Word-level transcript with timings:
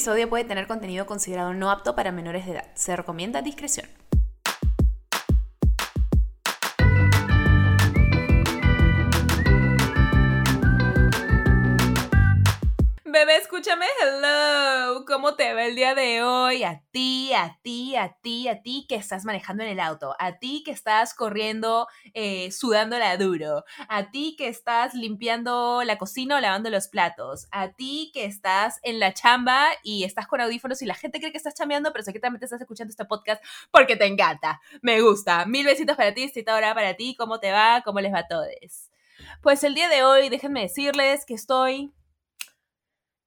episodio 0.00 0.30
puede 0.30 0.44
tener 0.44 0.66
contenido 0.66 1.04
considerado 1.04 1.52
no 1.52 1.70
apto 1.70 1.94
para 1.94 2.10
menores 2.10 2.46
de 2.46 2.52
edad. 2.52 2.64
Se 2.72 2.96
recomienda 2.96 3.42
discreción. 3.42 3.86
Bebé, 13.20 13.36
escúchame, 13.36 13.84
hello. 14.00 15.04
¿Cómo 15.06 15.34
te 15.34 15.52
va 15.52 15.66
el 15.66 15.76
día 15.76 15.94
de 15.94 16.22
hoy? 16.22 16.64
A 16.64 16.82
ti, 16.90 17.34
a 17.34 17.58
ti, 17.62 17.94
a 17.94 18.16
ti, 18.22 18.48
a 18.48 18.62
ti 18.62 18.86
que 18.88 18.94
estás 18.94 19.26
manejando 19.26 19.62
en 19.62 19.68
el 19.68 19.80
auto, 19.80 20.16
a 20.18 20.38
ti 20.38 20.62
que 20.64 20.70
estás 20.70 21.12
corriendo, 21.12 21.86
eh, 22.14 22.50
sudándola 22.50 23.14
duro, 23.18 23.64
a 23.90 24.10
ti 24.10 24.36
que 24.38 24.48
estás 24.48 24.94
limpiando 24.94 25.82
la 25.84 25.98
cocina 25.98 26.38
o 26.38 26.40
lavando 26.40 26.70
los 26.70 26.88
platos, 26.88 27.46
a 27.52 27.72
ti 27.74 28.10
que 28.14 28.24
estás 28.24 28.78
en 28.84 28.98
la 28.98 29.12
chamba 29.12 29.66
y 29.82 30.04
estás 30.04 30.26
con 30.26 30.40
audífonos 30.40 30.80
y 30.80 30.86
la 30.86 30.94
gente 30.94 31.18
cree 31.18 31.30
que 31.30 31.36
estás 31.36 31.52
chambeando, 31.52 31.92
pero 31.92 32.02
secretamente 32.02 32.46
estás 32.46 32.62
escuchando 32.62 32.90
este 32.90 33.04
podcast 33.04 33.44
porque 33.70 33.96
te 33.96 34.06
encanta, 34.06 34.62
me 34.80 35.02
gusta. 35.02 35.44
Mil 35.44 35.66
besitos 35.66 35.94
para 35.94 36.14
ti, 36.14 36.32
ahora 36.46 36.72
para 36.72 36.94
ti, 36.94 37.16
¿cómo 37.18 37.38
te 37.38 37.52
va? 37.52 37.82
¿Cómo 37.84 38.00
les 38.00 38.14
va 38.14 38.20
a 38.20 38.28
todos? 38.28 38.48
Pues 39.42 39.62
el 39.62 39.74
día 39.74 39.90
de 39.90 40.04
hoy, 40.04 40.30
déjenme 40.30 40.62
decirles 40.62 41.26
que 41.26 41.34
estoy 41.34 41.92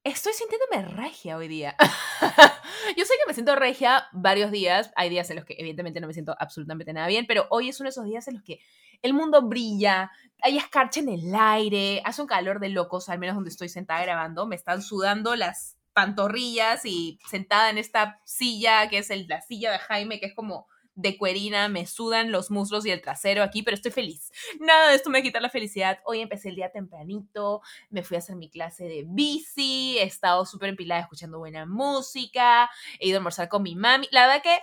Estoy 0.04 0.34
sintiéndome 0.34 0.96
regia 1.02 1.38
hoy 1.38 1.48
día. 1.48 1.74
Yo 2.94 3.06
sé 3.06 3.14
que 3.14 3.26
me 3.26 3.32
siento 3.32 3.56
regia 3.56 4.06
varios 4.12 4.50
días. 4.50 4.92
Hay 4.96 5.08
días 5.08 5.30
en 5.30 5.36
los 5.36 5.46
que 5.46 5.56
evidentemente 5.56 5.98
no 5.98 6.06
me 6.06 6.12
siento 6.12 6.36
absolutamente 6.38 6.92
nada 6.92 7.06
bien, 7.06 7.24
pero 7.26 7.46
hoy 7.48 7.70
es 7.70 7.80
uno 7.80 7.86
de 7.86 7.92
esos 7.92 8.04
días 8.04 8.28
en 8.28 8.34
los 8.34 8.42
que 8.42 8.60
el 9.00 9.14
mundo 9.14 9.40
brilla, 9.48 10.10
hay 10.42 10.58
escarcha 10.58 11.00
en 11.00 11.08
el 11.08 11.34
aire, 11.34 12.02
hace 12.04 12.20
un 12.20 12.28
calor 12.28 12.60
de 12.60 12.68
locos, 12.68 13.08
al 13.08 13.18
menos 13.18 13.34
donde 13.34 13.48
estoy 13.48 13.70
sentada 13.70 14.02
grabando. 14.02 14.46
Me 14.46 14.56
están 14.56 14.82
sudando 14.82 15.36
las 15.36 15.78
pantorrillas 15.94 16.84
y 16.84 17.18
sentada 17.26 17.70
en 17.70 17.78
esta 17.78 18.20
silla 18.26 18.90
que 18.90 18.98
es 18.98 19.08
el, 19.08 19.26
la 19.26 19.40
silla 19.40 19.72
de 19.72 19.78
Jaime, 19.78 20.20
que 20.20 20.26
es 20.26 20.34
como 20.34 20.66
de 20.94 21.18
cuerina, 21.18 21.68
me 21.68 21.86
sudan 21.86 22.30
los 22.30 22.50
muslos 22.50 22.86
y 22.86 22.90
el 22.90 23.02
trasero 23.02 23.42
aquí, 23.42 23.62
pero 23.62 23.74
estoy 23.74 23.90
feliz. 23.90 24.30
Nada 24.60 24.90
de 24.90 24.96
esto 24.96 25.10
me 25.10 25.22
quita 25.22 25.40
la 25.40 25.50
felicidad. 25.50 25.98
Hoy 26.04 26.20
empecé 26.20 26.50
el 26.50 26.56
día 26.56 26.70
tempranito, 26.70 27.60
me 27.90 28.02
fui 28.02 28.16
a 28.16 28.18
hacer 28.18 28.36
mi 28.36 28.50
clase 28.50 28.84
de 28.84 29.04
bici, 29.06 29.98
he 29.98 30.04
estado 30.04 30.46
súper 30.46 30.70
empilada 30.70 31.00
escuchando 31.00 31.38
buena 31.38 31.66
música, 31.66 32.70
he 33.00 33.08
ido 33.08 33.16
a 33.16 33.18
almorzar 33.18 33.48
con 33.48 33.62
mi 33.62 33.74
mami. 33.74 34.08
La 34.10 34.26
verdad 34.26 34.42
que 34.42 34.60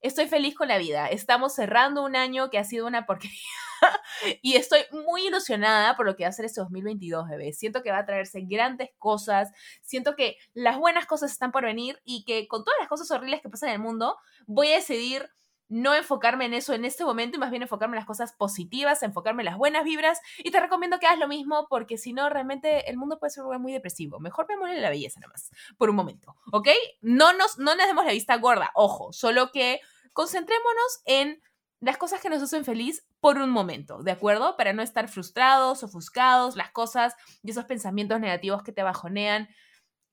estoy 0.00 0.26
feliz 0.26 0.54
con 0.54 0.68
la 0.68 0.78
vida. 0.78 1.08
Estamos 1.08 1.54
cerrando 1.54 2.04
un 2.04 2.16
año 2.16 2.50
que 2.50 2.58
ha 2.58 2.64
sido 2.64 2.86
una 2.86 3.06
porquería. 3.06 3.36
y 4.42 4.56
estoy 4.56 4.80
muy 5.04 5.26
ilusionada 5.26 5.96
por 5.96 6.06
lo 6.06 6.16
que 6.16 6.24
va 6.24 6.28
a 6.30 6.32
ser 6.32 6.46
este 6.46 6.60
2022, 6.60 7.28
bebé. 7.28 7.52
Siento 7.52 7.82
que 7.82 7.90
va 7.90 7.98
a 7.98 8.06
traerse 8.06 8.42
grandes 8.42 8.90
cosas. 8.98 9.50
Siento 9.82 10.16
que 10.16 10.36
las 10.54 10.78
buenas 10.78 11.06
cosas 11.06 11.32
están 11.32 11.52
por 11.52 11.64
venir 11.64 12.00
y 12.04 12.24
que 12.24 12.48
con 12.48 12.64
todas 12.64 12.78
las 12.80 12.88
cosas 12.88 13.10
horribles 13.10 13.42
que 13.42 13.48
pasan 13.48 13.70
en 13.70 13.74
el 13.76 13.80
mundo, 13.80 14.16
voy 14.46 14.68
a 14.72 14.76
decidir 14.76 15.28
no 15.68 15.94
enfocarme 15.94 16.46
en 16.46 16.54
eso 16.54 16.74
en 16.74 16.84
este 16.84 17.04
momento 17.04 17.36
y 17.36 17.40
más 17.40 17.50
bien 17.50 17.62
enfocarme 17.62 17.96
en 17.96 18.00
las 18.00 18.06
cosas 18.06 18.32
positivas, 18.32 19.02
enfocarme 19.02 19.42
en 19.42 19.46
las 19.46 19.56
buenas 19.56 19.84
vibras 19.84 20.20
y 20.38 20.50
te 20.50 20.60
recomiendo 20.60 20.98
que 20.98 21.06
hagas 21.06 21.18
lo 21.18 21.28
mismo 21.28 21.66
porque 21.68 21.98
si 21.98 22.12
no 22.12 22.28
realmente 22.28 22.88
el 22.90 22.96
mundo 22.96 23.18
puede 23.18 23.30
ser 23.30 23.44
muy 23.58 23.72
depresivo. 23.72 24.20
Mejor 24.20 24.46
veámosle 24.46 24.80
la 24.80 24.90
belleza 24.90 25.20
nada 25.20 25.32
más, 25.32 25.50
por 25.76 25.90
un 25.90 25.96
momento, 25.96 26.36
¿ok? 26.52 26.68
No 27.00 27.32
nos, 27.32 27.58
no 27.58 27.74
nos 27.74 27.86
demos 27.86 28.04
la 28.04 28.12
vista 28.12 28.36
gorda, 28.36 28.70
ojo, 28.74 29.12
solo 29.12 29.50
que 29.50 29.80
concentrémonos 30.12 31.00
en 31.04 31.42
las 31.80 31.98
cosas 31.98 32.20
que 32.20 32.30
nos 32.30 32.42
hacen 32.42 32.64
feliz 32.64 33.06
por 33.20 33.38
un 33.38 33.50
momento, 33.50 34.02
¿de 34.02 34.10
acuerdo? 34.10 34.56
Para 34.56 34.72
no 34.72 34.82
estar 34.82 35.08
frustrados, 35.08 35.82
ofuscados, 35.82 36.56
las 36.56 36.70
cosas 36.70 37.14
y 37.42 37.50
esos 37.50 37.64
pensamientos 37.64 38.20
negativos 38.20 38.62
que 38.62 38.72
te 38.72 38.82
bajonean 38.82 39.48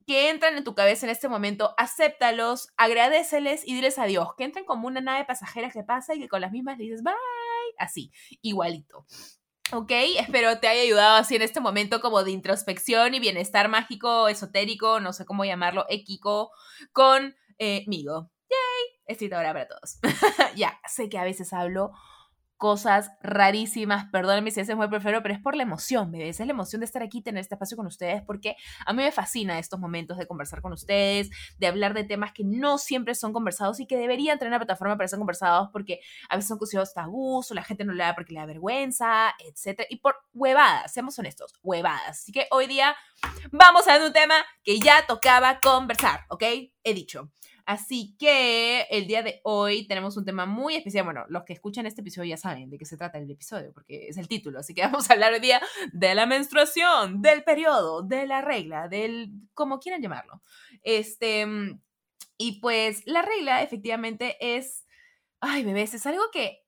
que 0.06 0.30
entran 0.30 0.58
en 0.58 0.64
tu 0.64 0.76
cabeza 0.76 1.06
en 1.06 1.12
este 1.12 1.28
momento, 1.28 1.74
acéptalos, 1.78 2.70
agradeceles 2.78 3.68
y 3.68 3.76
diles 3.76 4.00
adiós. 4.00 4.30
Que 4.38 4.44
entren 4.44 4.66
como 4.66 4.88
una 4.88 5.02
nave 5.02 5.26
pasajera 5.26 5.70
que 5.70 5.84
pasa 5.84 6.16
y 6.16 6.20
que 6.20 6.30
con 6.30 6.42
las 6.42 6.52
mismas 6.52 6.78
dices 6.78 7.04
bye, 7.04 7.14
así, 7.78 8.12
igualito. 8.42 9.06
¿Ok? 9.72 9.92
Espero 10.20 10.60
te 10.60 10.68
haya 10.68 10.82
ayudado 10.82 11.16
así 11.16 11.36
en 11.36 11.42
este 11.42 11.60
momento 11.60 12.02
como 12.02 12.24
de 12.24 12.32
introspección 12.32 13.16
y 13.16 13.20
bienestar 13.20 13.70
mágico, 13.70 14.28
esotérico, 14.28 15.00
no 15.00 15.14
sé 15.14 15.26
cómo 15.26 15.46
llamarlo, 15.46 15.86
équico, 15.90 16.52
con 16.92 17.36
eh, 17.58 17.84
Migo. 17.88 18.30
¡Yay! 18.50 19.02
Escrita 19.08 19.38
ahora 19.38 19.54
para 19.54 19.68
todos. 19.68 20.00
ya, 20.56 20.80
sé 20.88 21.10
que 21.10 21.18
a 21.18 21.24
veces 21.24 21.54
hablo 21.54 21.92
cosas 22.64 23.12
rarísimas. 23.22 24.06
Perdónenme 24.10 24.50
si 24.50 24.62
ese 24.62 24.72
es 24.72 24.78
muy 24.78 24.88
prefiero, 24.88 25.22
pero 25.22 25.34
es 25.34 25.42
por 25.42 25.54
la 25.54 25.64
emoción, 25.64 26.14
bebés. 26.14 26.40
Es 26.40 26.48
la 26.48 26.54
emoción 26.54 26.80
de 26.80 26.86
estar 26.86 27.04
aquí, 27.04 27.22
tener 27.22 27.42
este 27.42 27.56
espacio 27.56 27.76
con 27.76 27.86
ustedes, 27.88 28.22
porque 28.22 28.56
a 28.86 28.94
mí 28.94 29.04
me 29.04 29.12
fascina 29.12 29.60
estos 29.60 29.82
momentos 29.82 30.18
de 30.18 30.26
conversar 30.28 30.62
con 30.62 30.72
ustedes, 30.72 31.30
de 31.58 31.68
hablar 31.68 31.94
de 31.94 32.06
temas 32.06 32.32
que 32.32 32.46
no 32.46 32.78
siempre 32.78 33.16
son 33.16 33.34
conversados 33.34 33.82
y 33.82 33.86
que 33.86 33.98
deberían 33.98 34.40
tener 34.40 34.50
una 34.50 34.60
plataforma 34.60 34.96
para 34.96 35.10
ser 35.10 35.20
conversados, 35.20 35.72
porque 35.74 36.00
a 36.30 36.38
veces 36.38 36.48
son 36.48 36.58
considerados 36.58 36.94
tabús 36.94 37.52
o 37.52 37.54
la 37.54 37.66
gente 37.66 37.84
no 37.84 37.92
le 37.92 38.02
da 38.02 38.16
porque 38.16 38.32
le 38.32 38.40
da 38.40 38.46
vergüenza, 38.46 39.34
etc. 39.40 39.82
Y 39.90 39.98
por 39.98 40.16
huevadas, 40.34 40.94
seamos 40.94 41.20
honestos, 41.20 41.52
huevadas. 41.64 42.22
Así 42.22 42.32
que 42.32 42.48
hoy 42.50 42.68
día 42.68 42.96
vamos 43.52 43.86
a 43.90 43.98
ver 43.98 44.08
un 44.08 44.14
tema 44.14 44.36
que 44.64 44.80
ya 44.80 45.06
tocaba 45.06 45.60
conversar, 45.60 46.22
¿ok? 46.30 46.44
He 46.86 46.94
dicho. 46.94 47.30
Así 47.66 48.16
que 48.20 48.82
el 48.90 49.08
día 49.08 49.24
de 49.24 49.40
hoy 49.44 49.88
tenemos 49.88 50.18
un 50.18 50.26
tema 50.26 50.46
muy 50.46 50.76
especial. 50.76 51.06
Bueno, 51.06 51.26
los 51.30 51.44
que 51.44 51.54
escuchan 51.54 51.86
este 51.86 52.02
episodio 52.02 52.30
ya 52.30 52.38
saben 52.38 52.70
de 52.70 52.78
qué 52.78 52.86
se 52.86 52.98
trata 52.98 53.18
el 53.18 53.32
episodio, 53.32 53.72
porque 53.74 54.08
es 54.10 54.18
el 54.18 54.28
título. 54.28 54.60
Así 54.60 54.74
que 54.74 54.82
vamos 54.84 55.10
a 55.10 55.14
hablar 55.14 55.34
hoy 55.34 55.40
día 55.40 55.62
de 55.94 56.14
la 56.16 56.26
menstruación, 56.26 57.22
del 57.22 57.44
periodo, 57.44 58.02
de 58.02 58.28
la 58.28 58.42
regla, 58.42 58.88
del 58.90 59.32
como 59.54 59.80
quieran 59.80 60.02
llamarlo. 60.02 60.42
Este, 60.84 61.46
y 62.38 62.60
pues 62.60 63.04
la 63.06 63.22
regla 63.22 63.62
efectivamente 63.62 64.36
es, 64.40 64.86
ay 65.40 65.64
bebés, 65.64 65.94
es 65.94 66.06
algo 66.06 66.24
que 66.32 66.63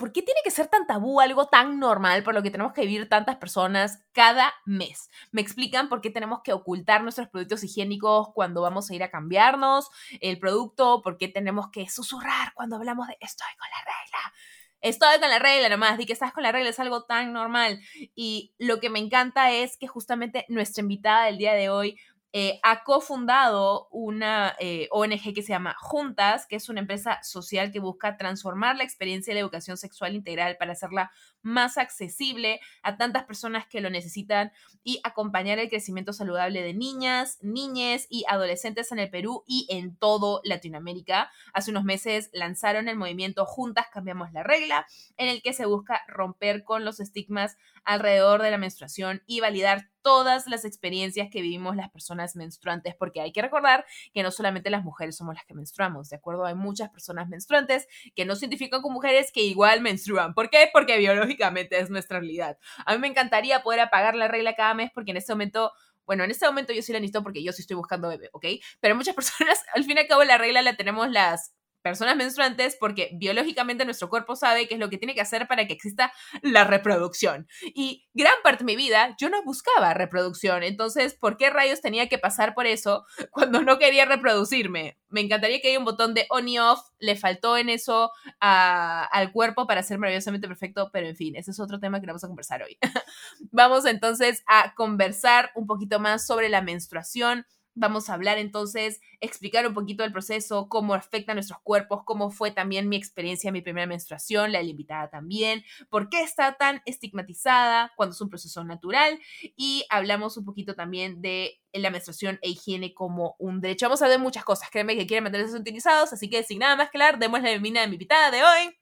¿por 0.00 0.12
qué 0.12 0.22
tiene 0.22 0.40
que 0.42 0.50
ser 0.50 0.66
tan 0.66 0.86
tabú 0.86 1.20
algo 1.20 1.48
tan 1.48 1.78
normal 1.78 2.22
por 2.22 2.32
lo 2.32 2.42
que 2.42 2.50
tenemos 2.50 2.72
que 2.72 2.80
vivir 2.80 3.06
tantas 3.06 3.36
personas 3.36 4.02
cada 4.12 4.54
mes? 4.64 5.10
Me 5.30 5.42
explican 5.42 5.90
por 5.90 6.00
qué 6.00 6.08
tenemos 6.08 6.40
que 6.42 6.54
ocultar 6.54 7.02
nuestros 7.02 7.28
productos 7.28 7.62
higiénicos 7.62 8.30
cuando 8.32 8.62
vamos 8.62 8.90
a 8.90 8.94
ir 8.94 9.02
a 9.02 9.10
cambiarnos 9.10 9.90
el 10.22 10.38
producto, 10.38 11.02
por 11.02 11.18
qué 11.18 11.28
tenemos 11.28 11.70
que 11.70 11.86
susurrar 11.90 12.54
cuando 12.54 12.76
hablamos 12.76 13.08
de 13.08 13.18
estoy 13.20 13.52
con 13.58 13.68
la 13.68 13.76
regla. 13.84 14.34
Estoy 14.80 15.20
con 15.20 15.28
la 15.28 15.38
regla 15.38 15.68
nomás, 15.68 15.98
di 15.98 16.06
que 16.06 16.14
estás 16.14 16.32
con 16.32 16.44
la 16.44 16.52
regla 16.52 16.70
es 16.70 16.80
algo 16.80 17.04
tan 17.04 17.34
normal. 17.34 17.78
Y 18.14 18.54
lo 18.56 18.80
que 18.80 18.88
me 18.88 19.00
encanta 19.00 19.50
es 19.50 19.76
que 19.76 19.86
justamente 19.86 20.46
nuestra 20.48 20.80
invitada 20.80 21.26
del 21.26 21.36
día 21.36 21.52
de 21.52 21.68
hoy 21.68 21.98
eh, 22.32 22.60
ha 22.62 22.84
cofundado 22.84 23.88
una 23.90 24.54
eh, 24.60 24.88
ONG 24.92 25.34
que 25.34 25.42
se 25.42 25.48
llama 25.48 25.74
Juntas, 25.80 26.46
que 26.46 26.56
es 26.56 26.68
una 26.68 26.80
empresa 26.80 27.20
social 27.22 27.72
que 27.72 27.80
busca 27.80 28.16
transformar 28.16 28.76
la 28.76 28.84
experiencia 28.84 29.32
de 29.32 29.40
la 29.40 29.42
educación 29.42 29.76
sexual 29.76 30.14
integral 30.14 30.56
para 30.56 30.72
hacerla 30.72 31.10
más 31.42 31.78
accesible 31.78 32.60
a 32.82 32.96
tantas 32.96 33.24
personas 33.24 33.66
que 33.66 33.80
lo 33.80 33.90
necesitan 33.90 34.52
y 34.82 35.00
acompañar 35.04 35.58
el 35.58 35.68
crecimiento 35.68 36.12
saludable 36.12 36.62
de 36.62 36.74
niñas, 36.74 37.38
niñes 37.42 38.06
y 38.10 38.24
adolescentes 38.28 38.92
en 38.92 38.98
el 38.98 39.10
Perú 39.10 39.44
y 39.46 39.66
en 39.70 39.96
todo 39.96 40.40
Latinoamérica. 40.44 41.30
Hace 41.52 41.70
unos 41.70 41.84
meses 41.84 42.30
lanzaron 42.32 42.88
el 42.88 42.96
movimiento 42.96 43.46
Juntas 43.46 43.86
Cambiamos 43.92 44.32
la 44.32 44.42
Regla, 44.42 44.86
en 45.16 45.28
el 45.28 45.42
que 45.42 45.52
se 45.52 45.66
busca 45.66 46.02
romper 46.08 46.64
con 46.64 46.84
los 46.84 47.00
estigmas 47.00 47.56
alrededor 47.84 48.42
de 48.42 48.50
la 48.50 48.58
menstruación 48.58 49.22
y 49.26 49.40
validar 49.40 49.88
todas 50.02 50.46
las 50.46 50.64
experiencias 50.64 51.28
que 51.30 51.42
vivimos 51.42 51.76
las 51.76 51.90
personas 51.90 52.36
menstruantes, 52.36 52.94
porque 52.94 53.20
hay 53.20 53.32
que 53.32 53.42
recordar 53.42 53.84
que 54.14 54.22
no 54.22 54.30
solamente 54.30 54.70
las 54.70 54.82
mujeres 54.82 55.16
somos 55.16 55.34
las 55.34 55.44
que 55.44 55.54
menstruamos, 55.54 56.08
¿de 56.08 56.16
acuerdo? 56.16 56.46
Hay 56.46 56.54
muchas 56.54 56.88
personas 56.90 57.28
menstruantes 57.28 57.86
que 58.14 58.24
no 58.24 58.34
se 58.34 58.46
identifican 58.46 58.80
con 58.80 58.92
mujeres 58.92 59.30
que 59.32 59.42
igual 59.42 59.82
menstruan. 59.82 60.32
¿Por 60.32 60.48
qué? 60.48 60.70
Porque 60.72 60.96
biológicamente 60.98 61.29
es 61.70 61.90
nuestra 61.90 62.20
realidad. 62.20 62.58
A 62.86 62.94
mí 62.94 62.98
me 62.98 63.08
encantaría 63.08 63.62
poder 63.62 63.80
apagar 63.80 64.14
la 64.14 64.28
regla 64.28 64.54
cada 64.54 64.74
mes 64.74 64.90
porque 64.94 65.10
en 65.10 65.16
este 65.16 65.32
momento 65.32 65.72
bueno, 66.06 66.24
en 66.24 66.32
este 66.32 66.44
momento 66.44 66.72
yo 66.72 66.82
sí 66.82 66.92
la 66.92 66.98
necesito 66.98 67.22
porque 67.22 67.40
yo 67.44 67.52
sí 67.52 67.62
estoy 67.62 67.76
buscando 67.76 68.08
bebé, 68.08 68.30
¿ok? 68.32 68.44
Pero 68.80 68.96
muchas 68.96 69.14
personas, 69.16 69.62
al 69.72 69.84
fin 69.84 69.96
y 69.96 70.00
al 70.00 70.08
cabo, 70.08 70.24
la 70.24 70.38
regla 70.38 70.60
la 70.60 70.74
tenemos 70.74 71.08
las 71.08 71.54
personas 71.82 72.16
menstruantes 72.16 72.76
porque 72.78 73.10
biológicamente 73.14 73.84
nuestro 73.84 74.08
cuerpo 74.08 74.36
sabe 74.36 74.68
qué 74.68 74.74
es 74.74 74.80
lo 74.80 74.90
que 74.90 74.98
tiene 74.98 75.14
que 75.14 75.20
hacer 75.20 75.46
para 75.48 75.66
que 75.66 75.72
exista 75.72 76.12
la 76.42 76.64
reproducción. 76.64 77.48
Y 77.74 78.08
gran 78.14 78.34
parte 78.42 78.64
de 78.64 78.72
mi 78.72 78.76
vida 78.76 79.16
yo 79.18 79.28
no 79.30 79.42
buscaba 79.44 79.94
reproducción, 79.94 80.62
entonces, 80.62 81.14
¿por 81.14 81.36
qué 81.36 81.50
rayos 81.50 81.80
tenía 81.80 82.08
que 82.08 82.18
pasar 82.18 82.54
por 82.54 82.66
eso 82.66 83.04
cuando 83.30 83.62
no 83.62 83.78
quería 83.78 84.04
reproducirme? 84.04 84.98
Me 85.08 85.20
encantaría 85.20 85.60
que 85.60 85.68
haya 85.68 85.78
un 85.78 85.84
botón 85.84 86.14
de 86.14 86.26
on 86.30 86.48
y 86.48 86.58
off, 86.58 86.80
le 86.98 87.16
faltó 87.16 87.56
en 87.56 87.68
eso 87.68 88.12
al 88.40 89.32
cuerpo 89.32 89.66
para 89.66 89.82
ser 89.82 89.98
maravillosamente 89.98 90.48
perfecto, 90.48 90.90
pero 90.92 91.08
en 91.08 91.16
fin, 91.16 91.36
ese 91.36 91.50
es 91.50 91.60
otro 91.60 91.80
tema 91.80 92.00
que 92.00 92.06
vamos 92.06 92.24
a 92.24 92.28
conversar 92.28 92.62
hoy. 92.62 92.78
vamos 93.50 93.84
entonces 93.86 94.42
a 94.46 94.74
conversar 94.74 95.50
un 95.54 95.66
poquito 95.66 95.98
más 96.00 96.26
sobre 96.26 96.48
la 96.48 96.62
menstruación 96.62 97.46
Vamos 97.74 98.10
a 98.10 98.14
hablar 98.14 98.38
entonces, 98.38 99.00
explicar 99.20 99.66
un 99.66 99.74
poquito 99.74 100.04
el 100.04 100.12
proceso, 100.12 100.68
cómo 100.68 100.94
afecta 100.94 101.32
a 101.32 101.34
nuestros 101.34 101.60
cuerpos, 101.62 102.02
cómo 102.04 102.30
fue 102.30 102.50
también 102.50 102.88
mi 102.88 102.96
experiencia, 102.96 103.52
mi 103.52 103.62
primera 103.62 103.86
menstruación, 103.86 104.52
la 104.52 104.62
invitada 104.62 105.08
también, 105.08 105.64
por 105.88 106.08
qué 106.08 106.22
está 106.22 106.56
tan 106.56 106.82
estigmatizada 106.84 107.92
cuando 107.96 108.14
es 108.14 108.20
un 108.20 108.28
proceso 108.28 108.64
natural 108.64 109.18
y 109.56 109.84
hablamos 109.88 110.36
un 110.36 110.44
poquito 110.44 110.74
también 110.74 111.22
de 111.22 111.60
la 111.72 111.90
menstruación 111.90 112.38
e 112.42 112.50
higiene 112.50 112.92
como 112.92 113.36
un 113.38 113.60
derecho. 113.60 113.86
Vamos 113.86 114.02
a 114.02 114.08
ver 114.08 114.18
muchas 114.18 114.44
cosas, 114.44 114.70
créeme 114.70 114.96
que 114.96 115.06
quieren 115.06 115.24
mantenerse 115.24 115.56
utilizados, 115.56 116.12
así 116.12 116.28
que 116.28 116.42
sin 116.42 116.58
nada 116.58 116.76
más 116.76 116.90
claro, 116.90 117.18
demos 117.18 117.40
la 117.42 117.50
bienvenida 117.50 117.84
a 117.84 117.86
mi 117.86 117.94
invitada 117.94 118.30
de 118.30 118.42
hoy, 118.42 118.76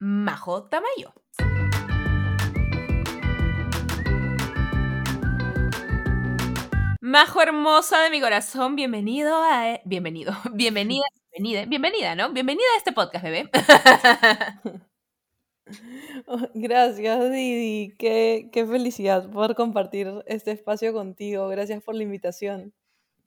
Majo 0.00 0.68
Tamayo. 0.68 1.12
Majo 7.08 7.40
hermosa 7.40 8.02
de 8.02 8.10
mi 8.10 8.20
corazón, 8.20 8.76
bienvenido 8.76 9.42
a... 9.42 9.72
E, 9.72 9.80
bienvenido, 9.86 10.34
bienvenida, 10.52 11.06
bienvenida, 11.32 11.64
bienvenida, 11.64 12.14
¿no? 12.14 12.34
Bienvenida 12.34 12.66
a 12.74 12.76
este 12.76 12.92
podcast, 12.92 13.24
bebé. 13.24 13.50
Oh, 16.26 16.48
gracias, 16.54 17.30
Didi. 17.30 17.94
Qué, 17.98 18.48
qué 18.52 18.66
felicidad 18.66 19.30
poder 19.30 19.54
compartir 19.54 20.08
este 20.26 20.50
espacio 20.50 20.94
contigo. 20.94 21.46
Gracias 21.48 21.82
por 21.82 21.94
la 21.94 22.04
invitación. 22.04 22.72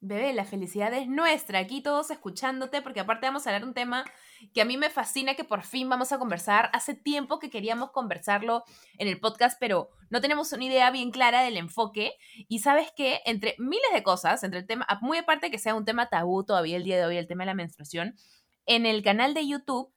Bebé, 0.04 0.34
la 0.34 0.46
felicidad 0.46 0.92
es 0.96 1.08
nuestra, 1.08 1.60
aquí 1.60 1.84
todos 1.84 2.10
escuchándote, 2.10 2.82
porque 2.82 3.02
aparte 3.02 3.28
vamos 3.28 3.46
a 3.46 3.52
hablar 3.52 3.68
un 3.68 3.76
tema 3.76 4.04
que 4.52 4.62
a 4.62 4.66
mí 4.66 4.76
me 4.76 4.90
fascina, 4.90 5.36
que 5.36 5.44
por 5.44 5.62
fin 5.62 5.88
vamos 5.90 6.12
a 6.12 6.18
conversar. 6.18 6.72
Hace 6.74 6.96
tiempo 6.96 7.38
que 7.38 7.52
queríamos 7.52 7.92
conversarlo 7.92 8.64
en 8.98 9.08
el 9.08 9.20
podcast, 9.20 9.60
pero 9.60 9.92
no 10.10 10.20
tenemos 10.20 10.52
una 10.54 10.66
idea 10.66 10.90
bien 10.90 11.12
clara 11.12 11.44
del 11.44 11.56
enfoque. 11.56 12.14
Y 12.48 12.60
sabes 12.60 12.92
que 12.92 13.22
entre 13.26 13.54
miles 13.60 13.94
de 13.94 14.02
cosas, 14.02 14.44
entre 14.44 14.62
el 14.62 14.66
tema, 14.66 14.88
muy 15.02 15.20
aparte 15.20 15.52
que 15.52 15.60
sea 15.60 15.76
un 15.76 15.86
tema 15.86 16.10
tabú 16.10 16.44
todavía 16.44 16.78
el 16.78 16.84
día 16.84 16.98
de 16.98 17.06
hoy, 17.06 17.18
el 17.18 17.28
tema 17.28 17.44
de 17.44 17.52
la 17.52 17.54
menstruación, 17.54 18.16
en 18.66 18.88
el 18.88 19.04
canal 19.04 19.36
de 19.36 19.48
YouTube 19.48 19.94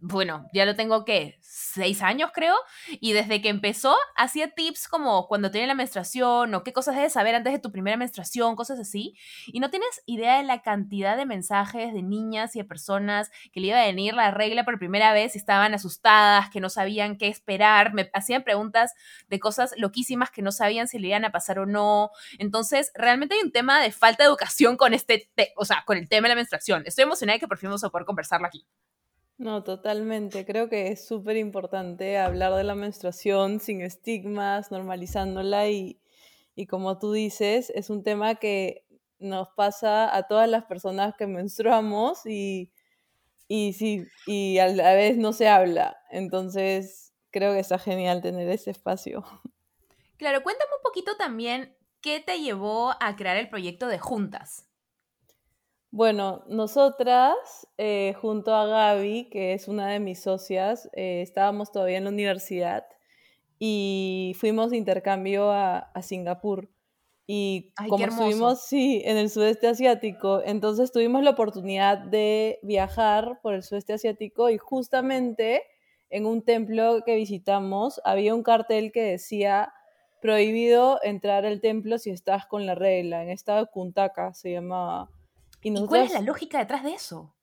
bueno, 0.00 0.46
ya 0.52 0.64
lo 0.64 0.74
tengo 0.74 1.04
que 1.04 1.38
seis 1.42 2.02
años 2.02 2.30
creo, 2.32 2.56
y 2.88 3.12
desde 3.12 3.42
que 3.42 3.50
empezó 3.50 3.94
hacía 4.16 4.50
tips 4.50 4.88
como 4.88 5.26
cuando 5.28 5.50
tiene 5.50 5.66
la 5.66 5.74
menstruación 5.74 6.54
o 6.54 6.64
qué 6.64 6.72
cosas 6.72 6.96
debes 6.96 7.12
saber 7.12 7.34
antes 7.34 7.52
de 7.52 7.58
tu 7.58 7.70
primera 7.70 7.96
menstruación, 7.96 8.56
cosas 8.56 8.78
así, 8.80 9.14
y 9.46 9.60
no 9.60 9.70
tienes 9.70 10.02
idea 10.06 10.38
de 10.38 10.44
la 10.44 10.62
cantidad 10.62 11.16
de 11.16 11.26
mensajes 11.26 11.92
de 11.92 12.02
niñas 12.02 12.56
y 12.56 12.60
de 12.60 12.64
personas 12.64 13.30
que 13.52 13.60
le 13.60 13.68
iba 13.68 13.80
a 13.80 13.86
venir 13.86 14.14
la 14.14 14.30
regla 14.30 14.64
por 14.64 14.78
primera 14.78 15.12
vez 15.12 15.34
y 15.34 15.38
estaban 15.38 15.74
asustadas, 15.74 16.48
que 16.50 16.60
no 16.60 16.70
sabían 16.70 17.16
qué 17.18 17.28
esperar, 17.28 17.92
me 17.92 18.10
hacían 18.14 18.42
preguntas 18.42 18.94
de 19.28 19.38
cosas 19.38 19.74
loquísimas 19.76 20.30
que 20.30 20.42
no 20.42 20.52
sabían 20.52 20.88
si 20.88 20.98
le 20.98 21.08
iban 21.08 21.24
a 21.24 21.32
pasar 21.32 21.58
o 21.58 21.66
no, 21.66 22.10
entonces 22.38 22.90
realmente 22.94 23.34
hay 23.34 23.42
un 23.42 23.52
tema 23.52 23.80
de 23.80 23.92
falta 23.92 24.24
de 24.24 24.28
educación 24.28 24.76
con 24.76 24.94
este, 24.94 25.30
o 25.56 25.64
sea, 25.64 25.84
con 25.86 25.98
el 25.98 26.08
tema 26.08 26.28
de 26.28 26.30
la 26.30 26.36
menstruación. 26.36 26.84
Estoy 26.86 27.02
emocionada 27.02 27.36
de 27.36 27.40
que 27.40 27.48
por 27.48 27.58
fin 27.58 27.68
vamos 27.68 27.84
a 27.84 27.90
poder 27.90 28.06
conversarlo 28.06 28.46
aquí. 28.46 28.66
No, 29.44 29.62
totalmente. 29.62 30.46
Creo 30.46 30.70
que 30.70 30.88
es 30.88 31.06
súper 31.06 31.36
importante 31.36 32.16
hablar 32.16 32.54
de 32.54 32.64
la 32.64 32.74
menstruación 32.74 33.60
sin 33.60 33.82
estigmas, 33.82 34.70
normalizándola 34.70 35.68
y, 35.68 36.00
y 36.54 36.66
como 36.66 36.98
tú 36.98 37.12
dices, 37.12 37.68
es 37.74 37.90
un 37.90 38.02
tema 38.02 38.36
que 38.36 38.86
nos 39.18 39.50
pasa 39.50 40.16
a 40.16 40.26
todas 40.28 40.48
las 40.48 40.64
personas 40.64 41.14
que 41.18 41.26
menstruamos 41.26 42.24
y, 42.24 42.72
y, 43.46 43.74
sí, 43.74 44.06
y 44.26 44.56
a 44.60 44.68
la 44.68 44.94
vez 44.94 45.18
no 45.18 45.34
se 45.34 45.46
habla. 45.46 45.98
Entonces, 46.10 47.12
creo 47.30 47.52
que 47.52 47.60
está 47.60 47.78
genial 47.78 48.22
tener 48.22 48.48
ese 48.48 48.70
espacio. 48.70 49.24
Claro, 50.16 50.44
cuéntame 50.44 50.70
un 50.76 50.82
poquito 50.82 51.16
también 51.16 51.76
qué 52.00 52.20
te 52.20 52.40
llevó 52.40 52.94
a 53.00 53.16
crear 53.16 53.36
el 53.36 53.50
proyecto 53.50 53.88
de 53.88 53.98
Juntas. 53.98 54.68
Bueno, 55.94 56.42
nosotras, 56.48 57.68
eh, 57.78 58.14
junto 58.20 58.52
a 58.52 58.66
Gaby, 58.66 59.28
que 59.30 59.52
es 59.52 59.68
una 59.68 59.86
de 59.86 60.00
mis 60.00 60.20
socias, 60.20 60.90
eh, 60.92 61.22
estábamos 61.22 61.70
todavía 61.70 61.98
en 61.98 62.02
la 62.02 62.10
universidad 62.10 62.84
y 63.60 64.32
fuimos 64.40 64.72
de 64.72 64.76
intercambio 64.76 65.52
a, 65.52 65.92
Singapur. 66.02 66.68
Y 67.28 67.72
como 67.88 68.06
estuvimos, 68.06 68.62
sí, 68.62 69.02
en 69.04 69.18
el 69.18 69.30
sudeste 69.30 69.68
asiático, 69.68 70.42
entonces 70.44 70.90
tuvimos 70.90 71.22
la 71.22 71.30
oportunidad 71.30 71.98
de 71.98 72.58
viajar 72.64 73.38
por 73.40 73.54
el 73.54 73.62
sudeste 73.62 73.92
asiático 73.92 74.50
y 74.50 74.58
justamente 74.58 75.62
en 76.10 76.26
un 76.26 76.42
templo 76.42 77.02
que 77.06 77.14
visitamos 77.14 78.00
había 78.04 78.34
un 78.34 78.42
cartel 78.42 78.90
que 78.90 79.02
decía 79.02 79.72
prohibido 80.20 80.98
entrar 81.04 81.46
al 81.46 81.60
templo 81.60 81.98
si 81.98 82.10
estás 82.10 82.46
con 82.46 82.66
la 82.66 82.74
regla. 82.74 83.22
En 83.22 83.28
estado 83.28 83.70
Kuntaka 83.70 84.34
se 84.34 84.50
llamaba. 84.50 85.08
¿Y, 85.64 85.86
cuál 85.86 86.02
es 86.02 86.12
la 86.12 86.20
lógica 86.20 86.58
detrás 86.58 86.84
de 86.84 86.92
eso? 86.92 87.34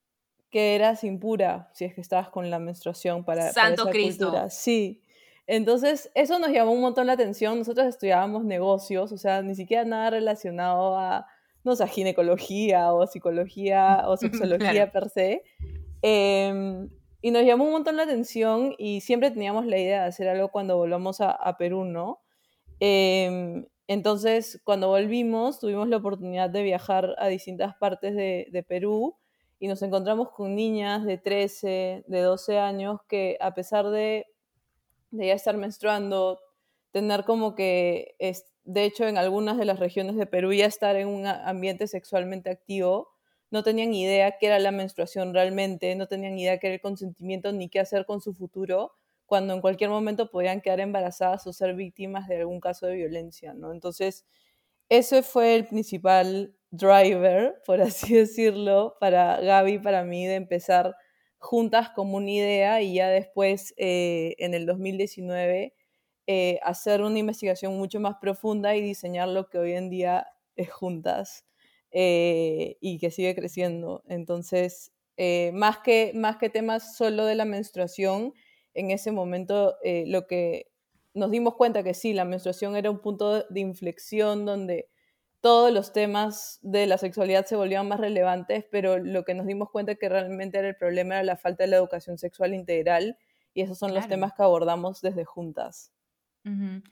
Que 0.52 0.76
eras 0.76 1.04
impura 1.04 1.70
si 1.74 1.86
es 1.86 1.96
que 1.96 2.02
estabas 2.02 2.30
con 2.30 2.50
la 2.52 2.60
menstruación 2.60 3.26
para, 3.26 3.52
Santo 3.52 3.90
Cristo. 3.90 4.32
Sí. 4.50 5.02
Entonces, 5.48 6.12
eso 6.14 6.38
nos 6.38 6.52
llamó 6.52 6.72
un 6.72 6.82
montón 6.82 7.08
la 7.08 7.14
atención. 7.14 7.58
Nosotros 7.58 7.88
estudiábamos 7.88 8.46
negocios, 8.46 9.12
o 9.12 9.18
sea, 9.18 9.42
ni 9.42 9.56
siquiera 9.56 9.86
nada 9.86 10.12
relacionado 10.12 10.98
a, 10.98 11.26
no 11.64 11.76
sé, 11.76 11.88
ginecología 11.88 12.94
o 12.94 13.08
psicología 13.08 14.04
o 14.06 14.16
sexología 14.18 14.92
per 14.92 15.10
se. 15.10 15.44
Em, 16.04 16.90
y 17.24 17.32
nos 17.32 17.44
llamó 17.44 17.66
un 17.66 17.72
montón 17.72 17.98
la 17.98 18.04
atención 18.04 18.76
y 18.78 19.02
siempre 19.02 19.32
teníamos 19.32 19.66
la 19.66 19.80
idea 19.80 20.04
de 20.04 20.10
hacer 20.10 20.28
algo 20.28 20.50
cuando 20.50 20.78
volvamos 20.78 21.22
a, 21.22 21.32
a 21.32 21.58
Perú, 21.58 21.86
¿no? 21.86 22.22
Eh, 22.80 23.66
entonces, 23.92 24.62
cuando 24.64 24.88
volvimos, 24.88 25.60
tuvimos 25.60 25.90
la 25.90 25.98
oportunidad 25.98 26.50
de 26.50 26.64
viajar 26.64 27.14
a 27.18 27.28
distintas 27.28 27.76
partes 27.76 28.16
de, 28.16 28.66
Perú 28.66 29.18
y 29.60 29.68
nos 29.68 29.82
encontramos 29.82 30.30
con 30.30 30.56
niñas 30.56 31.04
de 31.04 31.18
13, 31.18 32.06
de 32.08 32.22
12 32.22 32.58
años 32.58 33.02
que 33.10 33.38
a 33.42 33.54
pesar 33.54 33.90
de, 33.90 34.28
ya 35.12 35.34
estar 35.34 35.58
menstruando, 35.58 36.40
tener 36.92 37.26
como 37.26 37.54
que, 37.54 38.16
es, 38.18 38.46
de 38.64 38.86
hecho, 38.86 39.10
en 39.10 39.18
algunas 39.18 39.58
de 39.58 39.66
las 39.66 39.78
regiones 39.78 40.16
de 40.16 40.26
Perú 40.26 40.54
ya 40.54 40.68
estar 40.68 40.96
en 40.96 41.10
un 41.10 41.28
ambiente 41.28 41.86
sexualmente 41.86 42.50
activo, 42.50 43.10
no 43.50 43.62
tenían 43.62 43.94
idea 43.94 44.38
qué 44.40 44.46
era 44.48 44.60
la 44.60 44.72
menstruación 44.72 45.34
realmente, 45.34 45.98
no 45.98 46.08
tenían 46.08 46.40
idea 46.40 46.60
qué 46.60 46.68
era 46.68 46.76
el 46.76 46.82
consentimiento 46.82 47.52
ni 47.52 47.68
qué 47.68 47.82
hacer 47.82 48.06
con 48.06 48.22
su 48.22 48.34
futuro 48.34 48.94
cuando 49.32 49.54
en 49.54 49.62
cualquier 49.62 49.90
momento 49.90 50.30
podían 50.30 50.60
quedar 50.60 50.82
embarazadas 50.82 51.48
o 51.48 51.54
ser 51.54 51.74
víctimas 51.74 52.28
de 52.28 52.36
algún 52.36 52.60
caso 52.60 52.86
de 52.86 52.96
violencia, 52.96 53.54
¿no? 53.54 53.72
Entonces, 53.72 54.26
ese 54.90 55.24
fue 55.24 55.56
el 55.56 55.66
principal 55.66 56.54
driver, 56.70 57.56
por 57.66 57.80
así 57.80 58.14
decirlo, 58.14 58.98
para 59.00 59.40
Gaby, 59.40 59.80
para 59.80 60.04
mí, 60.04 60.28
de 60.28 60.36
empezar 60.36 60.98
juntas 61.38 61.92
como 61.92 62.18
una 62.18 62.30
idea 62.30 62.82
y 62.82 62.96
ya 62.96 63.08
después, 63.08 63.74
eh, 63.78 64.36
en 64.38 64.54
el 64.54 64.66
2019, 64.66 65.76
eh, 66.28 66.60
hacer 66.62 67.02
una 67.02 67.18
investigación 67.18 67.78
mucho 67.78 68.02
más 68.02 68.18
profunda 68.20 68.76
y 68.76 68.82
diseñar 68.82 69.30
lo 69.30 69.48
que 69.48 69.60
hoy 69.60 69.72
en 69.72 69.90
día 69.90 70.28
es 70.58 70.70
juntas 70.74 71.46
eh, 71.92 72.76
y 72.82 73.00
que 73.00 73.12
sigue 73.12 73.34
creciendo. 73.34 74.04
Entonces, 74.10 74.92
más, 75.54 75.78
que, 75.78 76.12
más 76.16 76.36
que 76.36 76.50
temas 76.50 76.98
solo 76.98 77.26
de 77.26 77.36
la 77.36 77.46
menstruación, 77.46 78.34
en 78.74 78.92
ese 78.92 79.12
momento 79.12 79.76
eh, 79.84 80.06
lo 80.08 80.28
que 80.28 80.72
nos 81.14 81.32
dimos 81.32 81.56
cuenta 81.56 81.84
que 81.84 81.94
sí, 81.94 82.14
la 82.14 82.26
menstruación 82.26 82.76
era 82.76 82.90
un 82.90 83.00
punto 83.00 83.44
de 83.44 83.60
inflexión 83.60 84.46
donde 84.46 84.90
todos 85.42 85.74
los 85.74 85.92
temas 85.92 86.60
de 86.62 86.86
la 86.86 86.98
sexualidad 86.98 87.46
se 87.46 87.56
volvían 87.56 87.88
más 87.88 88.00
relevantes, 88.00 88.66
pero 88.72 89.00
lo 89.00 89.24
que 89.26 89.34
nos 89.34 89.48
dimos 89.48 89.70
cuenta 89.72 89.96
que 89.96 90.08
realmente 90.08 90.60
era 90.60 90.70
el 90.70 90.76
problema 90.76 91.16
era 91.16 91.24
la 91.24 91.38
falta 91.38 91.64
de 91.64 91.70
la 91.72 91.78
educación 91.78 92.18
sexual 92.18 92.54
integral 92.54 93.18
y 93.54 93.62
esos 93.62 93.78
son 93.78 93.94
los 93.94 94.08
temas 94.08 94.34
que 94.34 94.44
abordamos 94.44 95.02
desde 95.02 95.26
juntas. 95.26 95.92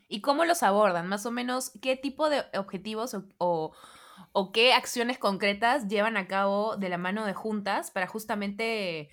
¿Y 0.07 0.21
cómo 0.21 0.45
los 0.45 0.61
abordan? 0.63 1.07
Más 1.07 1.25
o 1.25 1.31
menos, 1.31 1.71
¿qué 1.81 1.95
tipo 1.95 2.29
de 2.29 2.43
objetivos 2.55 3.15
o, 3.37 3.71
o 4.31 4.51
qué 4.51 4.73
acciones 4.73 5.17
concretas 5.17 5.87
llevan 5.87 6.17
a 6.17 6.27
cabo 6.27 6.75
de 6.77 6.89
la 6.89 6.97
mano 6.97 7.25
de 7.25 7.33
juntas 7.33 7.91
para 7.91 8.07
justamente 8.07 9.09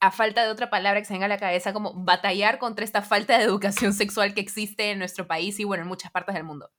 a 0.00 0.10
falta 0.10 0.44
de 0.44 0.50
otra 0.50 0.70
palabra 0.70 1.00
que 1.00 1.06
se 1.06 1.14
venga 1.14 1.26
a 1.26 1.28
la 1.28 1.38
cabeza, 1.38 1.72
como 1.72 1.92
batallar 1.94 2.58
contra 2.58 2.84
esta 2.84 3.02
falta 3.02 3.38
de 3.38 3.44
educación 3.44 3.92
sexual 3.92 4.34
que 4.34 4.40
existe 4.40 4.90
en 4.90 4.98
nuestro 4.98 5.26
país 5.26 5.58
y 5.60 5.64
bueno, 5.64 5.82
en 5.82 5.88
muchas 5.88 6.10
partes 6.10 6.34
del 6.34 6.44
mundo? 6.44 6.70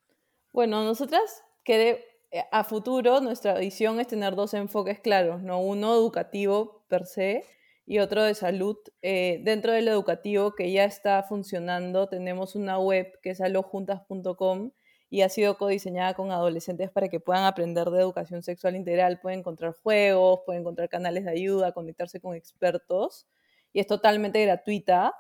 Bueno, 0.52 0.84
nosotras 0.84 1.44
que 1.64 2.06
eh, 2.32 2.44
a 2.52 2.64
futuro 2.64 3.22
nuestra 3.22 3.56
visión 3.56 4.00
es 4.00 4.08
tener 4.08 4.36
dos 4.36 4.54
enfoques 4.54 5.00
claros, 5.00 5.42
¿no? 5.42 5.62
Uno 5.62 5.94
educativo 5.94 6.86
per 6.88 7.06
se 7.06 7.44
y 7.86 8.00
otro 8.00 8.24
de 8.24 8.36
salud. 8.36 8.78
Eh, 9.02 9.42
dentro 9.44 9.72
del 9.72 9.88
educativo 9.88 10.56
que 10.56 10.72
ya 10.72 10.84
está 10.84 11.24
funcionando, 11.24 12.08
tenemos 12.08 12.56
una 12.56 12.80
web 12.80 13.20
que 13.22 13.32
es 13.32 13.42
alojuntas.com 13.42 14.72
y 15.14 15.22
ha 15.22 15.30
sido 15.30 15.60
codiseñada 15.60 16.16
con 16.16 16.32
adolescentes 16.32 16.90
para 16.90 17.08
que 17.08 17.20
puedan 17.20 17.44
aprender 17.44 17.88
de 17.92 18.00
educación 18.00 18.42
sexual 18.42 18.76
integral, 18.76 19.20
pueden 19.22 19.42
encontrar 19.42 19.74
juegos, 19.74 20.40
pueden 20.44 20.62
encontrar 20.62 20.90
canales 20.90 21.26
de 21.26 21.30
ayuda, 21.30 21.72
conectarse 21.72 22.20
con 22.20 22.36
expertos 22.36 23.28
y 23.72 23.80
es 23.80 23.86
totalmente 23.86 24.44
gratuita. 24.44 25.14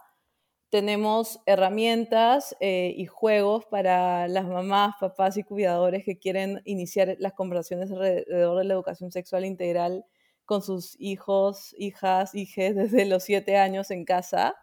tenemos 0.69 1.41
herramientas 1.45 2.55
eh, 2.59 2.95
y 2.97 3.05
juegos 3.05 3.65
para 3.65 4.27
las 4.27 4.47
mamás, 4.47 4.95
papás 4.99 5.37
y 5.37 5.43
cuidadores 5.43 6.03
que 6.05 6.17
quieren 6.17 6.61
iniciar 6.65 7.15
las 7.19 7.33
conversaciones 7.33 7.91
alrededor 7.91 8.57
de 8.57 8.63
la 8.65 8.73
educación 8.73 9.11
sexual 9.11 9.45
integral 9.45 10.05
con 10.45 10.63
sus 10.63 10.95
hijos, 10.99 11.75
hijas, 11.77 12.33
hijes 12.35 12.75
desde 12.75 13.05
los 13.05 13.23
siete 13.23 13.57
años 13.57 13.91
en 13.91 14.05
casa. 14.05 14.55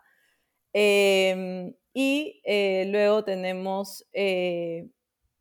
Em, 0.73 1.75
y 1.95 2.41
eh, 2.45 2.87
luego 2.89 3.25
tenemos 3.25 4.07
eh, 4.13 4.89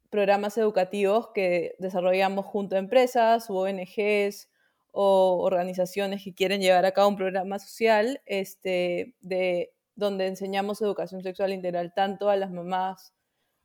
programas 0.10 0.58
educativos 0.58 1.30
que 1.34 1.76
desarrollamos 1.80 2.46
junto 2.46 2.76
a 2.76 2.80
empresas 2.80 3.50
u 3.50 3.58
ONGs 3.58 4.50
o 4.92 5.42
organizaciones 5.44 6.24
que 6.24 6.34
quieren 6.34 6.62
llevar 6.62 6.86
a 6.86 6.92
cabo 6.92 7.10
un 7.10 7.16
programa 7.16 7.60
social 7.60 8.22
este, 8.26 9.16
de, 9.22 9.72
donde 9.96 10.28
enseñamos 10.28 10.82
educación 10.82 11.22
sexual 11.22 11.54
integral 11.54 11.94
tanto 11.94 12.30
a 12.30 12.36
las 12.36 12.52
mamás 12.52 13.14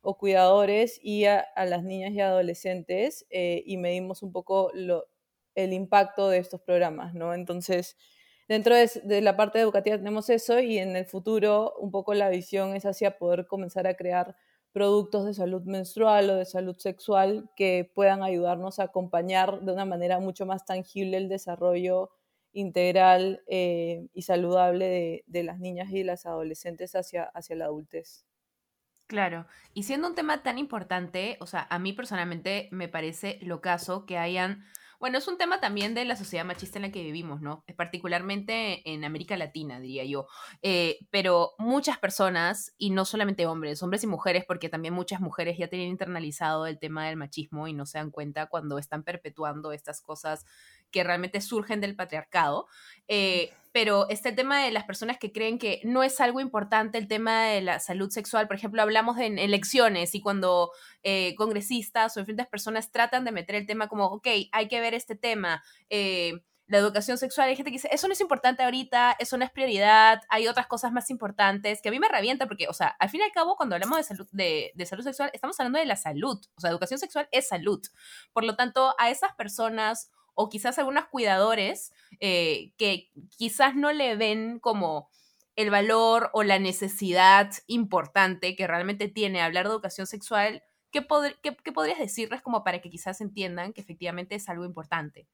o 0.01 0.17
cuidadores 0.17 0.99
y 1.01 1.25
a, 1.25 1.47
las 1.65 1.83
niñas 1.83 2.11
y 2.11 2.21
adolescentes 2.21 3.25
eh, 3.31 3.63
y 3.65 3.77
medimos 3.77 4.21
un 4.21 4.31
poco 4.31 4.69
lo, 4.75 5.05
el 5.55 5.73
impacto 5.73 6.29
de 6.29 6.37
estos 6.37 6.61
programas, 6.61 7.15
¿no? 7.15 7.33
Entonces, 7.33 7.97
dentro 8.47 8.75
de, 8.75 8.87
de, 9.03 9.21
la 9.21 9.35
parte 9.35 9.59
educativa 9.59 9.97
tenemos 9.97 10.29
eso 10.29 10.59
y 10.59 10.77
en 10.77 10.95
el 10.95 11.05
futuro 11.05 11.73
un 11.79 11.89
poco 11.89 12.13
la 12.13 12.29
visión 12.29 12.75
es 12.75 12.85
hacia 12.85 13.17
poder 13.17 13.47
comenzar 13.47 13.87
a 13.87 13.95
crear 13.95 14.35
productos 14.75 15.23
de 15.23 15.33
salud 15.33 15.63
menstrual 15.63 16.29
o 16.29 16.35
de 16.35 16.43
salud 16.43 16.75
sexual 16.77 17.49
que 17.55 17.89
puedan 17.95 18.23
ayudarnos 18.23 18.79
a 18.79 18.83
acompañar 18.83 19.61
de 19.61 19.71
una 19.71 19.85
manera 19.85 20.19
mucho 20.19 20.45
más 20.45 20.65
tangible 20.65 21.15
el 21.15 21.29
desarrollo 21.29 22.09
integral 22.51 23.41
eh, 23.47 24.09
y 24.13 24.23
saludable 24.23 25.23
de, 25.27 25.43
las 25.43 25.59
niñas 25.61 25.91
y 25.91 26.03
las 26.03 26.25
adolescentes 26.25 26.93
hacia, 26.93 27.23
hacia 27.23 27.55
la 27.55 27.65
adultez. 27.65 28.25
Claro, 29.07 29.47
y 29.73 29.83
siendo 29.83 30.09
un 30.09 30.15
tema 30.15 30.43
tan 30.43 30.57
importante, 30.57 31.37
o 31.39 31.47
sea, 31.47 31.65
a 31.69 31.79
mí 31.79 31.93
personalmente 31.93 32.67
me 32.71 32.89
parece 32.89 33.39
lo 33.43 33.61
caso 33.61 34.05
que 34.05 34.17
hayan 34.17 34.65
bueno, 34.99 35.17
es 35.17 35.27
un 35.27 35.37
tema 35.37 35.59
también 35.59 35.93
de 35.93 36.05
la 36.05 36.15
sociedad 36.15 36.45
machista 36.45 36.77
en 36.77 36.83
la 36.83 36.91
que 36.91 37.03
vivimos, 37.03 37.41
¿no? 37.41 37.63
Particularmente 37.75 38.81
en 38.91 39.03
América 39.03 39.37
Latina, 39.37 39.79
diría 39.79 40.05
yo. 40.05 40.27
Eh, 40.61 40.99
pero 41.11 41.53
muchas 41.57 41.97
personas, 41.97 42.73
y 42.77 42.89
no 42.89 43.05
solamente 43.05 43.45
hombres, 43.45 43.81
hombres 43.83 44.03
y 44.03 44.07
mujeres, 44.07 44.45
porque 44.47 44.69
también 44.69 44.93
muchas 44.93 45.21
mujeres 45.21 45.57
ya 45.57 45.67
tienen 45.67 45.89
internalizado 45.89 46.65
el 46.65 46.79
tema 46.79 47.07
del 47.07 47.17
machismo 47.17 47.67
y 47.67 47.73
no 47.73 47.85
se 47.85 47.97
dan 47.97 48.11
cuenta 48.11 48.47
cuando 48.47 48.77
están 48.77 49.03
perpetuando 49.03 49.71
estas 49.71 50.01
cosas 50.01 50.45
que 50.95 51.03
realmente 51.03 51.41
surgen 51.41 51.81
del 51.81 51.93
patriarcado. 51.93 52.67
Eh, 53.09 53.51
pero 53.73 54.07
este 54.07 54.31
tema 54.31 54.63
de 54.63 54.71
las 54.71 54.85
personas 54.85 55.17
que 55.17 55.33
creen 55.33 55.59
que 55.59 55.81
no 55.83 56.03
es 56.03 56.21
algo 56.21 56.39
importante 56.39 56.97
el 56.97 57.09
tema 57.09 57.43
de 57.43 57.59
la 57.59 57.81
salud 57.81 58.09
sexual, 58.09 58.47
por 58.47 58.55
ejemplo, 58.55 58.81
hablamos 58.81 59.17
de 59.17 59.25
elecciones 59.25 60.15
y 60.15 60.21
cuando 60.21 60.71
eh, 61.03 61.35
congresistas 61.35 62.15
o 62.15 62.21
diferentes 62.21 62.47
personas 62.47 62.93
tratan 62.93 63.25
de 63.25 63.33
meter 63.33 63.57
el 63.57 63.65
tema 63.65 63.89
como, 63.89 64.05
ok, 64.05 64.27
hay 64.53 64.67
que 64.69 64.79
ver 64.79 64.93
este 64.93 65.17
tema. 65.17 65.61
Eh, 65.89 66.39
la 66.67 66.77
educación 66.77 67.17
sexual, 67.17 67.49
hay 67.49 67.57
gente 67.57 67.69
que 67.69 67.75
dice, 67.75 67.89
eso 67.91 68.07
no 68.07 68.13
es 68.13 68.21
importante 68.21 68.63
ahorita, 68.63 69.17
eso 69.19 69.37
no 69.37 69.43
es 69.43 69.51
prioridad, 69.51 70.21
hay 70.29 70.47
otras 70.47 70.67
cosas 70.67 70.93
más 70.93 71.09
importantes, 71.09 71.81
que 71.81 71.89
a 71.89 71.91
mí 71.91 71.99
me 71.99 72.07
revienta 72.07 72.47
porque, 72.47 72.67
o 72.69 72.73
sea, 72.73 72.87
al 72.97 73.09
fin 73.09 73.19
y 73.19 73.23
al 73.25 73.31
cabo, 73.33 73.57
cuando 73.57 73.75
hablamos 73.75 73.97
de 73.97 74.03
salud, 74.03 74.27
de, 74.31 74.71
de 74.73 74.85
salud 74.85 75.03
sexual, 75.03 75.29
estamos 75.33 75.59
hablando 75.59 75.79
de 75.79 75.85
la 75.85 75.97
salud, 75.97 76.39
o 76.55 76.61
sea, 76.61 76.69
educación 76.69 76.97
sexual 76.97 77.27
es 77.31 77.49
salud. 77.49 77.81
Por 78.31 78.45
lo 78.45 78.55
tanto, 78.55 78.95
a 78.97 79.09
esas 79.09 79.35
personas 79.35 80.11
o 80.35 80.49
quizás 80.49 80.77
algunos 80.77 81.05
cuidadores 81.05 81.91
eh, 82.19 82.73
que 82.77 83.11
quizás 83.37 83.75
no 83.75 83.91
le 83.91 84.15
ven 84.15 84.59
como 84.59 85.09
el 85.55 85.71
valor 85.71 86.29
o 86.33 86.43
la 86.43 86.59
necesidad 86.59 87.49
importante 87.67 88.55
que 88.55 88.67
realmente 88.67 89.07
tiene 89.07 89.41
hablar 89.41 89.65
de 89.65 89.71
educación 89.71 90.05
sexual, 90.05 90.63
¿qué, 90.91 91.01
podrías 91.01 91.99
decirles 91.99 92.41
como 92.41 92.63
para 92.63 92.81
que 92.81 92.89
quizás 92.89 93.21
entiendan 93.21 93.73
que 93.73 93.81
efectivamente 93.81 94.35
es 94.35 94.49
algo 94.49 94.65
importante? 94.65 95.27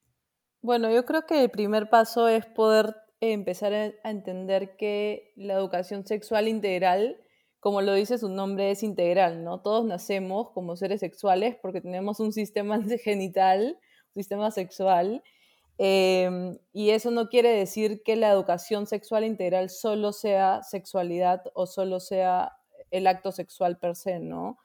Bueno, 0.61 0.91
yo 0.91 1.05
creo 1.05 1.25
que 1.25 1.43
el 1.43 1.49
primer 1.49 1.89
paso 1.89 2.27
es 2.27 2.45
poder 2.45 2.95
empezar 3.19 3.73
a 3.73 4.09
entender 4.09 4.75
que 4.77 5.33
la 5.35 5.53
educación 5.53 6.05
sexual 6.05 6.47
integral, 6.47 7.19
como 7.59 7.81
lo 7.81 7.93
dice 7.93 8.19
su 8.19 8.29
nombre, 8.29 8.69
es 8.69 8.83
integral, 8.83 9.43
¿no? 9.43 9.61
Todos 9.61 9.85
nacemos 9.85 10.51
como 10.51 10.75
seres 10.75 10.99
sexuales 10.99 11.55
porque 11.61 11.81
tenemos 11.81 12.19
un 12.19 12.31
sistema 12.31 12.79
genital 13.03 13.79
sistema 14.13 14.51
sexual. 14.51 15.23
Em, 15.77 16.57
y 16.73 16.91
eso 16.91 17.11
no 17.11 17.29
quiere 17.29 17.49
decir 17.49 18.03
que 18.03 18.15
la 18.15 18.29
educación 18.29 18.85
sexual 18.87 19.23
integral 19.23 19.69
solo 19.69 20.13
sea 20.13 20.61
sexualidad 20.63 21.41
o 21.55 21.65
solo 21.65 21.99
sea 21.99 22.57
el 22.91 23.07
acto 23.07 23.31
sexual 23.31 23.79
per 23.79 23.95
se, 23.95 24.19
¿no? 24.19 24.57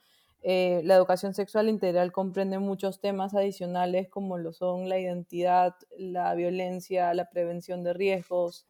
Eh, 0.43 0.83
la 0.85 0.95
educación 0.95 1.35
sexual 1.35 1.69
integral 1.69 2.13
comprende 2.13 2.59
muchos 2.59 3.01
temas 3.01 3.35
adicionales 3.35 4.09
como 4.09 4.39
lo 4.39 4.53
son 4.53 4.89
la 4.89 4.99
identidad, 4.99 5.75
la 5.97 6.35
violencia, 6.35 7.15
la 7.15 7.29
prevención 7.31 7.83
de 7.83 7.95
riesgos, 7.95 8.67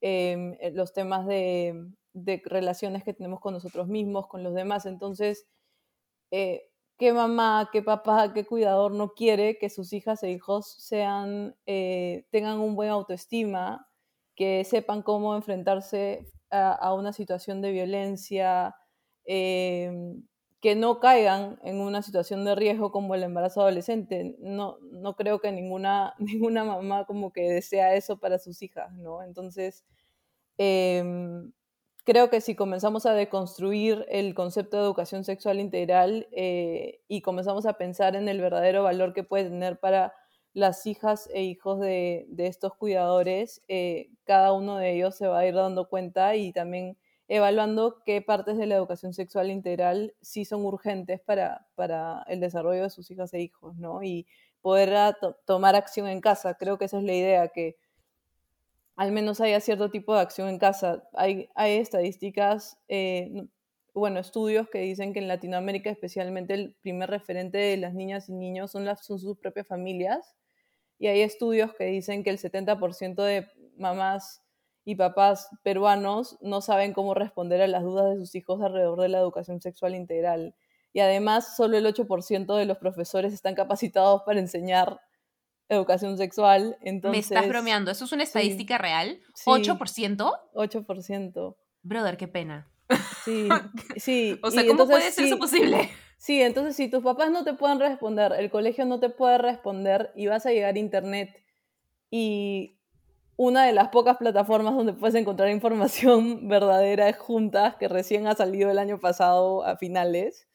em, 0.00 0.56
eh, 0.60 0.70
los 0.72 0.92
temas 0.92 1.26
de, 1.26 1.88
de, 2.14 2.42
relaciones 2.44 3.04
que 3.04 3.12
tenemos 3.14 3.40
con 3.40 3.52
nosotros 3.54 3.88
mismos, 3.88 4.28
con 4.28 4.42
los 4.42 4.54
demás. 4.54 4.86
Entonces, 4.86 5.46
eh, 6.30 6.69
qué 7.00 7.14
mamá, 7.14 7.70
qué 7.72 7.82
papá, 7.82 8.34
qué 8.34 8.44
cuidador 8.44 8.92
no 8.92 9.14
quiere 9.14 9.56
que 9.58 9.70
sus 9.70 9.94
hijas 9.94 10.22
e 10.22 10.30
hijos 10.32 10.70
sean, 10.78 11.56
eh, 11.64 12.26
tengan 12.30 12.60
un 12.60 12.76
buen 12.76 12.90
autoestima, 12.90 13.88
que 14.36 14.64
sepan 14.64 15.02
cómo 15.02 15.34
enfrentarse 15.34 16.26
a, 16.50 16.92
una 16.94 17.14
situación 17.14 17.62
de 17.62 17.72
violencia, 17.72 18.74
em, 19.24 20.22
que 20.60 20.74
no 20.76 21.00
caigan 21.00 21.58
en 21.64 21.80
una 21.80 22.02
situación 22.02 22.44
de 22.44 22.54
riesgo 22.54 22.92
como 22.92 23.14
el 23.14 23.22
embarazo 23.22 23.62
adolescente. 23.62 24.36
No, 24.40 24.76
no 24.92 25.16
creo 25.16 25.40
que 25.40 25.52
ninguna, 25.52 26.14
ninguna 26.18 26.64
mamá 26.64 27.06
como 27.06 27.32
que 27.32 27.42
desea 27.50 27.94
eso 27.94 28.18
para 28.18 28.38
sus 28.38 28.60
hijas, 28.62 28.92
¿no? 28.92 29.22
Entonces, 29.22 29.84
em, 30.58 31.52
creo 32.10 32.28
que 32.28 32.40
si 32.40 32.56
comenzamos 32.56 33.06
a 33.06 33.12
deconstruir 33.12 34.04
el 34.08 34.34
concepto 34.34 34.76
de 34.76 34.82
educación 34.82 35.22
sexual 35.22 35.60
integral 35.60 36.26
eh, 36.32 37.02
y 37.06 37.22
comenzamos 37.22 37.66
a 37.66 37.74
pensar 37.74 38.16
en 38.16 38.28
el 38.28 38.40
verdadero 38.40 38.82
valor 38.82 39.12
que 39.12 39.22
puede 39.22 39.44
tener 39.44 39.78
para 39.78 40.12
las 40.52 40.86
hijas 40.86 41.30
e 41.32 41.44
hijos 41.44 41.78
de, 41.78 42.26
estos 42.36 42.74
cuidadores, 42.74 43.62
eh, 43.68 44.10
cada 44.24 44.52
uno 44.52 44.76
de 44.78 44.92
ellos 44.92 45.14
se 45.14 45.28
va 45.28 45.38
a 45.38 45.46
ir 45.46 45.54
dando 45.54 45.88
cuenta 45.88 46.34
y 46.34 46.52
también 46.52 46.98
evaluando 47.28 48.02
qué 48.04 48.20
partes 48.20 48.58
de 48.58 48.66
la 48.66 48.74
educación 48.74 49.14
sexual 49.14 49.48
integral 49.48 50.12
sí 50.20 50.44
son 50.44 50.64
urgentes 50.64 51.20
para, 51.20 51.68
para 51.76 52.24
el 52.26 52.40
desarrollo 52.40 52.82
de 52.82 52.90
sus 52.90 53.08
hijas 53.12 53.32
e 53.34 53.40
hijos, 53.40 53.76
¿no? 53.76 54.02
Y 54.02 54.26
poder 54.62 55.14
tomar 55.46 55.76
acción 55.76 56.08
en 56.08 56.20
casa. 56.20 56.54
Creo 56.54 56.76
que 56.76 56.86
esa 56.86 56.98
es 56.98 57.04
la 57.04 57.14
idea, 57.14 57.48
que 57.50 57.76
al 59.00 59.12
menos 59.12 59.40
haya 59.40 59.60
cierto 59.60 59.88
tipo 59.88 60.14
de 60.14 60.20
acción 60.20 60.50
en 60.50 60.58
casa. 60.58 61.08
Hay, 61.14 61.48
estadísticas, 61.56 62.76
eh, 62.86 63.46
bueno, 63.94 64.20
estudios 64.20 64.68
que 64.68 64.80
dicen 64.80 65.14
que 65.14 65.20
en 65.20 65.26
Latinoamérica 65.26 65.88
especialmente 65.88 66.52
el 66.52 66.76
primer 66.82 67.08
referente 67.08 67.56
de 67.56 67.78
las 67.78 67.94
niñas 67.94 68.28
y 68.28 68.34
niños 68.34 68.72
son, 68.72 68.84
son 69.00 69.18
sus 69.18 69.38
propias 69.38 69.66
familias. 69.66 70.36
Y 70.98 71.06
hay 71.06 71.22
estudios 71.22 71.72
que 71.78 71.84
dicen 71.84 72.22
que 72.22 72.28
el 72.28 72.36
70% 72.36 73.24
de 73.24 73.48
mamás 73.78 74.42
y 74.84 74.96
papás 74.96 75.48
peruanos 75.62 76.36
no 76.42 76.60
saben 76.60 76.92
cómo 76.92 77.14
responder 77.14 77.62
a 77.62 77.68
las 77.68 77.82
dudas 77.82 78.10
de 78.10 78.16
sus 78.18 78.34
hijos 78.34 78.60
alrededor 78.60 79.00
de 79.00 79.08
la 79.08 79.20
educación 79.20 79.62
sexual 79.62 79.94
integral. 79.94 80.54
Y 80.92 81.00
además, 81.00 81.56
solo 81.56 81.78
el 81.78 81.86
8% 81.86 82.54
de 82.54 82.66
los 82.66 82.76
profesores 82.76 83.32
están 83.32 83.54
capacitados 83.54 84.24
para 84.26 84.40
enseñar 84.40 85.00
educación 85.70 86.18
sexual. 86.18 86.76
Entonces, 86.82 87.30
Me 87.30 87.36
estás 87.36 87.48
bromeando, 87.48 87.90
¿eso 87.90 88.04
es 88.04 88.12
una 88.12 88.24
estadística 88.24 88.76
real? 88.76 89.20
¿8%? 89.46 90.38
8%. 90.54 91.56
Brother, 91.82 92.16
qué 92.18 92.28
pena. 92.28 92.68
Sí, 93.24 93.48
sí. 93.96 94.38
o 94.42 94.50
sea, 94.50 94.66
¿cómo 94.66 94.86
puede 94.86 95.10
ser 95.10 95.24
eso 95.24 95.38
posible? 95.38 95.88
Sí, 96.18 96.42
entonces 96.42 96.76
si 96.76 96.88
tus 96.88 97.02
papás 97.02 97.30
no 97.30 97.44
te 97.44 97.54
pueden 97.54 97.80
responder, 97.80 98.34
el 98.36 98.50
colegio 98.50 98.84
no 98.84 99.00
te 99.00 99.08
puede 99.08 99.38
responder 99.38 100.12
y 100.14 100.26
vas 100.26 100.44
a 100.44 100.50
llegar 100.50 100.74
a 100.74 100.78
internet 100.78 101.34
y 102.10 102.76
una 103.36 103.64
de 103.64 103.72
las 103.72 103.88
pocas 103.88 104.18
plataformas 104.18 104.74
donde 104.74 104.92
puedes 104.92 105.14
encontrar 105.14 105.48
información 105.48 106.46
verdadera 106.48 107.08
es 107.08 107.16
Juntas, 107.16 107.76
que 107.76 107.88
recién 107.88 108.26
ha 108.26 108.34
salido 108.34 108.70
el 108.70 108.78
año 108.78 109.00
pasado 109.00 109.64
a 109.64 109.78
finales. 109.78 110.46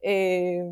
Eh, 0.00 0.64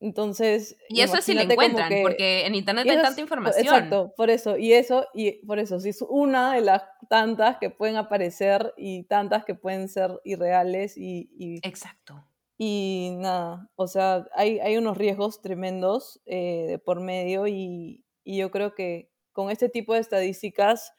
entonces. 0.00 0.76
Y 0.88 1.00
eso 1.00 1.18
es 1.18 1.24
si 1.24 1.34
lo 1.34 1.40
encuentran, 1.40 1.92
porque 2.02 2.46
en 2.46 2.54
internet 2.54 2.86
hay 2.88 3.02
tanta 3.02 3.20
información. 3.20 3.64
Exacto, 3.64 4.12
por 4.16 4.30
eso. 4.30 4.56
Y 4.56 4.72
eso, 4.72 5.06
y 5.14 5.44
por 5.46 5.58
eso, 5.58 5.80
si 5.80 5.90
es 5.90 6.02
una 6.02 6.54
de 6.54 6.60
las 6.60 6.82
tantas 7.08 7.58
que 7.58 7.70
pueden 7.70 7.96
aparecer 7.96 8.74
y 8.76 9.04
tantas 9.04 9.44
que 9.44 9.54
pueden 9.54 9.88
ser 9.88 10.20
irreales 10.24 10.96
y. 10.96 11.60
Exacto. 11.62 12.26
Y 12.58 13.10
nada, 13.18 13.68
o 13.76 13.86
sea, 13.86 14.26
hay, 14.34 14.60
hay 14.60 14.78
unos 14.78 14.96
riesgos 14.96 15.42
tremendos 15.42 16.22
eh, 16.24 16.64
de 16.66 16.78
por 16.78 17.00
medio 17.00 17.46
y, 17.46 18.02
y 18.24 18.38
yo 18.38 18.50
creo 18.50 18.74
que 18.74 19.10
con 19.32 19.50
este 19.50 19.68
tipo 19.68 19.92
de 19.92 20.00
estadísticas 20.00 20.94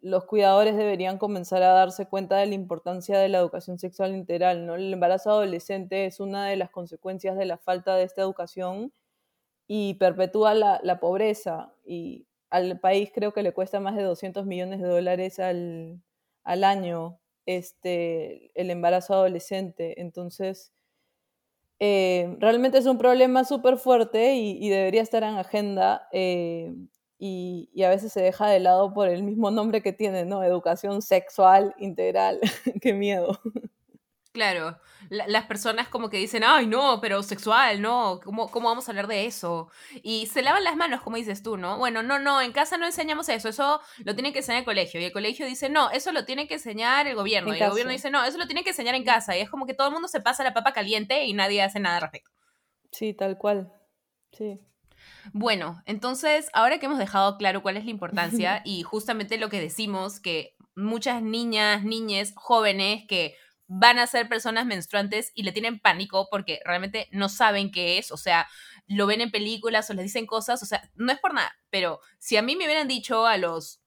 los 0.00 0.24
cuidadores 0.24 0.76
deberían 0.76 1.18
comenzar 1.18 1.62
a 1.62 1.72
darse 1.72 2.06
cuenta 2.06 2.36
de 2.36 2.46
la 2.46 2.54
importancia 2.54 3.18
de 3.18 3.28
la 3.28 3.38
educación 3.38 3.78
sexual 3.78 4.14
integral, 4.14 4.66
¿no? 4.66 4.76
El 4.76 4.92
embarazo 4.92 5.30
adolescente 5.30 6.06
es 6.06 6.20
una 6.20 6.46
de 6.46 6.56
las 6.56 6.70
consecuencias 6.70 7.36
de 7.36 7.44
la 7.44 7.58
falta 7.58 7.96
de 7.96 8.04
esta 8.04 8.22
educación 8.22 8.92
y 9.66 9.94
perpetúa 9.94 10.54
la, 10.54 10.80
la 10.82 11.00
pobreza 11.00 11.74
y 11.84 12.26
al 12.50 12.80
país 12.80 13.10
creo 13.14 13.32
que 13.32 13.42
le 13.42 13.52
cuesta 13.52 13.80
más 13.80 13.96
de 13.96 14.02
200 14.02 14.46
millones 14.46 14.80
de 14.80 14.88
dólares 14.88 15.38
al, 15.38 16.00
al 16.44 16.64
año 16.64 17.20
este, 17.46 18.50
el 18.60 18.70
embarazo 18.70 19.14
adolescente. 19.14 20.00
Entonces, 20.00 20.72
eh, 21.78 22.36
realmente 22.40 22.78
es 22.78 22.86
un 22.86 22.98
problema 22.98 23.44
súper 23.44 23.78
fuerte 23.78 24.34
y, 24.34 24.68
debería 24.68 25.02
estar 25.02 25.22
en 25.22 25.36
agenda 25.36 26.08
eh, 26.12 26.74
y, 27.22 27.68
y, 27.74 27.82
a 27.82 27.90
veces 27.90 28.14
se 28.14 28.22
deja 28.22 28.48
de 28.48 28.60
lado 28.60 28.94
por 28.94 29.06
el 29.08 29.22
mismo 29.22 29.50
nombre 29.50 29.82
que 29.82 29.92
tiene, 29.92 30.24
¿no? 30.24 30.42
Educación 30.42 31.02
sexual 31.02 31.74
integral. 31.78 32.40
Qué 32.80 32.94
miedo. 32.94 33.38
Claro, 34.32 34.78
las 35.08 35.46
personas 35.46 35.88
como 35.88 36.08
que 36.08 36.16
dicen, 36.16 36.44
ay, 36.46 36.66
no, 36.68 37.00
pero 37.00 37.20
sexual, 37.24 37.82
no, 37.82 38.20
¿Cómo, 38.22 38.48
¿cómo 38.48 38.68
vamos 38.68 38.88
a 38.88 38.92
hablar 38.92 39.08
de 39.08 39.26
eso? 39.26 39.68
Y 40.02 40.26
se 40.28 40.40
lavan 40.40 40.62
las 40.62 40.76
manos, 40.76 41.02
como 41.02 41.16
dices 41.16 41.42
tú, 41.42 41.56
¿no? 41.56 41.78
Bueno, 41.78 42.04
no, 42.04 42.20
no, 42.20 42.40
en 42.40 42.52
casa 42.52 42.78
no 42.78 42.86
enseñamos 42.86 43.28
eso, 43.28 43.48
eso 43.48 43.80
lo 44.04 44.14
tiene 44.14 44.32
que 44.32 44.38
enseñar 44.38 44.60
el 44.60 44.64
colegio. 44.64 45.00
Y 45.00 45.04
el 45.04 45.12
colegio 45.12 45.46
dice, 45.46 45.68
no, 45.68 45.90
eso 45.90 46.12
lo 46.12 46.24
tiene 46.24 46.46
que 46.46 46.54
enseñar 46.54 47.08
el 47.08 47.16
gobierno. 47.16 47.52
y 47.52 47.60
el 47.60 47.70
gobierno 47.70 47.90
dice, 47.90 48.10
no, 48.10 48.24
eso 48.24 48.38
lo 48.38 48.46
tiene 48.46 48.62
que 48.62 48.70
enseñar 48.70 48.94
en 48.94 49.04
casa. 49.04 49.36
Y 49.36 49.40
es 49.40 49.50
como 49.50 49.66
que 49.66 49.74
todo 49.74 49.88
el 49.88 49.92
mundo 49.92 50.06
se 50.06 50.20
pasa 50.20 50.44
la 50.44 50.54
papa 50.54 50.72
caliente 50.72 51.24
y 51.24 51.32
nadie 51.32 51.60
hace 51.60 51.80
nada 51.80 51.96
al 51.96 52.02
respecto. 52.02 52.30
Sí, 52.92 53.12
tal 53.12 53.36
cual. 53.36 53.72
Sí. 54.30 54.60
Bueno, 55.32 55.82
entonces, 55.86 56.48
ahora 56.52 56.78
que 56.78 56.86
hemos 56.86 56.98
dejado 56.98 57.36
claro 57.36 57.62
cuál 57.62 57.76
es 57.76 57.84
la 57.84 57.90
importancia 57.90 58.62
y 58.64 58.82
justamente 58.82 59.38
lo 59.38 59.48
que 59.48 59.60
decimos, 59.60 60.20
que 60.20 60.56
muchas 60.74 61.22
niñas, 61.22 61.84
niñas, 61.84 62.32
jóvenes 62.36 63.04
que 63.08 63.36
van 63.66 63.98
a 63.98 64.06
ser 64.06 64.28
personas 64.28 64.66
menstruantes 64.66 65.30
y 65.34 65.44
le 65.44 65.52
tienen 65.52 65.78
pánico 65.78 66.26
porque 66.30 66.60
realmente 66.64 67.08
no 67.12 67.28
saben 67.28 67.70
qué 67.70 67.98
es, 67.98 68.10
o 68.10 68.16
sea, 68.16 68.48
lo 68.88 69.06
ven 69.06 69.20
en 69.20 69.30
películas 69.30 69.88
o 69.88 69.94
les 69.94 70.06
dicen 70.06 70.26
cosas, 70.26 70.60
o 70.62 70.66
sea, 70.66 70.90
no 70.96 71.12
es 71.12 71.20
por 71.20 71.34
nada, 71.34 71.54
pero 71.70 72.00
si 72.18 72.36
a 72.36 72.42
mí 72.42 72.56
me 72.56 72.64
hubieran 72.64 72.88
dicho 72.88 73.26
a 73.26 73.36
los, 73.36 73.80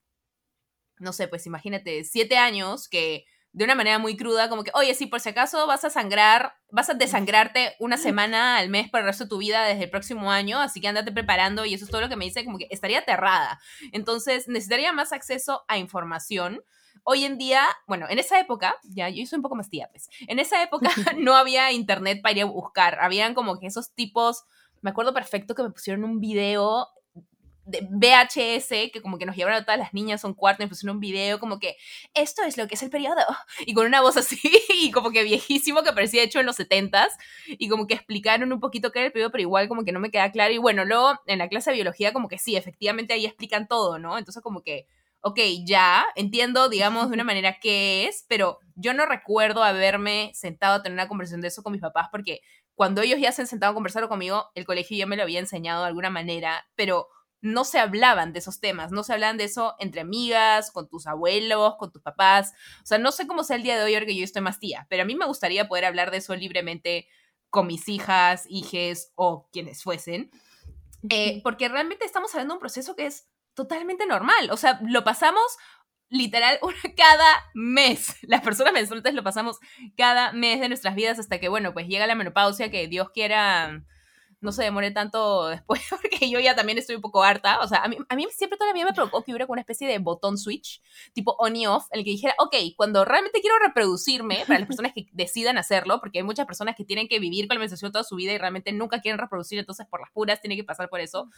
no 0.98 1.12
sé, 1.12 1.28
pues 1.28 1.44
imagínate, 1.46 2.04
siete 2.04 2.38
años 2.38 2.88
que 2.88 3.26
de 3.54 3.64
una 3.64 3.76
manera 3.76 4.00
muy 4.00 4.16
cruda, 4.16 4.48
como 4.48 4.64
que, 4.64 4.72
oye, 4.74 4.94
si 4.94 5.06
por 5.06 5.20
si 5.20 5.28
acaso 5.28 5.68
vas 5.68 5.84
a 5.84 5.90
sangrar, 5.90 6.54
vas 6.72 6.90
a 6.90 6.94
desangrarte 6.94 7.76
una 7.78 7.96
semana 7.96 8.58
al 8.58 8.68
mes 8.68 8.90
por 8.90 8.98
el 8.98 9.06
resto 9.06 9.24
de 9.24 9.30
tu 9.30 9.38
vida 9.38 9.64
desde 9.64 9.84
el 9.84 9.90
próximo 9.90 10.32
año, 10.32 10.58
así 10.58 10.80
que 10.80 10.88
andate 10.88 11.12
preparando 11.12 11.64
y 11.64 11.72
eso 11.72 11.84
es 11.84 11.90
todo 11.90 12.00
lo 12.00 12.08
que 12.08 12.16
me 12.16 12.24
dice, 12.24 12.44
como 12.44 12.58
que 12.58 12.66
estaría 12.70 12.98
aterrada. 12.98 13.60
Entonces, 13.92 14.48
necesitaría 14.48 14.92
más 14.92 15.12
acceso 15.12 15.64
a 15.68 15.78
información. 15.78 16.64
Hoy 17.04 17.24
en 17.24 17.38
día, 17.38 17.64
bueno, 17.86 18.06
en 18.10 18.18
esa 18.18 18.40
época, 18.40 18.74
ya 18.82 19.08
yo 19.08 19.24
soy 19.24 19.36
un 19.36 19.42
poco 19.42 19.54
más 19.54 19.70
tía, 19.70 19.88
pues, 19.92 20.08
en 20.26 20.40
esa 20.40 20.60
época 20.60 20.90
no 21.16 21.36
había 21.36 21.70
internet 21.70 22.22
para 22.22 22.34
ir 22.34 22.42
a 22.42 22.46
buscar, 22.46 22.98
habían 23.00 23.34
como 23.34 23.60
que 23.60 23.68
esos 23.68 23.94
tipos, 23.94 24.42
me 24.82 24.90
acuerdo 24.90 25.14
perfecto 25.14 25.54
que 25.54 25.62
me 25.62 25.70
pusieron 25.70 26.02
un 26.02 26.18
video 26.18 26.88
de 27.64 27.86
VHS, 27.90 28.90
que 28.92 29.00
como 29.02 29.18
que 29.18 29.26
nos 29.26 29.36
llevaron 29.36 29.60
a 29.60 29.64
todas 29.64 29.78
las 29.78 29.94
niñas 29.94 30.24
a 30.24 30.28
un 30.28 30.34
cuarto 30.34 30.62
y 30.62 30.66
pusieron 30.66 30.96
un 30.96 31.00
video 31.00 31.38
como 31.38 31.58
que 31.58 31.76
esto 32.12 32.42
es 32.42 32.56
lo 32.56 32.66
que 32.68 32.74
es 32.74 32.82
el 32.82 32.90
periodo, 32.90 33.22
y 33.66 33.74
con 33.74 33.86
una 33.86 34.00
voz 34.00 34.16
así, 34.16 34.38
y 34.80 34.90
como 34.90 35.10
que 35.10 35.22
viejísimo, 35.22 35.82
que 35.82 35.92
parecía 35.92 36.22
hecho 36.22 36.40
en 36.40 36.46
los 36.46 36.56
setentas, 36.56 37.12
y 37.46 37.68
como 37.68 37.86
que 37.86 37.94
explicaron 37.94 38.52
un 38.52 38.60
poquito 38.60 38.92
qué 38.92 39.00
era 39.00 39.06
el 39.06 39.12
periodo, 39.12 39.30
pero 39.30 39.42
igual 39.42 39.68
como 39.68 39.84
que 39.84 39.92
no 39.92 40.00
me 40.00 40.10
queda 40.10 40.30
claro, 40.30 40.52
y 40.52 40.58
bueno, 40.58 40.84
luego 40.84 41.20
en 41.26 41.38
la 41.38 41.48
clase 41.48 41.70
de 41.70 41.76
biología 41.76 42.12
como 42.12 42.28
que 42.28 42.38
sí, 42.38 42.56
efectivamente 42.56 43.14
ahí 43.14 43.26
explican 43.26 43.68
todo, 43.68 43.98
¿no? 43.98 44.18
Entonces 44.18 44.42
como 44.42 44.62
que 44.62 44.86
ok, 45.26 45.40
ya, 45.64 46.04
entiendo, 46.16 46.68
digamos, 46.68 47.08
de 47.08 47.14
una 47.14 47.24
manera 47.24 47.58
qué 47.58 48.06
es, 48.06 48.26
pero 48.28 48.58
yo 48.74 48.92
no 48.92 49.06
recuerdo 49.06 49.62
haberme 49.64 50.30
sentado 50.34 50.74
a 50.74 50.82
tener 50.82 50.96
una 50.96 51.08
conversación 51.08 51.40
de 51.40 51.48
eso 51.48 51.62
con 51.62 51.72
mis 51.72 51.80
papás, 51.80 52.08
porque 52.10 52.42
cuando 52.74 53.00
ellos 53.00 53.18
ya 53.18 53.32
se 53.32 53.40
han 53.40 53.48
sentado 53.48 53.70
a 53.70 53.74
conversar 53.74 54.06
conmigo, 54.06 54.50
el 54.54 54.66
colegio 54.66 54.98
ya 54.98 55.06
me 55.06 55.16
lo 55.16 55.22
había 55.22 55.40
enseñado 55.40 55.80
de 55.80 55.88
alguna 55.88 56.10
manera, 56.10 56.66
pero 56.74 57.08
no 57.44 57.64
se 57.64 57.78
hablaban 57.78 58.32
de 58.32 58.38
esos 58.38 58.58
temas, 58.58 58.90
no 58.90 59.04
se 59.04 59.12
hablaban 59.12 59.36
de 59.36 59.44
eso 59.44 59.74
entre 59.78 60.00
amigas, 60.00 60.70
con 60.70 60.88
tus 60.88 61.06
abuelos, 61.06 61.74
con 61.78 61.92
tus 61.92 62.00
papás. 62.00 62.54
O 62.82 62.86
sea, 62.86 62.96
no 62.96 63.12
sé 63.12 63.26
cómo 63.26 63.44
sea 63.44 63.56
el 63.56 63.62
día 63.62 63.76
de 63.76 63.84
hoy 63.84 63.94
porque 63.94 64.16
yo 64.16 64.24
estoy 64.24 64.40
más 64.40 64.58
tía, 64.58 64.86
pero 64.88 65.02
a 65.02 65.06
mí 65.06 65.14
me 65.14 65.26
gustaría 65.26 65.68
poder 65.68 65.84
hablar 65.84 66.10
de 66.10 66.16
eso 66.16 66.34
libremente 66.34 67.06
con 67.50 67.66
mis 67.66 67.86
hijas, 67.88 68.46
hijes 68.48 69.12
o 69.14 69.46
quienes 69.52 69.82
fuesen, 69.82 70.30
eh, 71.10 71.42
porque 71.42 71.68
realmente 71.68 72.06
estamos 72.06 72.34
hablando 72.34 72.54
de 72.54 72.56
un 72.56 72.60
proceso 72.60 72.96
que 72.96 73.04
es 73.04 73.28
totalmente 73.52 74.06
normal. 74.06 74.50
O 74.50 74.56
sea, 74.56 74.80
lo 74.82 75.04
pasamos 75.04 75.58
literal 76.08 76.58
cada 76.96 77.50
mes. 77.52 78.16
Las 78.22 78.40
personas 78.40 78.72
menstruantes 78.72 79.12
lo 79.12 79.22
pasamos 79.22 79.58
cada 79.98 80.32
mes 80.32 80.60
de 80.60 80.68
nuestras 80.68 80.94
vidas 80.94 81.18
hasta 81.18 81.38
que, 81.38 81.50
bueno, 81.50 81.74
pues 81.74 81.88
llega 81.88 82.06
la 82.06 82.14
menopausia, 82.14 82.70
que 82.70 82.88
Dios 82.88 83.10
quiera 83.10 83.84
no 84.44 84.52
se 84.52 84.62
demore 84.62 84.90
tanto 84.90 85.48
después, 85.48 85.82
porque 85.90 86.30
yo 86.30 86.38
ya 86.38 86.54
también 86.54 86.78
estoy 86.78 86.96
un 86.96 87.02
poco 87.02 87.22
harta. 87.22 87.60
O 87.60 87.68
sea, 87.68 87.82
a 87.82 87.88
mí, 87.88 87.96
a 88.08 88.16
mí 88.16 88.26
siempre 88.30 88.58
todavía 88.58 88.84
me 88.84 88.92
provocó 88.92 89.22
que 89.22 89.32
hubiera 89.32 89.46
una 89.48 89.60
especie 89.60 89.88
de 89.88 89.98
botón 89.98 90.38
switch, 90.38 90.82
tipo 91.12 91.34
on 91.38 91.56
y 91.56 91.66
off, 91.66 91.86
en 91.90 92.00
el 92.00 92.04
que 92.04 92.10
dijera, 92.10 92.34
ok, 92.38 92.54
cuando 92.76 93.04
realmente 93.04 93.40
quiero 93.40 93.58
reproducirme, 93.58 94.44
para 94.46 94.60
las 94.60 94.68
personas 94.68 94.92
que 94.94 95.06
decidan 95.12 95.58
hacerlo, 95.58 96.00
porque 96.00 96.18
hay 96.18 96.24
muchas 96.24 96.46
personas 96.46 96.76
que 96.76 96.84
tienen 96.84 97.08
que 97.08 97.18
vivir 97.18 97.48
con 97.48 97.56
la 97.56 97.60
menstruación 97.60 97.92
toda 97.92 98.04
su 98.04 98.16
vida 98.16 98.32
y 98.32 98.38
realmente 98.38 98.72
nunca 98.72 99.00
quieren 99.00 99.18
reproducir, 99.18 99.58
entonces 99.58 99.86
por 99.86 100.00
las 100.00 100.10
puras 100.10 100.40
tienen 100.40 100.58
que 100.58 100.64
pasar 100.64 100.88
por 100.88 101.00
eso, 101.00 101.28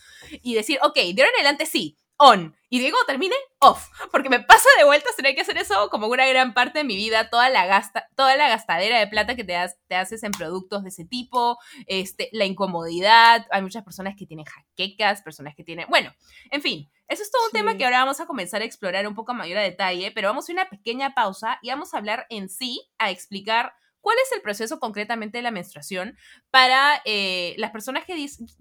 y 0.43 0.55
decir, 0.55 0.79
ok, 0.83 0.95
de 0.95 1.23
ahora 1.23 1.31
en 1.31 1.35
adelante 1.37 1.67
sí, 1.67 1.97
on. 2.19 2.57
Y 2.69 2.81
digo, 2.81 2.97
termine 3.07 3.35
off. 3.61 3.89
Porque 4.11 4.29
me 4.29 4.41
pasa 4.41 4.69
de 4.79 4.85
vuelta 4.85 5.09
tener 5.17 5.35
que 5.35 5.43
hacer 5.43 5.57
eso 5.59 5.89
como 5.91 6.09
una 6.09 6.27
gran 6.27 6.53
parte 6.55 6.81
de 6.81 6.85
mi 6.85 6.97
vida, 6.97 7.31
toda 7.31 7.49
la, 7.49 7.67
gasta, 7.67 8.09
toda 8.17 8.37
la 8.37 8.49
gastadera 8.49 8.99
de 8.99 9.07
plata 9.07 9.37
que 9.37 9.45
te, 9.45 9.57
te 9.87 9.95
haces 9.95 10.23
en 10.23 10.33
productos 10.33 10.83
de 10.83 10.89
ese 10.89 11.05
tipo, 11.05 11.59
este, 11.87 12.29
la 12.33 12.45
incomodidad. 12.45 13.47
Hay 13.51 13.63
muchas 13.63 13.85
personas 13.85 14.15
que 14.17 14.27
tienen 14.27 14.47
jaquecas, 14.47 15.23
personas 15.23 15.55
que 15.55 15.65
tienen. 15.65 15.87
Bueno, 15.89 16.13
en 16.51 16.63
fin. 16.63 16.91
Eso 17.09 17.23
es 17.23 17.31
todo 17.31 17.45
un 17.47 17.53
tema 17.53 17.77
que 17.77 17.85
ahora 17.85 18.01
vamos 18.01 18.19
a 18.19 18.27
comenzar 18.27 18.63
a 18.63 18.65
explorar 18.65 19.07
un 19.07 19.15
poco 19.15 19.31
a 19.31 19.35
mayor 19.37 19.61
detalle, 19.61 20.11
pero 20.11 20.27
vamos 20.27 20.49
a 20.49 20.53
una 20.53 20.69
pequeña 20.69 21.15
pausa 21.15 21.61
y 21.63 21.71
vamos 21.71 21.95
a 21.95 21.99
hablar 21.99 22.27
en 22.31 22.49
sí, 22.49 22.83
a 22.99 23.11
explicar 23.13 23.75
cuál 24.01 24.19
es 24.25 24.33
el 24.33 24.41
proceso 24.41 24.81
concretamente 24.81 25.39
de 25.39 25.43
la 25.43 25.51
menstruación 25.53 26.17
para 26.51 27.01
eh, 27.05 27.55
las 27.59 27.71
personas 27.71 28.05
que 28.05 28.15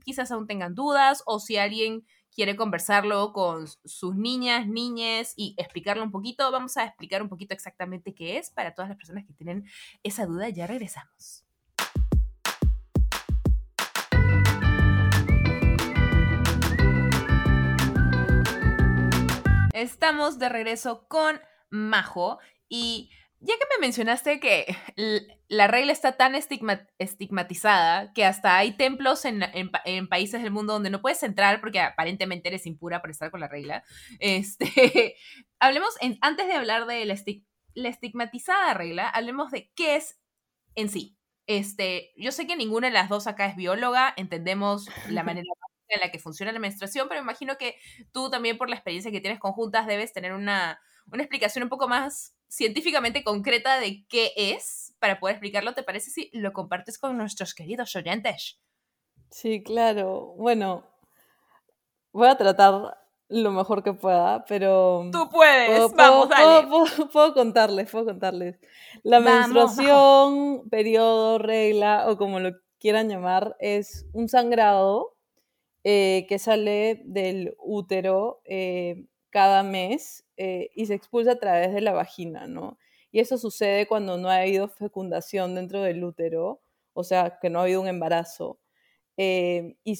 quizás 0.03 0.31
aún 0.31 0.45
tengan 0.47 0.75
dudas 0.75 1.23
o 1.25 1.39
si 1.39 1.57
alguien 1.57 2.05
quiere 2.35 2.57
conversarlo 2.57 3.31
con 3.31 3.67
sus 3.85 4.15
niñas, 4.15 4.67
niñes 4.67 5.33
y 5.37 5.55
explicarlo 5.57 6.03
un 6.03 6.11
poquito, 6.11 6.51
vamos 6.51 6.75
a 6.75 6.83
explicar 6.83 7.21
un 7.21 7.29
poquito 7.29 7.53
exactamente 7.53 8.13
qué 8.13 8.37
es 8.37 8.49
para 8.49 8.75
todas 8.75 8.89
las 8.89 8.97
personas 8.97 9.25
que 9.25 9.33
tienen 9.33 9.65
esa 10.03 10.25
duda. 10.25 10.49
Ya 10.49 10.67
regresamos. 10.67 11.45
Estamos 19.73 20.37
de 20.39 20.49
regreso 20.49 21.05
con 21.07 21.39
Majo 21.69 22.39
y 22.69 23.09
ya 23.45 23.53
que 23.57 23.65
me 23.75 23.81
mencionaste 23.85 24.39
que 24.39 24.75
la 25.47 25.67
regla 25.67 25.91
está 25.91 26.17
tan 26.17 26.33
estigmatizada 26.35 28.11
que 28.13 28.25
hasta 28.25 28.57
hay 28.57 28.75
templos 28.75 29.23
en, 29.25 29.39
países 30.09 30.41
del 30.41 30.51
mundo 30.51 30.73
donde 30.73 30.89
no 30.89 31.01
puedes 31.01 31.21
entrar 31.21 31.61
porque 31.61 31.79
aparentemente 31.79 32.47
eres 32.49 32.65
impura 32.65 33.01
por 33.01 33.11
estar 33.11 33.29
con 33.29 33.39
la 33.39 33.47
regla, 33.47 33.83
este, 34.19 35.15
hablemos, 35.59 35.95
antes 36.21 36.47
de 36.47 36.53
hablar 36.53 36.87
de 36.87 37.05
la, 37.05 37.15
la, 37.75 37.89
estigmatizada 37.89 38.73
regla, 38.73 39.09
hablemos 39.09 39.51
de 39.51 39.71
qué 39.75 39.95
es 39.95 40.19
en 40.73 40.89
sí. 40.89 41.17
Este, 41.47 42.13
yo 42.17 42.31
sé 42.31 42.47
que 42.47 42.55
ninguna 42.55 42.87
de 42.87 42.93
las 42.93 43.09
dos 43.09 43.27
acá 43.27 43.45
es 43.45 43.55
bióloga, 43.55 44.11
entendemos 44.17 44.89
la 45.09 45.23
manera 45.23 45.47
en 45.87 45.99
la 45.99 46.09
que 46.09 46.17
funciona 46.17 46.51
la 46.51 46.57
menstruación, 46.57 47.07
pero 47.07 47.21
imagino 47.21 47.59
que 47.59 47.77
tú 48.11 48.31
también 48.31 48.57
por 48.57 48.69
la 48.69 48.75
experiencia 48.75 49.11
que 49.11 49.21
tienes 49.21 49.39
conjuntas 49.39 49.85
debes 49.85 50.13
tener 50.13 50.33
una, 50.33 50.79
una 51.11 51.21
explicación 51.21 51.61
un 51.61 51.69
poco 51.69 51.87
más 51.87 52.34
científicamente 52.55 53.23
concreta 53.23 53.79
de 53.79 54.05
qué 54.07 54.31
es 54.35 54.95
para 54.99 55.19
poder 55.19 55.35
explicarlo. 55.35 55.73
¿Te 55.73 55.83
parece 55.83 56.09
si 56.09 56.29
lo 56.31 56.53
compartes 56.53 56.97
con 56.97 57.17
nuestros 57.17 57.53
queridos 57.53 57.95
oyentes? 57.95 58.61
Sí, 59.29 59.61
claro. 59.61 60.33
Bueno, 60.37 60.85
voy 62.13 62.29
a 62.29 62.37
tratar 62.37 62.97
lo 63.27 63.51
mejor 63.51 63.83
que 63.83 63.93
pueda, 63.93 64.45
pero... 64.45 65.09
Tú 65.11 65.29
puedes, 65.29 65.91
vamos, 65.93 66.29
dale. 66.29 66.67
Puedo, 67.11 67.33
contarles, 67.33 67.89
puedo 67.91 68.05
contarles. 68.05 68.57
La 69.03 69.19
menstruación, 69.19 70.69
periodo, 70.69 71.39
regla 71.39 72.05
o 72.07 72.17
como 72.17 72.39
lo 72.39 72.51
quieran 72.79 73.09
llamar, 73.09 73.57
es 73.59 74.05
un 74.13 74.29
sangrado 74.29 75.17
eh, 75.83 76.25
que 76.29 76.39
sale 76.39 77.01
del 77.03 77.55
útero 77.59 78.41
eh, 78.45 79.07
cada 79.29 79.63
mes 79.63 80.24
eh, 80.37 80.69
y 80.75 80.85
se 80.85 80.93
expulsa 80.95 81.33
a 81.33 81.39
través 81.39 81.73
de 81.73 81.81
la 81.81 81.93
vagina, 81.93 82.47
¿no? 82.47 82.77
Y 83.11 83.19
eso 83.19 83.37
sucede 83.37 83.87
cuando 83.87 84.17
no 84.17 84.29
ha 84.29 84.37
habido 84.37 84.67
fecundación 84.67 85.55
dentro 85.55 85.81
del 85.81 86.03
útero, 86.03 86.61
o 86.93 87.03
sea, 87.03 87.39
que 87.41 87.49
no 87.49 87.59
ha 87.59 87.63
habido 87.63 87.81
un 87.81 87.87
embarazo. 87.87 88.59
Eh, 89.17 89.77
y 89.83 89.95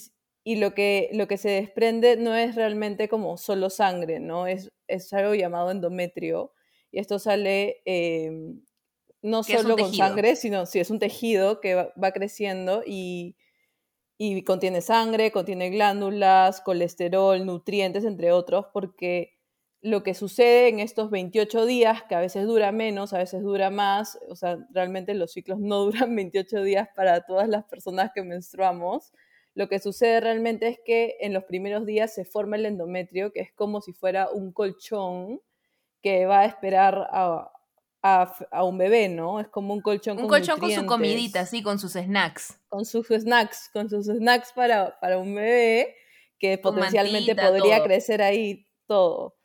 y 0.48 0.58
lo 0.58 0.76
que, 0.76 1.10
lo 1.12 1.28
que 1.28 1.38
se 1.38 1.50
desprende 1.50 2.18
no 2.18 2.36
es 2.36 2.54
realmente 2.54 3.10
como 3.10 3.36
solo 3.36 3.72
sangre, 3.72 4.20
¿no? 4.20 4.46
Es, 4.46 4.72
es 4.88 5.12
algo 5.12 5.34
llamado 5.34 5.72
endometrio 5.72 6.54
y 6.92 7.00
esto 7.00 7.18
sale 7.18 7.82
em, 7.86 8.62
no 9.24 9.42
solo 9.42 9.76
con 9.76 9.92
sangre, 9.92 10.36
sino 10.36 10.68
si 10.68 10.80
es 10.80 10.92
un 10.92 11.00
tejido 11.00 11.60
que 11.62 11.74
va, 11.74 12.12
creciendo 12.12 12.84
y, 12.86 13.36
y, 14.20 14.44
contiene 14.44 14.82
sangre, 14.82 15.32
contiene 15.32 15.72
glándulas, 15.72 16.62
colesterol, 16.62 17.44
nutrientes, 17.44 18.06
entre 18.06 18.32
otros, 18.32 18.68
porque 18.72 19.35
lo 19.86 20.02
que 20.02 20.16
sucede 20.16 20.68
en 20.68 20.80
estos 20.80 21.12
28 21.12 21.68
días, 21.68 22.02
que 22.10 22.16
a 22.16 22.20
veces 22.20 22.48
dura 22.48 22.72
menos, 22.72 23.14
a 23.14 23.20
veces 23.20 23.44
dura 23.44 23.70
más, 23.70 24.18
o 24.28 24.36
sea, 24.36 24.58
realmente 24.72 25.14
los 25.14 25.32
ciclos 25.32 25.60
no 25.60 25.80
duran 25.86 26.16
28 26.16 26.64
días 26.64 26.90
para 26.96 27.22
todas 27.22 27.48
las 27.48 27.66
personas 27.66 28.10
que 28.14 28.24
menstruamos, 28.24 29.14
lo 29.54 29.70
que 29.70 29.80
sucede 29.80 30.20
realmente 30.22 30.68
es 30.68 30.80
que 30.84 31.18
en 31.22 31.34
los 31.34 31.44
primeros 31.44 31.86
días 31.86 32.14
se 32.14 32.26
forma 32.26 32.56
el 32.56 32.66
endometrio, 32.66 33.32
que 33.32 33.42
es 33.42 33.54
como 33.54 33.80
si 33.80 33.94
fuera 33.94 34.30
un 34.32 34.52
colchón 34.52 35.40
que 36.02 36.26
va 36.26 36.40
a 36.40 36.46
esperar 36.46 37.08
a, 37.12 37.52
un 38.64 38.78
bebé, 38.78 39.08
¿no? 39.08 39.40
Es 39.40 39.48
como 39.48 39.74
un 39.74 39.82
colchón 39.82 40.20
un 40.20 40.28
colchón 40.28 40.60
con 40.60 40.72
su 40.72 40.86
comidita, 40.86 41.46
sí, 41.46 41.64
con 41.64 41.80
sus 41.80 41.94
snacks. 41.94 42.60
Con 42.70 42.86
sus 42.86 43.08
snacks, 43.08 43.70
con 43.72 43.90
sus 43.90 44.06
snacks 44.06 44.52
para, 44.54 45.00
para 45.00 45.18
un 45.20 45.34
bebé 45.34 45.96
que 46.38 46.58
potencialmente 46.58 47.36
podría 47.36 47.84
crecer 47.84 48.22
ahí 48.22 48.68
todo. 48.88 49.36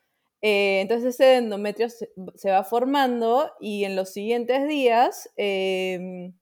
Eh, 0.43 0.81
entonces 0.81 1.15
ese 1.15 1.37
endometrio 1.37 1.89
se, 1.91 2.51
va 2.51 2.65
formando 2.65 3.53
y 3.61 3.85
en 3.85 3.95
los 3.95 4.11
siguientes 4.11 4.67
días 4.67 5.29
em, 5.37 6.33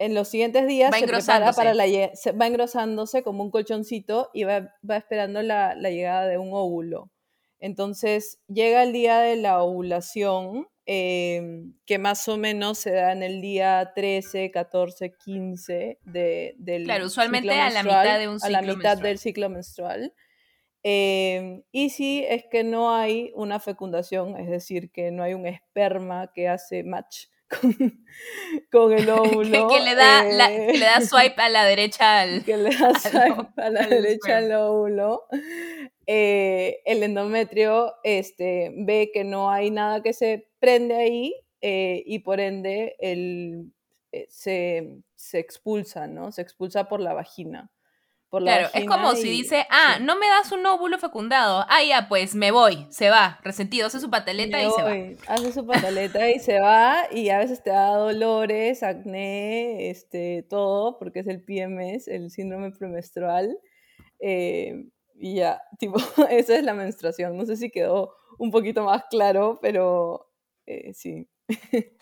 en 0.00 0.14
los 0.14 0.28
siguientes 0.28 0.66
días 0.66 0.92
va 0.92 0.98
se 0.98 1.06
prepara 1.06 1.52
para 1.52 1.74
la 1.74 1.84
va 1.86 2.46
engrosándose 2.46 3.22
como 3.22 3.44
un 3.44 3.52
colchoncito 3.52 4.30
y 4.34 4.42
va, 4.42 4.68
esperando 4.96 5.42
la, 5.42 5.74
llegada 5.74 6.26
de 6.26 6.38
un 6.38 6.50
óvulo. 6.52 7.12
Entonces 7.60 8.40
llega 8.48 8.82
el 8.82 8.92
día 8.92 9.20
de 9.20 9.36
la 9.36 9.62
ovulación, 9.62 10.66
em, 10.84 11.74
que 11.86 11.98
más 11.98 12.26
o 12.28 12.36
menos 12.36 12.78
se 12.78 12.90
da 12.90 13.12
en 13.12 13.22
el 13.22 13.40
día 13.40 13.92
13, 13.94 14.50
14, 14.50 15.14
15 15.24 15.98
de, 16.02 16.54
del 16.58 16.84
Claro, 16.84 17.06
usualmente 17.06 17.52
a 17.52 17.70
la 17.70 17.84
mitad 17.84 18.18
de 18.18 18.28
un 18.28 18.40
ciclo 18.40 18.58
A 18.58 18.60
la 18.60 18.74
mitad 18.74 18.98
del 18.98 19.18
ciclo 19.18 19.48
menstrual. 19.48 20.12
Em, 20.86 21.62
y 21.72 21.88
si 21.88 22.24
es 22.28 22.44
que 22.50 22.62
no 22.62 22.94
hay 22.94 23.32
una 23.34 23.58
fecundación, 23.58 24.36
es 24.36 24.50
decir, 24.50 24.92
que 24.92 25.10
no 25.10 25.22
hay 25.22 25.32
un 25.32 25.46
esperma 25.46 26.30
que 26.34 26.46
hace 26.46 26.84
match 26.84 27.28
con, 28.70 28.92
el 28.92 29.08
óvulo. 29.10 29.68
que, 29.68 29.80
le 29.80 29.94
da, 29.94 30.24
le 30.24 30.78
da 30.80 31.00
swipe 31.00 31.40
a 31.40 31.48
la 31.48 31.64
derecha 31.64 32.20
al. 32.20 32.44
Que 32.44 32.58
le 32.58 32.76
da 32.76 32.94
swipe 32.98 33.62
a 33.62 33.70
la 33.70 33.86
derecha 33.86 34.36
al 34.36 34.52
óvulo. 34.52 35.24
Eh, 36.06 36.82
el 36.84 37.02
endometrio 37.02 37.94
este, 38.02 38.70
ve 38.76 39.10
que 39.10 39.24
no 39.24 39.50
hay 39.50 39.70
nada 39.70 40.02
que 40.02 40.12
se 40.12 40.50
prende 40.58 40.96
ahí 40.96 41.34
eh, 41.62 42.02
y 42.04 42.18
por 42.18 42.40
ende 42.40 42.94
el, 42.98 43.72
eh, 44.12 44.26
se, 44.28 44.98
se 45.16 45.38
expulsa, 45.38 46.06
¿no? 46.06 46.30
Se 46.30 46.42
expulsa 46.42 46.90
por 46.90 47.00
la 47.00 47.14
vagina 47.14 47.70
claro, 48.38 48.68
es 48.72 48.86
como 48.86 49.14
si 49.14 49.28
dice, 49.28 49.66
ah, 49.70 49.98
no 50.00 50.16
me 50.16 50.26
das 50.28 50.52
un 50.52 50.64
óvulo 50.66 50.98
fecundado. 50.98 51.64
Ah, 51.68 51.82
ya, 51.82 52.08
pues 52.08 52.34
me 52.34 52.50
voy, 52.50 52.86
se 52.90 53.10
va, 53.10 53.38
resentido, 53.42 53.86
hace 53.86 54.00
su 54.00 54.10
pataleta 54.10 54.62
y 54.62 54.70
se 54.70 54.82
va. 54.82 55.34
Hace 55.34 55.52
su 55.52 55.66
pataleta 55.66 56.30
y 56.30 56.38
se 56.38 56.60
va, 56.60 57.06
y 57.10 57.28
a 57.30 57.38
veces 57.38 57.62
te 57.62 57.70
da 57.70 57.96
dolores, 57.96 58.82
acné, 58.82 59.90
este, 59.90 60.46
todo, 60.48 60.98
porque 60.98 61.20
es 61.20 61.26
el 61.26 61.42
PMS, 61.42 62.08
el 62.08 62.30
síndrome 62.30 62.70
premenstrual. 62.70 63.58
Eh, 64.20 64.86
y 65.16 65.36
ya, 65.36 65.62
tipo, 65.78 65.98
esa 66.30 66.56
es 66.56 66.64
la 66.64 66.74
menstruación. 66.74 67.36
No 67.36 67.46
sé 67.46 67.56
si 67.56 67.70
quedó 67.70 68.14
un 68.38 68.50
poquito 68.50 68.84
más 68.84 69.04
claro, 69.10 69.58
pero 69.62 70.30
eh, 70.66 70.92
sí. 70.94 71.28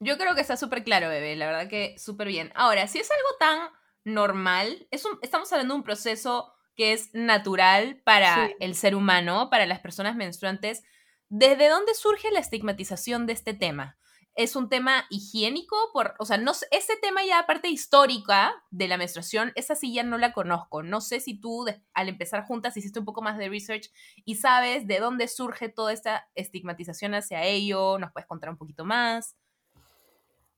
Yo 0.00 0.16
creo 0.16 0.34
que 0.34 0.40
está 0.40 0.56
súper 0.56 0.84
claro, 0.84 1.08
bebé, 1.08 1.34
la 1.34 1.46
verdad 1.46 1.68
que 1.68 1.98
súper 1.98 2.28
bien. 2.28 2.52
Ahora, 2.54 2.86
si 2.86 2.98
es 2.98 3.10
algo 3.10 3.28
tan 3.40 3.68
normal. 4.04 4.86
Es 4.90 5.04
estamos 5.22 5.52
hablando 5.52 5.74
de 5.74 5.78
un 5.78 5.84
proceso 5.84 6.52
que 6.78 6.92
es 6.92 7.10
natural 7.12 8.00
para 8.04 8.50
el 8.60 8.74
ser 8.76 8.94
humano, 8.94 9.50
para 9.50 9.66
las 9.66 9.80
personas 9.80 10.14
menstruantes. 10.14 10.84
¿Desde 11.28 11.68
dónde 11.68 11.92
surge 11.94 12.30
la 12.30 12.38
estigmatización 12.38 13.26
de 13.26 13.32
este 13.32 13.52
tema? 13.52 13.98
¿Es 14.36 14.54
un 14.54 14.68
tema 14.68 15.04
higiénico? 15.10 15.76
Por, 15.92 16.14
o 16.20 16.24
sea, 16.24 16.36
no, 16.36 16.52
ese 16.70 16.96
tema 17.02 17.24
ya 17.24 17.40
aparte 17.40 17.68
histórica 17.68 18.54
de 18.70 18.86
la 18.86 18.96
menstruación, 18.96 19.50
esa 19.56 19.74
sí 19.74 19.92
ya 19.92 20.04
no 20.04 20.16
la 20.16 20.32
conozco. 20.32 20.84
No 20.84 21.00
sé 21.00 21.18
si 21.18 21.40
tú 21.40 21.66
al 21.92 22.08
empezar 22.08 22.44
juntas 22.44 22.76
hiciste 22.76 23.00
un 23.00 23.04
poco 23.04 23.20
más 23.20 23.36
de 23.36 23.48
research 23.48 23.90
y 24.24 24.36
sabes 24.36 24.86
de 24.86 25.00
dónde 25.00 25.26
surge 25.26 25.68
toda 25.68 25.92
esta 25.92 26.28
estigmatización 26.36 27.14
hacia 27.14 27.42
ello. 27.42 27.98
¿Nos 27.98 28.12
puedes 28.12 28.28
contar 28.28 28.50
un 28.50 28.56
poquito 28.56 28.84
más? 28.84 29.36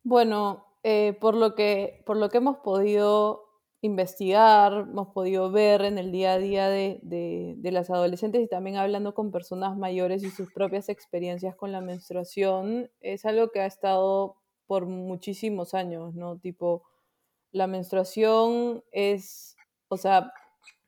Bueno, 0.02 0.69
eh, 0.82 1.16
por, 1.20 1.34
lo 1.34 1.54
que, 1.54 2.02
por 2.06 2.16
lo 2.16 2.28
que 2.28 2.38
hemos 2.38 2.58
podido 2.58 3.50
investigar, 3.82 4.86
hemos 4.90 5.08
podido 5.08 5.50
ver 5.50 5.82
en 5.82 5.98
el 5.98 6.12
día 6.12 6.34
a 6.34 6.38
día 6.38 6.68
de, 6.68 7.00
de, 7.02 7.72
las 7.72 7.88
adolescentes 7.88 8.42
y 8.42 8.48
también 8.48 8.76
hablando 8.76 9.14
con 9.14 9.30
personas 9.30 9.76
mayores 9.76 10.22
y 10.22 10.30
sus 10.30 10.52
propias 10.52 10.88
experiencias 10.88 11.56
con 11.56 11.72
la 11.72 11.80
menstruación, 11.80 12.90
es 13.00 13.24
algo 13.24 13.48
que 13.50 13.60
ha 13.60 13.66
estado 13.66 14.36
por 14.66 14.86
muchísimos 14.86 15.72
años, 15.72 16.14
¿no? 16.14 16.38
Tipo, 16.38 16.82
la 17.52 17.66
menstruación 17.66 18.84
es, 18.92 19.56
o 19.88 19.96
sea, 19.96 20.32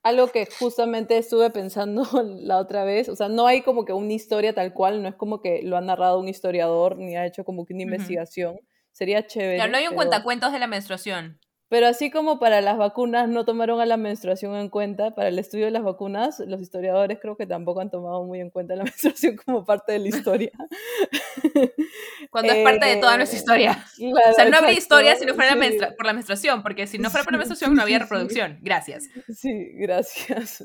algo 0.03 0.29
que 0.29 0.47
justamente 0.59 1.17
estuve 1.17 1.51
pensando 1.51 2.05
la 2.25 2.59
otra 2.59 2.85
vez, 2.85 3.09
o 3.09 3.17
sea, 3.17 3.29
no 3.29 3.47
hay 3.47 3.63
como 3.63 3.85
que 3.85 3.93
una 3.93 4.13
historia 4.13 4.55
tal 4.55 4.75
cual, 4.75 5.03
no 5.03 5.09
es 5.09 5.15
como 5.15 5.41
que 5.41 5.63
lo 5.63 5.77
ha 5.77 5.81
narrado 5.81 6.19
un 6.19 6.29
historiador 6.29 6.99
ni 6.99 7.17
ha 7.17 7.27
hecho 7.27 7.45
como 7.45 7.65
que 7.65 7.73
una 7.73 7.85
investigación, 7.85 8.61
Sería 8.93 9.27
chévere. 9.27 9.57
Claro, 9.57 9.73
no 9.73 9.79
hay 9.79 9.89
un 9.89 9.95
cuentacuentos 9.95 10.53
de 10.53 10.59
la 10.59 10.67
menstruación. 10.67 11.41
Pero 11.73 11.87
así 11.87 12.11
como 12.11 12.39
para 12.39 12.61
las 12.61 12.77
vacunas 12.77 13.31
no 13.31 13.47
tomaron 13.47 13.81
a 13.81 13.87
la 13.87 13.97
menstruación 13.97 14.55
en 14.57 14.69
cuenta, 14.69 15.15
para 15.15 15.31
el 15.31 15.39
estudio 15.39 15.65
de 15.65 15.71
las 15.71 15.83
vacunas, 15.83 16.39
los 16.41 16.61
historiadores 16.61 17.19
creo 17.19 17.35
que 17.35 17.47
tampoco 17.47 17.81
han 17.81 17.91
tomado 17.91 18.25
muy 18.25 18.41
en 18.41 18.51
cuenta 18.51 18.77
la 18.77 18.85
menstruación 18.85 19.37
como 19.37 19.65
parte 19.65 19.93
de 19.93 20.01
la 20.01 20.09
historia. 20.09 20.53
Cuando 22.31 22.53
es 22.53 22.63
parte 22.63 22.85
de 22.85 22.97
toda 22.97 23.17
nuestra 23.17 23.39
historia. 23.39 23.87
Eh, 23.99 24.13
o 24.13 24.35
sea, 24.35 24.45
no 24.51 24.59
habría 24.59 24.75
historia 24.77 25.17
si 25.17 25.25
no 25.25 25.33
fuera 25.33 25.57
por 25.97 26.05
la 26.05 26.13
menstruación, 26.13 26.63
porque 26.63 26.87
si 26.87 26.99
no 26.99 27.09
fuera 27.09 27.25
por 27.25 27.33
la 27.33 27.39
menstruación 27.39 27.75
no 27.75 27.81
había 27.81 27.99
reproducción. 28.01 28.59
Gracias. 28.61 29.09
Sí, 29.35 29.71
gracias. 29.77 30.63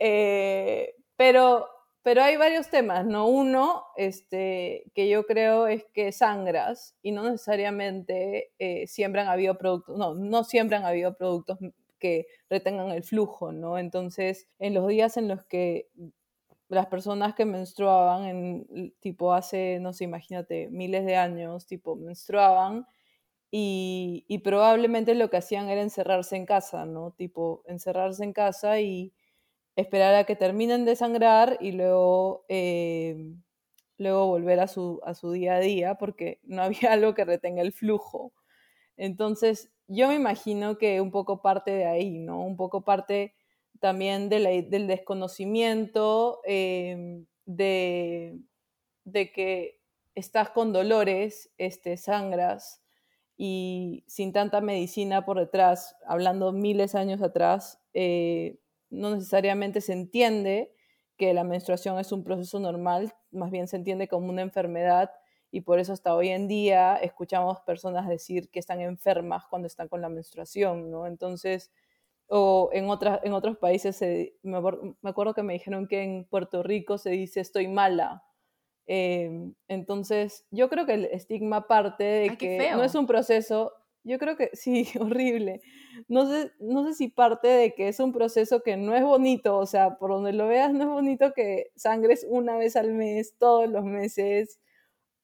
Eh, 0.00 0.92
pero 1.16 1.68
pero 2.02 2.22
hay 2.22 2.36
varios 2.36 2.68
temas, 2.70 3.04
¿no? 3.06 3.26
Uno, 3.26 3.84
este, 3.96 4.90
que 4.94 5.08
yo 5.08 5.26
creo 5.26 5.66
es 5.66 5.84
que 5.92 6.12
sangras 6.12 6.96
y 7.02 7.12
no 7.12 7.24
necesariamente 7.24 8.52
eh, 8.58 8.86
siempre 8.86 9.20
han 9.20 9.28
habido 9.28 9.58
productos, 9.58 9.98
no, 9.98 10.14
no 10.14 10.44
siempre 10.44 10.76
han 10.76 10.84
habido 10.84 11.14
productos 11.16 11.58
que 11.98 12.26
retengan 12.48 12.90
el 12.90 13.04
flujo, 13.04 13.52
¿no? 13.52 13.78
Entonces, 13.78 14.48
en 14.58 14.74
los 14.74 14.88
días 14.88 15.16
en 15.16 15.28
los 15.28 15.44
que 15.44 15.88
las 16.68 16.86
personas 16.86 17.34
que 17.34 17.44
menstruaban, 17.44 18.24
en, 18.24 18.94
tipo 19.00 19.34
hace, 19.34 19.78
no 19.80 19.92
sé, 19.92 20.04
imagínate, 20.04 20.68
miles 20.70 21.04
de 21.04 21.16
años, 21.16 21.66
tipo, 21.66 21.96
menstruaban 21.96 22.86
y, 23.50 24.24
y 24.28 24.38
probablemente 24.38 25.14
lo 25.14 25.30
que 25.30 25.38
hacían 25.38 25.68
era 25.68 25.82
encerrarse 25.82 26.36
en 26.36 26.46
casa, 26.46 26.86
¿no? 26.86 27.10
Tipo, 27.12 27.62
encerrarse 27.66 28.24
en 28.24 28.32
casa 28.32 28.80
y 28.80 29.12
esperar 29.76 30.14
a 30.14 30.24
que 30.24 30.36
terminen 30.36 30.84
de 30.84 30.96
sangrar 30.96 31.58
y 31.60 31.72
luego, 31.72 32.44
eh, 32.48 33.34
luego 33.98 34.26
volver 34.26 34.60
a 34.60 34.68
su, 34.68 35.00
a 35.04 35.14
su 35.14 35.32
día 35.32 35.56
a 35.56 35.60
día 35.60 35.94
porque 35.96 36.40
no 36.44 36.62
había 36.62 36.92
algo 36.92 37.14
que 37.14 37.24
retenga 37.24 37.62
el 37.62 37.72
flujo. 37.72 38.32
Entonces, 38.96 39.72
yo 39.88 40.08
me 40.08 40.14
imagino 40.16 40.78
que 40.78 41.00
un 41.00 41.10
poco 41.10 41.42
parte 41.42 41.72
de 41.72 41.86
ahí, 41.86 42.18
¿no? 42.18 42.42
Un 42.44 42.56
poco 42.56 42.84
parte 42.84 43.34
también 43.80 44.28
de 44.28 44.62
del 44.68 44.86
desconocimiento, 44.86 46.40
em, 46.44 47.26
de, 47.46 48.38
de, 49.04 49.32
que 49.32 49.80
estás 50.14 50.50
con 50.50 50.72
dolores, 50.72 51.50
este, 51.58 51.96
sangras, 51.96 52.82
y 53.36 54.04
sin 54.06 54.32
tanta 54.34 54.60
medicina 54.60 55.24
por 55.24 55.38
detrás, 55.38 55.96
hablando 56.06 56.52
miles 56.52 56.92
de 56.92 56.98
años 56.98 57.22
atrás, 57.22 57.80
eh, 57.94 58.58
no 58.90 59.14
necesariamente 59.14 59.80
se 59.80 59.92
entiende 59.92 60.72
que 61.16 61.34
la 61.34 61.44
menstruación 61.44 61.98
es 61.98 62.12
un 62.12 62.24
proceso 62.24 62.60
normal, 62.60 63.14
más 63.30 63.50
bien 63.50 63.68
se 63.68 63.76
entiende 63.76 64.08
como 64.08 64.28
una 64.28 64.42
enfermedad 64.42 65.10
y 65.50 65.62
por 65.62 65.78
eso 65.78 65.92
hasta 65.92 66.14
hoy 66.14 66.28
en 66.28 66.48
día 66.48 66.96
escuchamos 66.96 67.60
personas 67.60 68.08
decir 68.08 68.50
que 68.50 68.58
están 68.58 68.80
enfermas 68.80 69.44
cuando 69.50 69.66
están 69.66 69.88
con 69.88 70.00
la 70.00 70.08
menstruación, 70.08 70.90
¿no? 70.90 71.06
Entonces, 71.06 71.72
o 72.28 72.70
en, 72.72 72.88
otras, 72.88 73.20
en 73.24 73.32
otros 73.32 73.58
países, 73.58 74.00
me, 74.42 74.58
acuerdo 75.02 75.34
que 75.34 75.42
me 75.42 75.54
dijeron 75.54 75.88
que 75.88 76.02
en 76.02 76.24
Puerto 76.24 76.62
Rico 76.62 76.96
se 76.96 77.10
dice 77.10 77.40
estoy 77.40 77.66
mala. 77.66 78.24
Em, 78.86 79.54
entonces, 79.66 80.46
yo 80.50 80.68
creo 80.68 80.86
que 80.86 80.94
el 80.94 81.04
estigma 81.06 81.66
parte 81.66 82.04
de 82.04 82.36
que 82.36 82.70
no 82.70 82.84
es 82.84 82.94
un 82.94 83.06
proceso, 83.06 83.72
Yo 84.04 84.18
creo 84.18 84.36
que 84.36 84.50
sí, 84.54 84.86
horrible. 85.00 85.60
No 86.08 86.26
sé, 86.26 86.52
no 86.60 86.86
sé 86.86 86.94
si 86.94 87.08
parte 87.08 87.48
de 87.48 87.74
que 87.74 87.88
es 87.88 88.00
un 88.00 88.12
proceso 88.12 88.62
que 88.62 88.76
no 88.76 88.94
es 88.94 89.02
bonito, 89.02 89.58
o 89.58 89.66
sea, 89.66 89.98
por 89.98 90.10
donde 90.10 90.32
lo 90.32 90.48
veas, 90.48 90.72
no 90.72 90.82
es 90.84 90.88
bonito 90.88 91.32
que 91.34 91.70
sangres 91.76 92.26
una 92.28 92.56
vez 92.56 92.76
al 92.76 92.92
mes, 92.92 93.34
todos 93.38 93.68
los 93.68 93.84
meses. 93.84 94.58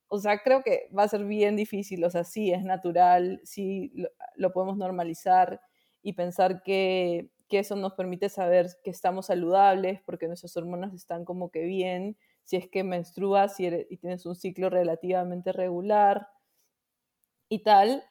O 0.08 0.18
sea, 0.18 0.40
creo 0.42 0.62
que 0.62 0.88
va 0.96 1.04
a 1.04 1.08
ser 1.08 1.24
bien 1.24 1.56
difícil, 1.56 2.04
o 2.04 2.10
sea, 2.10 2.24
sí 2.24 2.52
es 2.52 2.64
natural, 2.64 3.40
sí 3.44 3.92
lo, 4.36 4.52
podemos 4.52 4.76
normalizar 4.78 5.60
y 6.02 6.14
pensar 6.14 6.62
que, 6.62 7.30
que 7.48 7.60
eso 7.60 7.76
nos 7.76 7.94
permite 7.94 8.28
saber 8.28 8.68
que 8.84 8.90
estamos 8.90 9.26
saludables 9.26 10.00
porque 10.06 10.28
nuestras 10.28 10.56
hormonas 10.56 10.94
están 10.94 11.24
como 11.24 11.50
que 11.50 11.64
bien, 11.64 12.16
si 12.44 12.56
es 12.56 12.68
que 12.68 12.84
menstruas 12.84 13.58
y, 13.60 13.66
y 13.90 13.96
tienes 13.98 14.26
un 14.26 14.36
ciclo 14.36 14.70
relativamente 14.70 15.52
regular 15.52 16.28
y 17.48 17.62
tal 17.62 18.04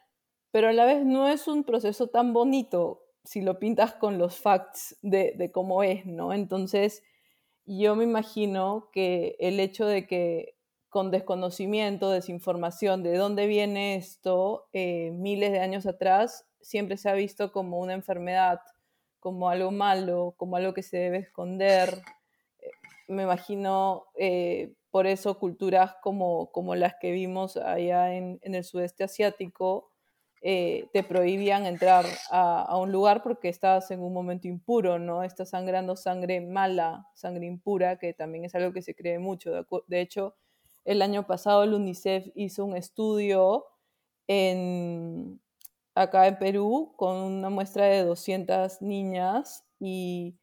pero 0.56 0.70
a 0.70 0.72
la 0.72 0.86
vez 0.86 1.04
no 1.06 1.28
es 1.28 1.50
un 1.50 1.66
proceso 1.66 2.08
tan 2.08 2.32
bonito 2.32 3.04
si 3.26 3.42
lo 3.42 3.60
pintas 3.60 3.94
con 3.94 4.18
los 4.18 4.38
facts 4.38 4.98
de, 5.02 5.52
cómo 5.54 5.84
es, 5.84 6.06
¿no? 6.06 6.32
Entonces, 6.32 7.04
yo 7.66 7.98
me 7.98 8.06
imagino 8.06 8.90
que 8.94 9.36
el 9.42 9.60
hecho 9.60 9.86
de 9.86 10.08
que 10.08 10.56
con 10.88 11.12
desconocimiento, 11.12 12.10
desinformación 12.10 13.04
de 13.04 13.18
dónde 13.18 13.48
viene 13.48 13.96
esto, 13.96 14.70
eh, 14.72 15.12
miles 15.12 15.52
de 15.52 15.60
años 15.60 15.86
atrás, 15.86 16.48
siempre 16.62 16.96
se 16.96 17.10
ha 17.10 17.14
visto 17.16 17.52
como 17.52 17.80
una 17.80 17.92
enfermedad, 17.92 18.62
como 19.20 19.50
algo 19.50 19.72
malo, 19.72 20.36
como 20.38 20.56
algo 20.56 20.74
que 20.74 20.84
se 20.84 20.96
debe 20.96 21.18
esconder. 21.18 22.02
Eh, 22.62 22.72
me 23.10 23.24
imagino 23.24 24.06
eh, 24.16 24.74
por 24.90 25.06
eso 25.06 25.38
culturas 25.38 25.98
como, 26.02 26.50
las 26.76 26.96
que 26.96 27.12
vimos 27.12 27.58
allá 27.58 28.16
en 28.16 28.40
el 28.42 28.64
sudeste 28.64 29.04
asiático, 29.04 29.92
eh, 30.48 30.90
te 30.94 31.02
prohibían 31.02 31.66
entrar 31.66 32.06
a, 32.30 32.78
un 32.78 32.92
lugar 32.92 33.24
porque 33.24 33.50
estabas 33.50 33.90
en 33.90 34.00
un 34.02 34.14
momento 34.14 34.48
impuro, 34.48 35.00
¿no? 35.00 35.24
Estás 35.24 35.50
sangrando 35.50 35.96
sangre 35.96 36.40
mala, 36.40 37.08
sangre 37.16 37.48
impura, 37.48 37.98
que 37.98 38.14
también 38.14 38.46
es 38.46 38.54
algo 38.54 38.72
que 38.72 38.84
se 38.84 38.94
cree 38.94 39.18
mucho. 39.18 39.66
De, 39.88 40.02
hecho, 40.02 40.36
el 40.84 41.02
año 41.02 41.26
pasado 41.26 41.64
el 41.64 41.74
UNICEF 41.74 42.28
hizo 42.36 42.64
un 42.64 42.78
estudio 42.78 43.66
acá 45.96 46.28
en 46.28 46.38
Perú 46.38 46.94
con 46.96 47.16
una 47.16 47.50
muestra 47.50 47.86
de 47.88 48.04
200 48.04 48.84
niñas 48.84 49.66
y 49.80 50.38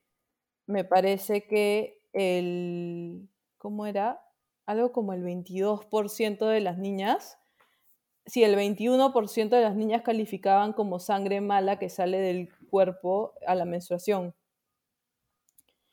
me 0.66 0.82
parece 0.82 1.46
que 1.46 2.02
el, 2.12 3.28
¿cómo 3.56 3.86
era? 3.86 4.20
Algo 4.66 4.90
como 4.90 5.12
el 5.12 5.22
22% 5.22 6.44
de 6.48 6.60
las 6.60 6.76
niñas 6.76 7.38
si 8.26 8.44
el 8.44 8.54
21% 8.56 9.56
de 9.56 9.62
las 9.62 9.74
niñas 9.74 10.02
calificaban 10.02 10.72
como 10.72 10.98
sangre 10.98 11.40
mala 11.40 11.78
que 11.78 11.88
sale 11.88 12.18
del 12.18 12.48
cuerpo 12.70 13.34
a 13.46 13.54
la 13.54 13.64
menstruación. 13.64 14.34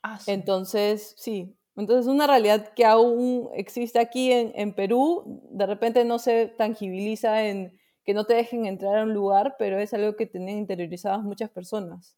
Ah, 0.03 0.19
entonces, 0.27 1.13
sí, 1.17 1.57
entonces 1.75 2.07
una 2.07 2.27
realidad 2.27 2.73
que 2.73 2.85
aún 2.85 3.49
existe 3.53 3.99
aquí 3.99 4.31
en, 4.31 4.73
Perú, 4.73 5.41
de 5.51 5.65
repente 5.65 6.05
no 6.05 6.19
se 6.19 6.47
tangibiliza 6.47 7.45
en 7.45 7.77
que 8.03 8.13
no 8.13 8.25
te 8.25 8.33
dejen 8.33 8.65
entrar 8.65 8.97
a 8.97 9.03
un 9.03 9.13
lugar, 9.13 9.55
pero 9.57 9.79
es 9.79 9.93
algo 9.93 10.15
que 10.15 10.25
tienen 10.25 10.57
interiorizadas 10.57 11.21
muchas 11.21 11.49
personas. 11.49 12.15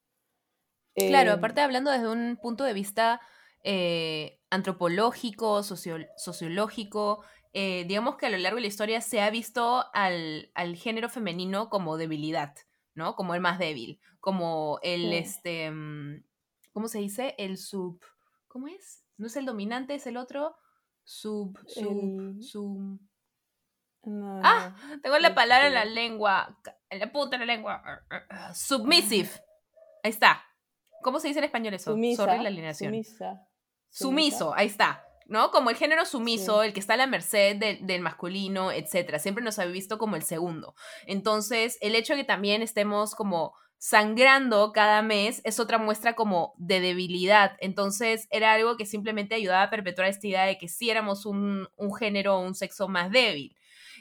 Claro, 0.95 1.32
em, 1.32 1.38
aparte 1.38 1.62
hablando 1.62 1.91
desde 1.91 2.10
un 2.10 2.38
punto 2.41 2.63
de 2.63 2.74
vista 2.74 3.21
eh, 3.63 4.39
antropológico, 4.50 5.62
sociológico, 5.63 7.24
eh, 7.53 7.83
digamos 7.85 8.15
que 8.15 8.27
a 8.27 8.29
lo 8.29 8.37
largo 8.37 8.55
de 8.55 8.61
la 8.61 8.67
historia 8.67 9.01
se 9.01 9.21
ha 9.21 9.29
visto 9.29 9.85
al, 9.93 10.51
género 10.75 11.09
femenino 11.09 11.69
como 11.69 11.97
debilidad, 11.97 12.55
¿no? 12.93 13.15
Como 13.15 13.35
el 13.35 13.41
más 13.41 13.59
débil, 13.59 13.99
como 14.19 14.79
el, 14.83 15.11
este, 15.11 15.69
mm, 15.69 16.23
¿cómo 16.71 16.87
se 16.87 16.99
dice? 16.99 17.35
El 17.37 17.57
sub, 17.57 17.99
¿cómo 18.47 18.67
es? 18.67 19.03
¿No 19.17 19.27
es 19.27 19.35
el 19.35 19.45
dominante, 19.45 19.95
es 19.95 20.07
el 20.07 20.15
otro? 20.15 20.55
Sub, 21.03 21.57
sub, 21.67 22.41
sub... 22.41 22.99
ah, 24.43 24.73
tengo 25.03 25.19
la 25.19 25.35
palabra 25.35 25.67
en 25.67 25.73
la 25.73 25.85
lengua, 25.85 26.57
en 26.89 26.99
la 26.99 27.11
punta 27.11 27.37
de 27.37 27.45
la 27.45 27.53
lengua. 27.53 27.83
Submissive. 28.53 29.29
Ahí 30.03 30.11
está. 30.11 30.41
¿Cómo 31.01 31.19
se 31.19 31.27
dice 31.27 31.39
en 31.39 31.45
español 31.45 31.73
eso? 31.73 31.91
Sumisa, 31.91 32.25
la 32.25 32.47
alineación. 32.47 32.93
Sumiso, 33.89 34.53
ahí 34.55 34.67
está. 34.67 35.05
¿No? 35.27 35.51
Como 35.51 35.69
el 35.69 35.75
género 35.75 36.05
sumiso, 36.05 36.63
el 36.63 36.73
que 36.73 36.79
está 36.79 36.95
a 36.95 36.97
la 36.97 37.07
merced 37.07 37.57
del 37.57 38.01
masculino, 38.01 38.71
etcétera. 38.71 39.19
Siempre 39.19 39.43
nos 39.43 39.60
ha 39.60 39.65
visto 39.65 39.97
como 39.97 40.15
el 40.15 40.23
segundo. 40.23 40.75
Entonces, 41.05 41.77
el 41.81 41.95
hecho 41.95 42.13
de 42.13 42.19
que 42.19 42.25
también 42.25 42.62
estemos 42.62 43.15
como 43.15 43.53
sangrando 43.77 44.71
cada 44.73 45.01
mes 45.01 45.41
es 45.43 45.60
otra 45.60 45.79
muestra 45.79 46.13
como 46.13 46.53
de 46.57 46.79
debilidad. 46.79 47.57
Entonces, 47.60 48.27
era 48.29 48.53
algo 48.53 48.77
que 48.77 48.86
simplemente 48.86 49.36
ayudaba 49.36 49.63
a 49.63 49.69
perpetuar 49.69 50.07
esta 50.07 50.27
idea 50.27 50.45
de 50.45 50.57
que 50.57 50.67
sí 50.67 50.89
éramos 50.89 51.25
un, 51.25 51.67
un 51.77 51.95
género 51.95 52.38
o 52.38 52.41
un 52.41 52.53
sexo 52.53 52.88
más 52.88 53.10
débil. 53.12 53.55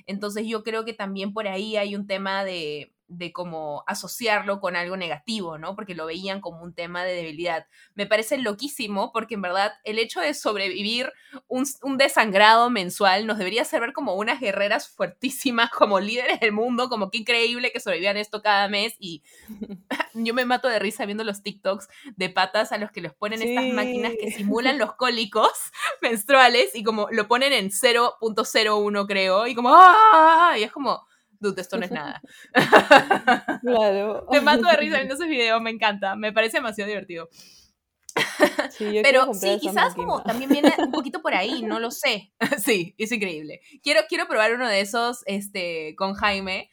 Entonces, 0.06 0.46
yo 0.46 0.62
creo 0.62 0.84
que 0.84 0.92
también 0.92 1.32
por 1.32 1.48
ahí 1.48 1.76
hay 1.76 1.96
un 1.96 2.06
tema 2.06 2.44
de 2.44 2.92
de 3.10 3.32
como 3.32 3.82
asociarlo 3.88 4.60
con 4.60 4.76
algo 4.76 4.96
negativo, 4.96 5.58
¿no? 5.58 5.74
Porque 5.74 5.96
lo 5.96 6.06
veían 6.06 6.40
como 6.40 6.62
un 6.62 6.72
tema 6.72 7.04
de 7.04 7.12
debilidad. 7.12 7.66
Me 7.94 8.06
parece 8.06 8.38
loquísimo 8.38 9.12
porque 9.12 9.34
en 9.34 9.42
verdad 9.42 9.72
el 9.82 9.98
hecho 9.98 10.20
de 10.20 10.32
sobrevivir 10.32 11.12
un, 11.48 11.66
desangrado 11.98 12.70
mensual 12.70 13.26
nos 13.26 13.36
debería 13.36 13.64
servir 13.64 13.92
como 13.92 14.14
unas 14.14 14.40
guerreras 14.40 14.88
fuertísimas, 14.88 15.70
como 15.76 15.98
líderes 15.98 16.38
del 16.38 16.52
mundo, 16.52 16.88
como 16.88 17.10
qué 17.10 17.18
increíble 17.18 17.72
que 17.72 17.80
sobrevivan 17.80 18.16
esto 18.16 18.42
cada 18.42 18.68
mes 18.68 18.94
y 19.00 19.22
yo 20.14 20.32
me 20.32 20.44
mato 20.44 20.68
de 20.68 20.78
risa 20.78 21.04
viendo 21.04 21.24
los 21.24 21.42
TikToks 21.42 21.88
de 22.16 22.30
patas 22.30 22.70
a 22.70 22.78
los 22.78 22.92
que 22.92 23.00
les 23.00 23.12
ponen 23.12 23.42
estas 23.42 23.66
máquinas 23.74 24.12
que 24.20 24.30
simulan 24.30 24.78
los 24.78 24.94
cólicos 24.94 25.50
menstruales 26.00 26.76
y 26.76 26.84
como 26.84 27.08
lo 27.10 27.26
ponen 27.26 27.52
en 27.52 27.70
0.01 27.70 29.06
creo 29.08 29.48
y 29.48 29.54
como 29.56 29.70
¡ah! 29.72 30.54
y 30.56 30.62
es 30.62 30.70
como 30.70 31.09
dude, 31.40 31.60
esto 31.60 31.76
no 31.76 31.84
es 31.84 31.90
nada. 31.90 32.22
Claro. 33.62 34.26
Me 34.30 34.40
mato 34.40 34.66
de 34.66 34.76
risa 34.76 34.96
viendo 34.96 35.14
ese 35.14 35.26
video, 35.26 35.60
me 35.60 35.70
encanta, 35.70 36.16
me 36.16 36.32
parece 36.32 36.58
demasiado 36.58 36.88
divertido. 36.88 37.28
Pero 39.02 39.32
sí, 39.34 39.58
quizás 39.60 39.94
como 39.94 40.22
también 40.22 40.50
viene 40.50 40.72
un 40.78 40.90
poquito 40.90 41.20
por 41.22 41.34
ahí, 41.34 41.62
no 41.62 41.78
lo 41.78 41.90
sé. 41.90 42.32
sí, 42.58 42.94
es 42.98 43.12
increíble. 43.12 43.60
Quiero, 43.82 44.00
quiero 44.08 44.26
probar 44.26 44.54
uno 44.54 44.68
de 44.68 44.80
esos 44.80 45.22
este, 45.26 45.94
con 45.96 46.14
Jaime, 46.14 46.70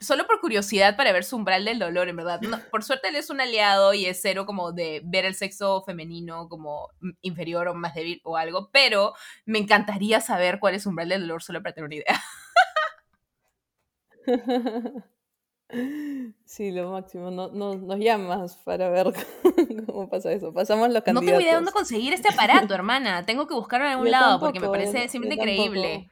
solo 0.00 0.26
por 0.26 0.40
curiosidad 0.40 0.96
para 0.96 1.12
ver 1.12 1.24
su 1.24 1.36
umbral 1.36 1.64
del 1.64 1.78
dolor, 1.78 2.08
en 2.08 2.16
verdad. 2.16 2.40
por 2.70 2.84
suerte 2.84 3.08
él 3.08 3.16
es 3.16 3.30
un 3.30 3.40
aliado 3.40 3.94
y 3.94 4.06
es 4.06 4.20
cero 4.22 4.46
como 4.46 4.72
de 4.72 5.02
ver 5.04 5.24
el 5.24 5.34
sexo 5.34 5.82
femenino 5.84 6.48
como 6.48 6.88
inferior 7.22 7.68
o 7.68 7.74
más 7.74 7.94
débil 7.94 8.20
o 8.24 8.36
algo, 8.36 8.70
pero 8.72 9.14
me 9.44 9.58
encantaría 9.58 10.20
saber 10.20 10.58
cuál 10.60 10.74
es 10.74 10.84
su 10.84 10.90
umbral 10.90 11.08
del 11.08 11.22
dolor 11.22 11.42
solo 11.42 11.62
para 11.62 11.74
tener 11.74 11.86
una 11.86 11.96
idea. 11.96 12.22
Sí, 16.44 16.70
lo 16.70 16.90
máximo. 16.90 17.30
No, 17.30 17.48
nos 17.50 17.98
llamas 17.98 18.56
para 18.64 18.88
ver 18.88 19.12
cómo 19.86 20.08
pasa 20.08 20.32
eso. 20.32 20.52
Pasamos 20.52 20.88
los 20.88 21.02
candidatos. 21.02 21.14
No 21.14 21.20
tengo 21.20 21.40
idea 21.40 21.50
de 21.50 21.56
dónde 21.56 21.72
conseguir 21.72 22.14
este 22.14 22.32
aparato, 22.32 22.72
hermana. 22.74 23.26
Tengo 23.26 23.46
que 23.46 23.54
buscarlo 23.54 23.86
en 23.86 23.92
algún 23.92 24.10
lado 24.10 24.40
porque 24.40 24.60
me 24.60 24.68
parece 24.68 25.08
simplemente 25.08 25.42
increíble. 25.42 26.10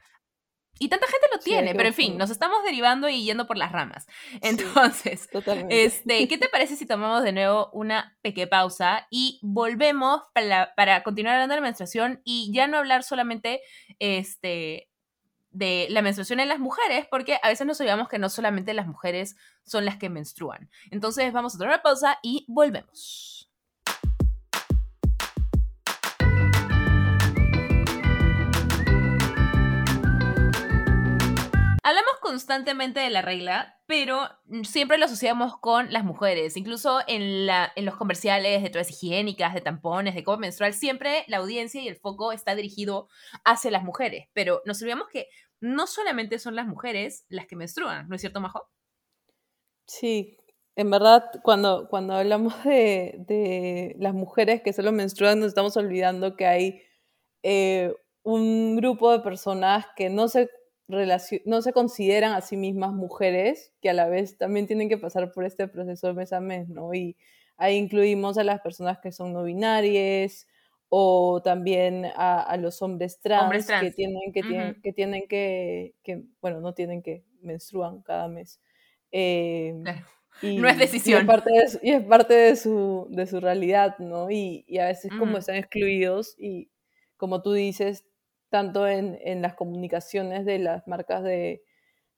Y 0.79 0.89
tanta 0.89 1.07
gente 1.07 1.27
lo 1.33 1.39
tiene, 1.39 1.73
pero 1.73 1.87
en 1.87 1.95
fin, 1.95 2.17
nos 2.19 2.29
estamos 2.29 2.63
derivando 2.63 3.09
y 3.09 3.23
yendo 3.23 3.47
por 3.47 3.57
las 3.57 3.71
ramas. 3.71 4.05
Entonces, 4.41 5.27
este, 5.69 6.27
¿qué 6.27 6.37
te 6.37 6.49
parece 6.49 6.75
si 6.75 6.85
tomamos 6.85 7.23
de 7.23 7.31
nuevo 7.31 7.71
una 7.73 8.15
pequeña 8.21 8.47
pausa 8.47 9.07
y 9.09 9.39
volvemos 9.41 10.21
para, 10.35 10.75
para 10.75 11.01
continuar 11.01 11.33
hablando 11.33 11.55
de 11.55 11.61
la 11.61 11.65
menstruación 11.65 12.21
y 12.23 12.51
ya 12.53 12.67
no 12.67 12.77
hablar 12.77 13.01
solamente 13.01 13.61
este, 13.97 14.91
de 15.57 15.87
la 15.89 16.01
menstruación 16.01 16.39
en 16.39 16.49
las 16.49 16.59
mujeres, 16.59 17.07
porque 17.09 17.39
a 17.41 17.49
veces 17.49 17.65
nos 17.65 17.79
olvidamos 17.81 18.07
que 18.07 18.19
no 18.19 18.29
solamente 18.29 18.73
las 18.73 18.87
mujeres 18.87 19.35
son 19.63 19.85
las 19.85 19.97
que 19.97 20.09
menstruan. 20.09 20.69
Entonces 20.91 21.33
vamos 21.33 21.55
a 21.55 21.57
tomar 21.57 21.73
una 21.73 21.81
pausa 21.81 22.19
y 22.21 22.45
volvemos. 22.47 23.37
Hablamos 31.87 32.15
constantemente 32.19 32.99
de 32.99 33.09
la 33.09 33.21
regla, 33.21 33.79
pero 33.85 34.27
siempre 34.63 34.97
lo 34.97 35.05
asociamos 35.05 35.57
con 35.57 35.93
las 35.93 36.03
mujeres. 36.03 36.57
Incluso 36.57 36.99
en, 37.07 37.45
la, 37.45 37.71
en 37.77 37.85
los 37.85 37.95
comerciales 37.95 38.61
de 38.61 38.69
toallas 38.69 38.91
higiénicas, 38.91 39.53
de 39.53 39.61
tampones, 39.61 40.13
de 40.13 40.25
copa 40.25 40.37
menstrual, 40.37 40.73
siempre 40.73 41.23
la 41.27 41.37
audiencia 41.37 41.81
y 41.81 41.87
el 41.87 41.95
foco 41.95 42.33
está 42.33 42.55
dirigido 42.55 43.07
hacia 43.45 43.71
las 43.71 43.83
mujeres. 43.83 44.27
Pero 44.33 44.61
nos 44.65 44.81
olvidamos 44.81 45.07
que 45.07 45.29
no 45.59 45.87
solamente 45.87 46.39
son 46.39 46.55
las 46.55 46.67
mujeres 46.67 47.25
las 47.29 47.47
que 47.47 47.55
menstruan, 47.55 48.07
¿no 48.07 48.15
es 48.15 48.21
cierto, 48.21 48.41
Majo? 48.41 48.67
Sí, 49.85 50.37
en 50.75 50.91
verdad, 50.91 51.23
cuando, 51.43 51.87
cuando 51.89 52.13
hablamos 52.13 52.53
de, 52.63 53.95
las 53.99 54.13
mujeres 54.13 54.61
que 54.61 54.73
solo 54.73 54.91
menstruan, 54.91 55.39
nos 55.39 55.49
estamos 55.49 55.77
olvidando 55.77 56.35
que 56.35 56.45
hay 56.45 56.81
eh, 57.43 57.93
un 58.23 58.75
grupo 58.75 59.11
de 59.11 59.19
personas 59.19 59.85
que 59.95 60.09
no 60.09 60.27
se 60.27 60.49
no 60.87 61.61
se 61.61 61.73
consideran 61.73 62.33
a 62.33 62.41
sí 62.41 62.55
mismas 62.55 62.93
mujeres, 62.93 63.73
que 63.81 63.89
a 63.89 63.93
la 63.93 64.07
vez 64.07 64.37
también 64.37 64.67
tienen 64.67 64.87
que 64.87 64.97
pasar 64.97 65.31
por 65.33 65.43
este 65.43 65.67
proceso 65.67 66.13
mes 66.13 66.31
a 66.31 66.39
mes, 66.39 66.69
¿no? 66.69 66.93
Y 66.93 67.17
ahí 67.57 67.75
incluimos 67.75 68.37
a 68.37 68.43
las 68.43 68.61
personas 68.61 68.99
que 68.99 69.11
son 69.11 69.33
no 69.33 69.43
binarias 69.43 70.47
o 70.89 71.41
también 71.43 72.05
a, 72.15 72.55
los 72.57 72.81
hombres 72.81 73.19
trans, 73.19 73.67
que 73.67 73.91
tienen 73.91 74.33
que, 74.33 74.41
tienen, 74.41 74.81
que, 74.81 74.93
tienen 74.93 75.27
que, 75.27 75.93
bueno, 76.41 76.61
no 76.61 76.73
tienen 76.73 77.01
que, 77.01 77.23
menstruan 77.41 78.01
cada 78.01 78.27
mes. 78.27 78.59
Eh, 79.11 79.73
no 80.41 80.67
es 80.67 80.77
decisión. 80.77 81.19
Y 81.19 81.21
es 81.21 81.27
parte 81.27 81.51
de 81.51 81.67
su, 81.67 81.79
y 81.81 81.91
es 81.91 82.03
parte 82.03 82.33
de 82.33 82.55
su, 82.55 83.07
de 83.09 83.25
su 83.25 83.39
realidad, 83.39 83.97
¿no? 83.99 84.29
Y, 84.29 84.65
y 84.67 84.77
a 84.79 84.85
veces 84.85 85.11
como 85.17 85.37
están 85.37 85.55
excluidos 85.55 86.35
y 86.37 86.69
como 87.17 87.41
tú 87.41 87.53
dices, 87.53 88.05
tanto 88.49 88.87
en, 88.87 89.17
en 89.21 89.41
las 89.41 89.55
comunicaciones 89.55 90.45
de 90.45 90.59
las 90.59 90.87
marcas 90.87 91.23
de, 91.23 91.63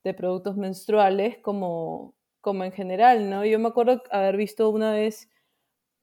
de 0.03 0.13
productos 0.13 0.57
menstruales 0.57 1.37
como, 1.39 2.15
como 2.41 2.63
en 2.63 2.71
general, 2.71 3.29
¿no? 3.29 3.45
Yo 3.45 3.59
me 3.59 3.69
acuerdo 3.69 4.01
haber 4.11 4.37
visto 4.37 4.69
una 4.69 4.93
vez, 4.93 5.29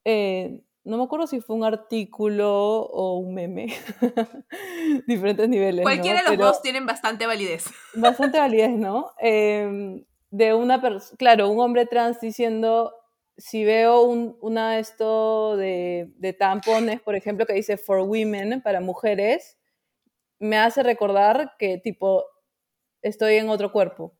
eh, 0.05 0.62
no 0.87 0.99
me 0.99 1.05
acuerdo 1.05 1.27
si 1.27 1.40
fue 1.40 1.57
un 1.57 1.64
artículo 1.64 2.83
o 2.83 3.18
un 3.18 3.35
meme, 3.35 3.66
diferentes 5.07 5.49
niveles. 5.49 5.83
Cualquiera 5.83 6.22
de 6.22 6.29
los 6.29 6.38
dos 6.38 6.62
tienen 6.62 6.87
bastante 6.87 7.27
validez. 7.27 7.64
Bastante 7.94 8.38
validez, 8.38 8.70
¿no? 8.70 9.12
Em, 9.18 10.05
de 10.31 10.55
una 10.55 10.81
persona, 10.81 11.16
claro, 11.18 11.49
un 11.49 11.59
hombre 11.59 11.87
trans 11.87 12.20
diciendo, 12.20 12.94
si 13.37 13.64
veo 13.64 14.03
un, 14.03 14.38
una 14.40 14.79
esto 14.79 15.57
de, 15.57 16.12
de 16.18 16.33
tampones, 16.33 17.01
por 17.01 17.16
ejemplo, 17.16 17.46
que 17.46 17.55
dice 17.55 17.77
for 17.77 18.01
women, 18.01 18.62
para 18.62 18.81
mujeres, 18.81 19.59
me 20.38 20.57
hace 20.57 20.85
recordar 20.85 21.57
que 21.59 21.79
tipo 21.79 22.25
estoy 23.03 23.37
en 23.37 23.49
otro 23.49 23.72
cuerpo, 23.72 24.14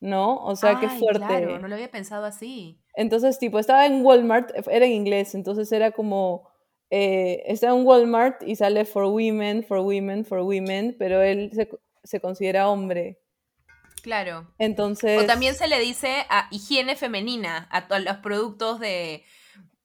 ¿no? 0.00 0.36
O 0.44 0.56
sea, 0.56 0.78
qué 0.80 0.88
fuerte. 0.88 1.26
Claro, 1.26 1.58
no 1.58 1.68
lo 1.68 1.74
había 1.74 1.90
pensado 1.90 2.24
así. 2.24 2.80
Entonces, 2.94 3.38
tipo, 3.38 3.58
estaba 3.58 3.86
en 3.86 4.04
Walmart, 4.04 4.50
era 4.68 4.86
en 4.86 4.92
inglés, 4.92 5.34
entonces 5.34 5.70
era 5.72 5.92
como, 5.92 6.48
eh, 6.90 7.42
está 7.46 7.68
en 7.68 7.86
Walmart 7.86 8.42
y 8.42 8.56
sale 8.56 8.84
for 8.84 9.04
women, 9.04 9.64
for 9.64 9.78
women, 9.78 10.24
for 10.24 10.40
women, 10.40 10.96
pero 10.98 11.22
él 11.22 11.50
se, 11.52 11.68
se 12.02 12.20
considera 12.20 12.68
hombre. 12.68 13.20
Claro. 14.02 14.52
Entonces. 14.58 15.22
O 15.22 15.26
también 15.26 15.54
se 15.54 15.66
le 15.66 15.80
dice 15.80 16.26
a 16.28 16.48
higiene 16.50 16.94
femenina, 16.94 17.68
a 17.70 17.88
todos 17.88 18.04
los 18.04 18.18
productos 18.18 18.78
de 18.78 19.24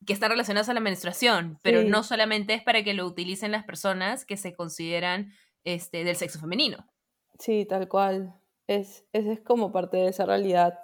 que 0.05 0.13
están 0.13 0.31
relacionados 0.31 0.67
a 0.69 0.73
la 0.73 0.79
menstruación, 0.79 1.59
pero 1.61 1.83
no 1.83 2.03
solamente 2.03 2.55
es 2.55 2.63
para 2.63 2.83
que 2.83 2.95
lo 2.95 3.05
utilicen 3.05 3.51
las 3.51 3.63
personas 3.63 4.25
que 4.25 4.37
se 4.37 4.53
consideran 4.55 5.31
este, 5.63 6.03
del 6.03 6.15
sexo 6.15 6.39
femenino. 6.39 6.85
Sí, 7.37 7.65
tal 7.65 7.87
cual. 7.87 8.33
Es, 8.69 9.03
es, 9.13 9.39
como 9.41 9.71
parte 9.71 9.97
de 9.97 10.09
esa 10.09 10.27
realidad. 10.27 10.79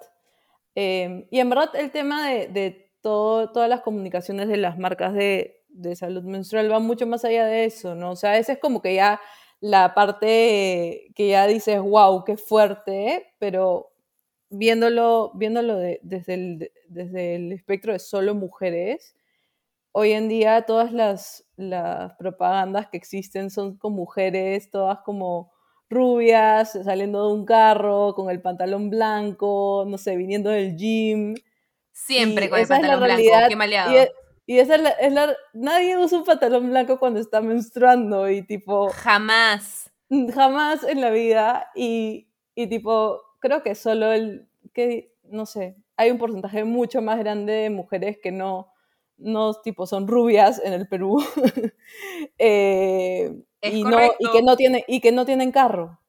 Em, 0.74 1.28
y 1.30 1.38
en 1.38 1.48
verdad 1.48 1.70
el 1.76 1.92
tema 1.92 2.28
de, 2.28 2.48
de 2.48 2.90
todo, 3.00 3.52
todas 3.52 3.68
las 3.68 3.82
comunicaciones 3.82 4.48
de 4.48 4.56
las 4.56 4.76
marcas 4.76 5.14
de, 5.14 5.62
de, 5.68 5.94
salud 5.94 6.24
menstrual 6.24 6.70
va 6.72 6.80
mucho 6.80 7.06
más 7.06 7.24
allá 7.24 7.46
de 7.46 7.64
eso, 7.64 7.94
¿no? 7.94 8.10
O 8.10 8.16
sea, 8.16 8.38
esa 8.38 8.54
es 8.54 8.58
como 8.58 8.82
que 8.82 8.96
ya 8.96 9.20
la 9.60 9.94
parte 9.94 11.12
que 11.14 11.28
ya 11.28 11.46
dices, 11.46 11.80
wow, 11.80 12.24
qué 12.24 12.36
fuerte, 12.36 13.32
pero 13.38 13.92
viéndolo, 14.50 15.30
viéndolo 15.34 15.76
desde, 15.76 16.34
el, 16.34 16.72
desde 16.88 17.36
el 17.36 17.52
espectro 17.52 17.92
de 17.92 18.00
solo 18.00 18.34
mujeres, 18.34 19.14
hoy 19.92 20.12
en 20.12 20.28
día 20.28 20.62
todas 20.66 20.92
las, 20.92 21.46
las 21.56 22.14
propagandas 22.16 22.88
que 22.88 22.96
existen 22.96 23.50
son 23.50 23.78
con 23.78 23.92
mujeres, 23.92 24.70
todas 24.72 24.98
como 25.04 25.52
rubias, 25.88 26.72
saliendo 26.84 27.28
de 27.28 27.34
un 27.34 27.44
carro, 27.44 28.14
con 28.14 28.30
el 28.30 28.40
pantalón 28.40 28.90
blanco, 28.90 29.84
no 29.86 29.98
sé, 29.98 30.16
viniendo 30.16 30.50
del 30.50 30.76
gym. 30.76 31.34
Siempre 31.92 32.48
con 32.48 32.60
el 32.60 32.66
pantalón 32.66 33.02
blanco, 33.02 33.22
qué 33.48 33.56
maleado. 33.56 33.92
Y, 34.46 34.58
esa 34.58 34.76
es 34.76 35.12
la, 35.12 35.36
Nadie 35.54 35.98
usa 35.98 36.18
un 36.18 36.24
pantalón 36.24 36.70
blanco 36.70 36.98
cuando 36.98 37.18
está 37.20 37.40
menstruando 37.40 38.30
y 38.30 38.42
tipo... 38.42 38.90
Jamás. 38.90 39.90
Jamás 40.32 40.84
en 40.84 41.00
la 41.00 41.10
vida 41.10 41.70
y, 41.74 42.28
y 42.54 42.68
tipo, 42.68 43.22
creo 43.40 43.62
que 43.62 43.74
solo 43.74 44.12
el... 44.12 44.48
que 44.72 45.12
No 45.24 45.46
sé, 45.46 45.76
hay 45.96 46.10
un 46.10 46.18
porcentaje 46.18 46.62
mucho 46.64 47.02
más 47.02 47.18
grande 47.18 47.52
de 47.52 47.70
mujeres 47.70 48.18
que 48.22 48.30
no 48.30 48.72
no 49.18 49.54
tipo 49.54 49.86
son 49.86 50.06
rubias 50.06 50.60
en 50.64 50.72
el 50.72 50.88
Perú 50.88 51.22
eh, 52.38 53.32
y, 53.62 53.84
no, 53.84 53.98
y, 54.18 54.30
que 54.30 54.42
no 54.42 54.56
tienen, 54.56 54.82
y 54.86 55.00
que 55.00 55.12
no 55.12 55.24
tienen 55.24 55.52
carro 55.52 56.00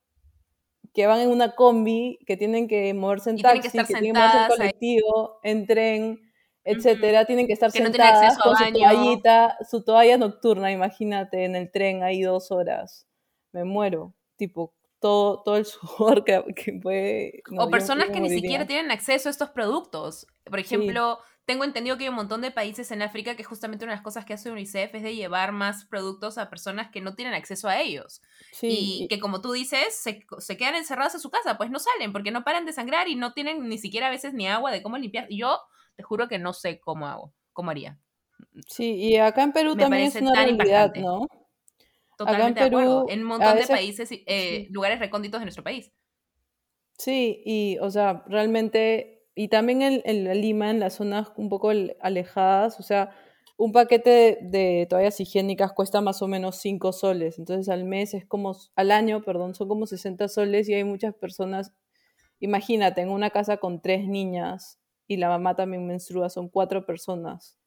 que 0.94 1.06
van 1.06 1.20
en 1.20 1.30
una 1.30 1.56
combi 1.56 2.20
que 2.26 2.38
tienen 2.38 2.68
que 2.68 2.94
moverse 2.94 3.30
en 3.30 3.38
taxi 3.38 3.62
que, 3.62 3.70
tienen 3.70 4.14
que 4.14 4.20
moverse 4.20 4.38
en 4.40 4.48
colectivo 4.48 5.40
en 5.44 5.68
tren 5.68 6.32
etcétera 6.64 7.26
tienen 7.26 7.48
que 7.48 7.54
estar 7.54 7.72
sentadas 7.72 8.38
con 8.38 8.56
su 8.56 8.74
toallita 8.74 9.58
su 9.70 9.84
toalla 9.84 10.18
nocturna 10.18 10.72
imagínate 10.72 11.46
en 11.46 11.56
el 11.56 11.72
tren 11.72 12.04
ahí 12.04 12.22
dos 12.22 12.52
horas 12.52 13.08
me 13.52 13.64
muero 13.64 14.14
tipo 14.36 14.74
todo, 15.00 15.42
todo 15.44 15.58
el 15.58 15.66
sudor 15.66 16.24
que, 16.24 16.42
puede... 16.82 17.44
o 17.58 17.70
personas 17.70 18.10
que 18.10 18.20
ni 18.20 18.30
siquiera 18.30 18.66
tienen 18.66 18.92
acceso 18.92 19.30
a 19.30 19.32
estos 19.32 19.50
productos. 19.50 20.28
Por 20.46 20.60
ejemplo, 20.60 21.20
tengo 21.48 21.64
entendido 21.64 21.98
que 21.98 22.04
hay 22.04 22.10
un 22.10 22.16
montón 22.16 22.42
de 22.42 22.52
países 22.52 22.92
en 22.92 23.02
África 23.02 23.38
que 23.38 23.44
justamente 23.46 23.86
una 23.86 23.94
de 23.94 23.96
las 23.96 24.04
cosas 24.04 24.26
que 24.26 24.34
hace 24.34 24.52
UNICEF 24.52 24.94
es 24.94 25.02
de 25.02 25.16
llevar 25.16 25.54
más 25.54 25.86
productos 25.86 26.38
a 26.38 26.50
personas 26.50 26.92
que 26.92 27.00
no 27.00 27.16
tienen 27.16 27.34
acceso 27.34 27.70
a 27.70 27.80
ellos. 27.80 28.22
Y 28.62 29.08
que 29.08 29.18
como 29.18 29.40
tú 29.40 29.54
dices, 29.54 29.96
se, 29.96 30.26
se, 30.40 30.58
quedan 30.58 30.76
encerradas 30.76 31.16
en 31.16 31.22
su 31.22 31.30
casa, 31.30 31.58
pues 31.58 31.70
no 31.70 31.80
salen 31.80 32.12
porque 32.12 32.32
no 32.32 32.44
paran 32.44 32.66
de 32.66 32.74
sangrar 32.74 33.08
y 33.08 33.16
no 33.16 33.32
tienen 33.32 33.70
ni 33.70 33.78
siquiera 33.78 34.08
a 34.08 34.10
veces 34.10 34.34
ni 34.34 34.46
agua 34.46 34.72
de 34.72 34.84
cómo 34.84 34.98
limpiar. 34.98 35.28
Yo 35.30 35.62
te 35.96 36.04
juro 36.04 36.28
que 36.28 36.38
no 36.38 36.52
sé 36.52 36.82
cómo 36.82 37.08
hago, 37.08 37.34
cómo 37.54 37.72
haría. 37.72 37.98
Sí, 38.68 38.96
y 38.96 39.16
acá 39.16 39.44
en 39.44 39.54
Perú 39.54 39.78
también 39.78 40.04
es 40.04 40.16
una 40.18 40.34
realidad, 40.34 40.94
¿no? 40.96 41.30
Totalmente 42.18 42.60
de 42.60 42.66
acuerdo. 42.66 43.06
En 43.08 43.22
un 43.22 43.26
montón 43.26 43.56
de 43.56 43.66
países, 43.68 44.10
eh, 44.12 44.68
lugares 44.70 45.00
recónditos 45.00 45.40
de 45.40 45.46
nuestro 45.46 45.64
país. 45.64 45.94
Sí, 46.98 47.42
y 47.46 47.78
o 47.80 47.90
sea, 47.90 48.26
realmente 48.28 49.17
y 49.38 49.50
también 49.50 49.84
en, 49.84 50.02
en, 50.04 50.42
Lima, 50.42 50.72
en 50.72 50.80
las 50.80 50.96
zonas 50.96 51.32
un 51.38 51.48
poco 51.48 51.70
alejadas, 52.02 52.80
o 52.80 52.84
sea, 52.84 53.12
un 53.56 53.72
paquete 53.72 54.40
de, 54.42 54.88
toallas 54.90 55.20
higiénicas 55.20 55.74
cuesta 55.74 56.02
más 56.02 56.24
o 56.24 56.28
menos 56.28 56.58
5 56.58 56.92
soles, 56.92 57.38
entonces 57.38 57.70
al 57.70 57.86
mes 57.86 58.16
es 58.16 58.26
como, 58.26 58.58
al 58.76 58.92
año, 58.92 59.22
perdón, 59.22 59.54
son 59.54 59.68
como 59.68 59.86
60 59.86 60.28
soles 60.28 60.68
y 60.68 60.74
hay 60.74 60.84
muchas 60.84 61.14
personas, 61.14 61.72
imagínate, 62.40 63.02
en 63.02 63.10
una 63.10 63.30
casa 63.30 63.58
con 63.58 63.80
tres 63.80 64.08
niñas 64.08 64.80
y 65.08 65.18
la 65.18 65.30
mamá 65.30 65.56
también 65.56 65.86
menstrua, 65.86 66.32
son 66.32 66.50
cuatro 66.50 66.88
personas, 66.88 67.60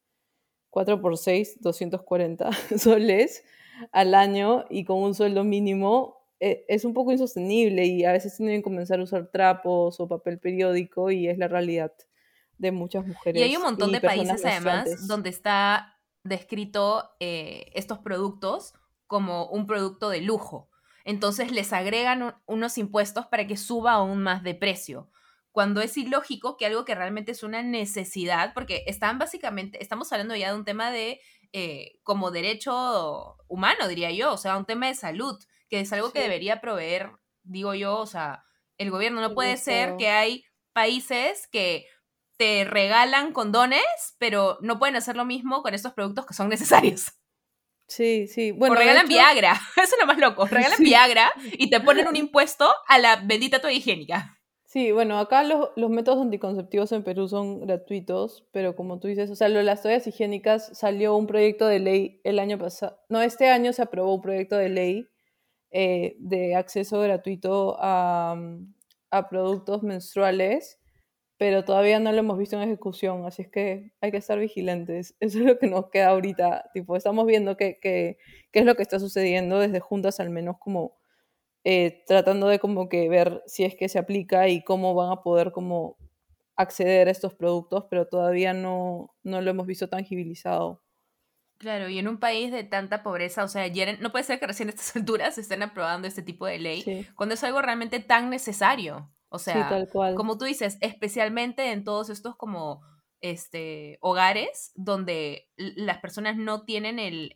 4 0.71 1.01
por 1.01 1.17
6, 1.17 1.61
240 1.61 2.49
soles 2.77 3.45
al 3.93 4.13
año 4.13 4.65
y 4.69 4.83
con 4.83 4.97
un 4.97 5.13
sueldo 5.13 5.45
mínimo 5.45 6.20
es 6.41 6.85
un 6.85 6.93
poco 6.93 7.11
insostenible 7.11 7.85
y 7.85 8.03
a 8.03 8.11
veces 8.11 8.35
tienen 8.35 8.59
que 8.59 8.63
comenzar 8.63 8.99
a 8.99 9.03
usar 9.03 9.27
trapos 9.27 9.99
o 9.99 10.07
papel 10.07 10.39
periódico 10.39 11.11
y 11.11 11.27
es 11.27 11.37
la 11.37 11.47
realidad 11.47 11.93
de 12.57 12.71
muchas 12.71 13.05
mujeres. 13.05 13.39
Y 13.39 13.43
hay 13.43 13.55
un 13.55 13.61
montón 13.61 13.91
de 13.91 14.01
países 14.01 14.43
además 14.43 15.07
donde 15.07 15.29
está 15.29 15.99
descrito 16.23 17.11
eh, 17.19 17.65
estos 17.73 17.99
productos 17.99 18.73
como 19.05 19.47
un 19.47 19.67
producto 19.67 20.09
de 20.09 20.21
lujo. 20.21 20.69
Entonces 21.05 21.51
les 21.51 21.73
agregan 21.73 22.35
unos 22.47 22.77
impuestos 22.79 23.27
para 23.27 23.45
que 23.45 23.57
suba 23.57 23.93
aún 23.93 24.23
más 24.23 24.41
de 24.41 24.55
precio. 24.55 25.09
Cuando 25.51 25.81
es 25.81 25.95
ilógico 25.97 26.57
que 26.57 26.65
algo 26.65 26.85
que 26.85 26.95
realmente 26.95 27.33
es 27.33 27.43
una 27.43 27.61
necesidad, 27.61 28.53
porque 28.53 28.83
están 28.87 29.19
básicamente, 29.19 29.81
estamos 29.83 30.11
hablando 30.11 30.35
ya 30.35 30.51
de 30.51 30.57
un 30.57 30.65
tema 30.65 30.91
de 30.91 31.19
eh, 31.53 31.99
como 32.03 32.31
derecho 32.31 33.37
humano, 33.47 33.87
diría 33.87 34.11
yo, 34.11 34.33
o 34.33 34.37
sea, 34.37 34.57
un 34.57 34.65
tema 34.65 34.87
de 34.87 34.95
salud 34.95 35.37
que 35.71 35.79
es 35.79 35.93
algo 35.93 36.11
que 36.11 36.21
debería 36.21 36.59
proveer, 36.59 37.11
digo 37.43 37.73
yo, 37.73 37.97
o 37.97 38.05
sea, 38.05 38.43
el 38.77 38.91
gobierno. 38.91 39.21
No 39.21 39.33
puede 39.33 39.55
ser 39.55 39.95
que 39.95 40.09
hay 40.09 40.43
países 40.73 41.47
que 41.47 41.85
te 42.37 42.65
regalan 42.65 43.31
condones, 43.31 43.81
pero 44.19 44.57
no 44.61 44.79
pueden 44.79 44.97
hacer 44.97 45.15
lo 45.15 45.23
mismo 45.23 45.63
con 45.63 45.73
estos 45.73 45.93
productos 45.93 46.25
que 46.25 46.33
son 46.33 46.49
necesarios. 46.49 47.13
Sí, 47.87 48.27
sí. 48.27 48.51
Bueno, 48.51 48.75
o 48.75 48.77
regalan 48.77 49.07
Viagra. 49.07 49.53
Eso 49.77 49.95
es 49.95 49.99
lo 49.99 50.05
más 50.05 50.17
loco. 50.17 50.45
Regalan 50.45 50.79
Viagra 50.79 51.31
y 51.53 51.69
te 51.69 51.79
ponen 51.79 52.07
un 52.07 52.15
impuesto 52.17 52.69
a 52.87 52.99
la 52.99 53.15
bendita 53.15 53.59
toalla 53.59 53.77
higiénica. 53.77 54.37
Sí, 54.65 54.91
bueno, 54.91 55.19
acá 55.19 55.43
los, 55.43 55.69
los, 55.77 55.89
métodos 55.89 56.21
anticonceptivos 56.21 56.91
en 56.91 57.03
Perú 57.03 57.27
son 57.27 57.61
gratuitos, 57.61 58.45
pero 58.51 58.75
como 58.75 58.99
tú 58.99 59.07
dices, 59.07 59.29
o 59.29 59.35
sea, 59.35 59.49
lo 59.49 59.59
de 59.59 59.65
las 59.65 59.81
toallas 59.81 60.07
higiénicas 60.07 60.77
salió 60.77 61.15
un 61.15 61.27
proyecto 61.27 61.67
de 61.67 61.79
ley 61.79 62.21
el 62.23 62.39
año 62.39 62.57
pasado. 62.57 62.99
No, 63.09 63.21
este 63.21 63.49
año 63.49 63.73
se 63.73 63.81
aprobó 63.81 64.15
un 64.15 64.21
proyecto 64.21 64.57
de 64.57 64.69
ley 64.69 65.11
eh, 65.71 66.15
de 66.19 66.55
acceso 66.55 66.99
gratuito 67.01 67.77
a, 67.79 68.35
mm, 68.37 68.73
a, 69.11 69.29
productos 69.29 69.83
menstruales, 69.83 70.79
pero 71.37 71.65
todavía 71.65 71.99
no 71.99 72.11
lo 72.11 72.19
hemos 72.19 72.37
visto 72.37 72.55
en 72.57 72.63
ejecución, 72.63 73.25
así 73.25 73.43
es 73.43 73.49
que 73.49 73.93
hay 74.01 74.11
que 74.11 74.17
estar 74.17 74.37
vigilantes. 74.39 75.15
Eso 75.21 75.39
es 75.39 75.45
lo 75.45 75.59
que 75.59 75.67
nos 75.67 75.89
queda 75.89 76.09
ahorita. 76.09 76.69
Tipo, 76.73 76.95
estamos 76.97 77.25
viendo 77.25 77.57
qué 77.57 77.79
que, 77.81 78.17
es 78.53 78.65
lo 78.65 78.75
que 78.75 78.83
está 78.83 78.99
sucediendo 78.99 79.59
desde 79.59 79.79
juntas, 79.79 80.19
al 80.19 80.29
menos 80.29 80.57
como 80.59 80.97
eh, 81.63 82.03
tratando 82.07 82.47
de 82.47 82.59
como 82.59 82.89
que 82.89 83.09
ver 83.09 83.43
si 83.47 83.63
es 83.65 83.75
que 83.75 83.89
se 83.89 83.99
aplica 83.99 84.49
y 84.49 84.63
cómo 84.63 84.95
van 84.95 85.11
a 85.11 85.21
poder 85.23 85.51
como 85.51 85.97
acceder 86.55 87.07
a 87.07 87.11
estos 87.11 87.33
productos, 87.35 87.85
pero 87.89 88.07
todavía 88.07 88.53
no, 88.53 89.15
no 89.23 89.41
lo 89.41 89.51
hemos 89.51 89.67
visto 89.67 89.89
tangibilizado. 89.89 90.81
Claro, 91.61 91.89
y 91.89 91.99
en 91.99 92.07
un 92.07 92.17
país 92.17 92.51
de 92.51 92.63
tanta 92.63 93.03
pobreza, 93.03 93.43
o 93.43 93.47
sea, 93.47 93.71
no 93.99 94.11
puede 94.11 94.23
ser 94.23 94.39
que 94.39 94.47
recién 94.47 94.69
a 94.69 94.71
estas 94.71 94.95
alturas 94.95 95.35
se 95.35 95.41
estén 95.41 95.61
aprobando 95.61 96.07
este 96.07 96.23
tipo 96.23 96.47
de 96.47 96.57
ley 96.57 97.07
cuando 97.13 97.35
es 97.35 97.43
algo 97.43 97.61
realmente 97.61 97.99
tan 97.99 98.31
necesario. 98.31 99.11
O 99.29 99.37
sea, 99.37 99.85
como 100.15 100.39
tú 100.39 100.45
dices, 100.45 100.79
especialmente 100.81 101.71
en 101.71 101.83
todos 101.83 102.09
estos 102.09 102.35
como 102.35 102.81
este, 103.21 103.99
hogares 104.01 104.71
donde 104.73 105.49
las 105.55 105.99
personas 105.99 106.35
no 106.35 106.65
tienen 106.65 106.97
el, 106.97 107.35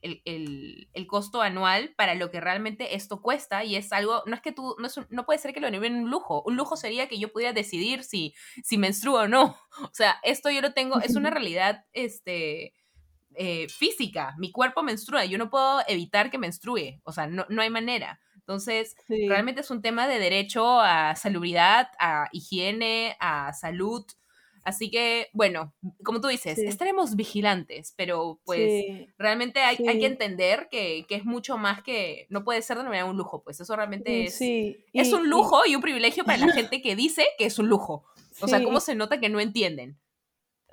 costo 1.07 1.43
anual 1.43 1.93
para 1.95 2.15
lo 2.15 2.31
que 2.31 2.41
realmente 2.41 2.95
esto 2.95 3.21
cuesta 3.21 3.63
y 3.63 3.75
es 3.75 3.93
algo, 3.93 4.23
no 4.25 4.33
es 4.33 4.41
que 4.41 4.51
tú, 4.51 4.75
no, 4.79 4.87
es 4.87 4.99
no 5.11 5.27
puede 5.27 5.37
ser 5.37 5.53
que 5.53 5.59
lo 5.59 5.69
nieguen 5.69 5.97
un 5.97 6.09
lujo, 6.09 6.41
un 6.47 6.55
lujo 6.55 6.75
sería 6.77 7.07
que 7.07 7.19
yo 7.19 7.31
pudiera 7.31 7.53
decidir 7.53 8.03
si, 8.03 8.33
si 8.63 8.79
menstruo 8.79 9.21
o 9.21 9.27
no, 9.27 9.55
o 9.83 9.93
sea, 9.93 10.17
esto 10.23 10.49
yo 10.49 10.61
lo 10.61 10.73
tengo, 10.73 10.99
es 10.99 11.15
una 11.15 11.29
realidad, 11.29 11.85
este, 11.93 12.73
eh, 13.37 13.67
física, 13.69 14.35
mi 14.37 14.51
cuerpo 14.51 14.83
menstrua, 14.83 15.25
yo 15.25 15.37
no 15.37 15.49
puedo 15.49 15.81
evitar 15.87 16.29
que 16.31 16.37
menstrue, 16.37 17.01
o 17.03 17.11
sea, 17.11 17.27
no, 17.27 17.45
no 17.49 17.61
hay 17.61 17.69
manera. 17.69 18.19
Entonces, 18.35 18.95
realmente 19.07 19.61
es 19.61 19.71
un 19.71 19.81
tema 19.81 20.07
de 20.07 20.19
derecho 20.19 20.79
a 20.79 21.15
salubridad, 21.15 21.89
a 21.97 22.29
higiene, 22.31 23.17
a 23.19 23.51
salud, 23.53 24.05
Así 24.65 24.89
que, 24.89 25.27
bueno, 25.31 25.75
como 26.03 26.19
tú 26.19 26.27
dices, 26.27 26.57
estaremos 26.57 27.15
vigilantes, 27.15 27.93
pero 27.95 28.41
pues 28.45 28.83
realmente 29.15 29.59
hay, 29.59 29.77
hay, 29.87 29.99
que 29.99 30.07
entender 30.07 30.67
que, 30.71 31.05
que, 31.07 31.13
es 31.13 31.23
mucho 31.23 31.55
más 31.59 31.83
que, 31.83 32.25
no 32.29 32.43
puede 32.43 32.63
ser 32.63 32.77
de 32.77 32.83
manera 32.83 33.05
un 33.05 33.15
lujo, 33.15 33.43
pues 33.43 33.59
eso 33.59 33.75
realmente 33.75 34.23
es, 34.23 34.41
es 34.41 35.13
un 35.13 35.29
lujo 35.29 35.61
y, 35.67 35.75
un 35.75 35.83
privilegio 35.83 36.23
para 36.23 36.39
la 36.39 36.47
gente 36.53 36.81
que 36.81 36.95
dice 36.95 37.27
que 37.37 37.45
es 37.45 37.59
un 37.59 37.69
lujo. 37.69 38.05
O 38.41 38.47
sea, 38.47 38.63
¿cómo 38.63 38.79
se 38.79 38.95
nota 38.95 39.19
que 39.19 39.29
no 39.29 39.39
entienden? 39.39 39.99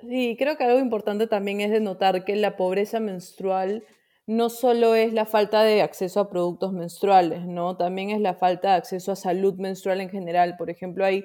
Sí, 0.09 0.35
creo 0.37 0.57
que 0.57 0.63
algo 0.65 0.79
importante 0.79 1.27
también 1.27 1.61
es 1.61 1.71
de 1.71 1.79
notar 1.79 2.25
que 2.25 2.35
la 2.35 2.57
pobreza 2.57 2.99
menstrual 2.99 3.83
no 4.25 4.49
solo 4.49 4.95
es 4.95 5.13
la 5.13 5.25
falta 5.25 5.63
de 5.63 5.81
acceso 5.81 6.19
a 6.19 6.29
productos 6.29 6.73
menstruales, 6.73 7.45
¿no? 7.45 7.77
También 7.77 8.09
es 8.09 8.19
la 8.21 8.33
falta 8.33 8.71
de 8.71 8.75
acceso 8.77 9.11
a 9.11 9.15
salud 9.15 9.55
menstrual 9.55 10.01
en 10.01 10.09
general. 10.09 10.55
Por 10.57 10.69
ejemplo, 10.69 11.05
hay 11.05 11.23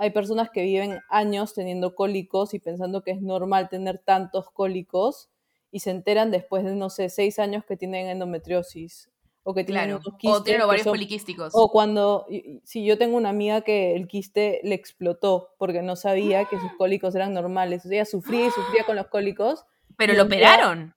hay 0.00 0.10
personas 0.10 0.50
que 0.50 0.62
viven 0.62 1.00
años 1.10 1.54
teniendo 1.54 1.96
cólicos 1.96 2.54
y 2.54 2.60
pensando 2.60 3.02
que 3.02 3.10
es 3.10 3.20
normal 3.20 3.68
tener 3.68 3.98
tantos 3.98 4.48
cólicos 4.50 5.28
y 5.72 5.80
se 5.80 5.90
enteran 5.90 6.30
después 6.30 6.64
de, 6.64 6.76
no 6.76 6.88
sé, 6.88 7.08
seis 7.08 7.40
años 7.40 7.64
que 7.64 7.76
tienen 7.76 8.06
endometriosis 8.06 9.10
o 9.48 9.54
que 9.54 9.64
tienen 9.64 9.94
unos 9.94 10.04
quistes. 10.18 10.40
O 10.40 10.42
tienen 10.42 10.60
ovarios 10.60 10.86
poliquísticos. 10.86 11.52
O 11.54 11.72
cuando, 11.72 12.26
si 12.64 12.84
yo 12.84 12.98
tengo 12.98 13.16
una 13.16 13.30
amiga 13.30 13.62
que 13.62 13.96
el 13.96 14.06
quiste 14.06 14.60
le 14.62 14.74
explotó 14.74 15.54
porque 15.56 15.80
no 15.80 15.96
sabía 15.96 16.44
que 16.44 16.60
sus 16.60 16.70
cólicos 16.76 17.14
eran 17.14 17.32
normales. 17.32 17.86
O 17.86 17.88
sea, 17.88 17.96
ella 17.96 18.04
sufría 18.04 18.48
y 18.48 18.50
sufría 18.50 18.84
con 18.84 18.96
los 18.96 19.06
cólicos. 19.08 19.64
Pero 19.96 20.12
lo 20.12 20.24
operaron. 20.24 20.94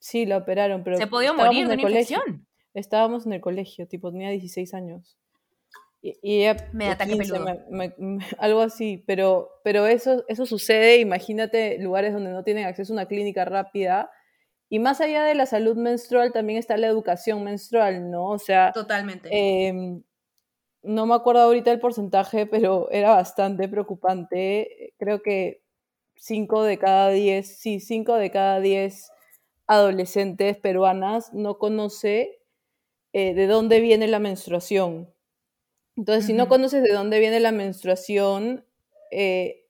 Sí, 0.00 0.26
lo 0.26 0.38
operaron, 0.38 0.82
pero... 0.82 0.96
Se 0.96 1.06
podía 1.06 1.32
morir 1.32 1.68
de 1.68 1.74
una 1.74 1.82
infección. 1.82 2.44
Estábamos 2.74 3.24
en 3.24 3.34
el 3.34 3.40
colegio, 3.40 3.86
tipo, 3.86 4.10
tenía 4.10 4.30
16 4.30 4.74
años. 4.74 5.16
Y, 6.00 6.16
ella, 6.22 6.56
me 6.72 6.88
ataque 6.88 7.16
algo 8.38 8.60
así, 8.62 9.04
pero, 9.06 9.60
pero 9.62 9.86
eso, 9.86 10.24
eso 10.26 10.44
sucede, 10.44 10.96
imagínate 10.98 11.78
lugares 11.78 12.12
donde 12.12 12.32
no 12.32 12.42
tienen 12.42 12.66
acceso 12.66 12.92
a 12.92 12.96
una 12.96 13.06
clínica 13.06 13.44
rápida. 13.44 14.10
Y 14.72 14.78
más 14.78 15.02
allá 15.02 15.22
de 15.24 15.34
la 15.34 15.44
salud 15.44 15.76
menstrual, 15.76 16.32
también 16.32 16.58
está 16.58 16.78
la 16.78 16.86
educación 16.86 17.44
menstrual, 17.44 18.10
¿no? 18.10 18.30
O 18.30 18.38
sea... 18.38 18.72
Totalmente. 18.72 19.28
Em, 19.30 20.02
no 20.82 21.04
me 21.04 21.14
acuerdo 21.14 21.42
ahorita 21.42 21.70
el 21.70 21.78
porcentaje, 21.78 22.46
pero 22.46 22.90
era 22.90 23.10
bastante 23.10 23.68
preocupante. 23.68 24.94
Creo 24.98 25.20
que 25.20 25.60
5 26.16 26.62
de 26.62 26.78
cada 26.78 27.10
10, 27.10 27.58
sí, 27.58 27.80
5 27.80 28.14
de 28.14 28.30
cada 28.30 28.60
10 28.60 29.10
adolescentes 29.66 30.56
peruanas 30.56 31.34
no 31.34 31.58
conoce 31.58 32.40
eh, 33.12 33.34
de 33.34 33.46
dónde 33.48 33.78
viene 33.78 34.08
la 34.08 34.20
menstruación. 34.20 35.12
Entonces, 35.98 36.24
si 36.24 36.32
no 36.32 36.48
conoces 36.48 36.82
de 36.82 36.94
dónde 36.94 37.18
viene 37.18 37.40
la 37.40 37.52
menstruación, 37.52 38.64
eh, 39.10 39.66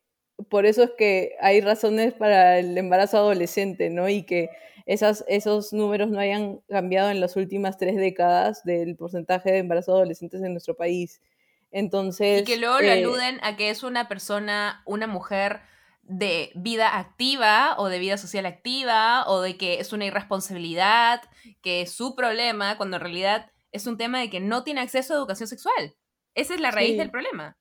por 0.49 0.65
eso 0.65 0.85
es 0.85 0.91
que 0.97 1.35
hay 1.41 1.61
razones 1.61 2.15
para 2.15 2.61
el 2.61 2.79
embarazo 2.79 3.19
adolescente, 3.19 3.91
¿no? 3.91 4.09
Y 4.09 4.23
que 4.23 4.49
esas, 4.87 5.25
esos 5.29 5.73
números 5.73 6.11
no 6.11 6.19
hayan 6.19 6.61
cambiado 6.69 7.11
en 7.11 7.21
las 7.21 7.37
últimas 7.37 7.79
tres 7.79 7.97
décadas 7.97 8.65
del 8.65 8.97
porcentaje 8.97 9.53
de 9.53 9.59
embarazos 9.59 9.95
adolescentes 9.95 10.43
en 10.43 10.53
nuestro 10.53 10.77
país. 10.77 11.21
Entonces. 11.71 12.43
Y 12.43 12.45
que 12.45 12.59
luego 12.59 12.81
eh, 12.81 12.93
aluden 12.93 13.39
a 13.43 13.57
que 13.57 13.71
es 13.71 13.83
una 13.83 14.09
persona, 14.09 14.83
una 14.87 15.07
mujer 15.07 15.61
de 16.03 16.51
vida 16.55 16.99
activa 16.99 17.77
o 17.79 17.89
de 17.89 17.99
vida 17.99 18.19
social 18.19 18.45
activa 18.45 19.25
o 19.27 19.41
de 19.41 19.57
que 19.57 19.81
es 19.81 19.93
una 19.93 20.05
irresponsabilidad, 20.05 21.23
que 21.63 21.83
es 21.83 21.93
su 21.93 22.15
problema, 22.15 22.77
cuando 22.77 22.97
en 22.97 23.03
realidad 23.03 23.51
es 23.71 23.87
un 23.87 23.97
tema 23.97 24.21
de 24.21 24.29
que 24.29 24.41
no 24.41 24.65
tiene 24.65 24.81
acceso 24.81 25.15
a 25.15 25.17
educación 25.17 25.49
sexual. 25.49 25.95
Esa 26.35 26.55
es 26.55 26.61
la 26.61 26.71
raíz 26.71 26.97
del 26.97 27.11
problema. 27.11 27.57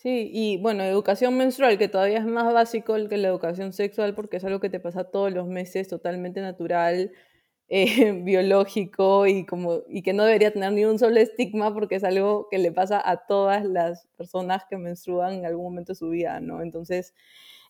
Sí, 0.00 0.30
y 0.32 0.58
bueno, 0.58 0.84
educación 0.84 1.36
menstrual, 1.36 1.76
que 1.76 1.88
todavía 1.88 2.18
es 2.18 2.24
más 2.24 2.52
básico 2.54 2.94
que 3.08 3.16
la 3.16 3.26
educación 3.28 3.72
sexual 3.72 4.14
porque 4.14 4.36
es 4.36 4.44
algo 4.44 4.60
que 4.60 4.70
te 4.70 4.78
pasa 4.78 5.02
todos 5.10 5.32
los 5.32 5.48
meses, 5.48 5.88
totalmente 5.88 6.40
natural, 6.40 7.10
eh, 7.68 8.12
biológico 8.12 9.26
y, 9.26 9.44
como, 9.44 9.82
y 9.88 10.02
que 10.02 10.12
no 10.12 10.24
debería 10.24 10.52
tener 10.52 10.72
ni 10.72 10.84
un 10.84 11.00
solo 11.00 11.18
estigma 11.18 11.74
porque 11.74 11.96
es 11.96 12.04
algo 12.04 12.46
que 12.48 12.58
le 12.58 12.70
pasa 12.70 13.02
a 13.04 13.26
todas 13.26 13.64
las 13.64 14.06
personas 14.16 14.62
que 14.70 14.76
menstruan 14.78 15.32
en 15.34 15.46
algún 15.46 15.64
momento 15.64 15.92
de 15.92 15.96
su 15.96 16.08
vida, 16.10 16.38
¿no? 16.40 16.62
Entonces, 16.62 17.12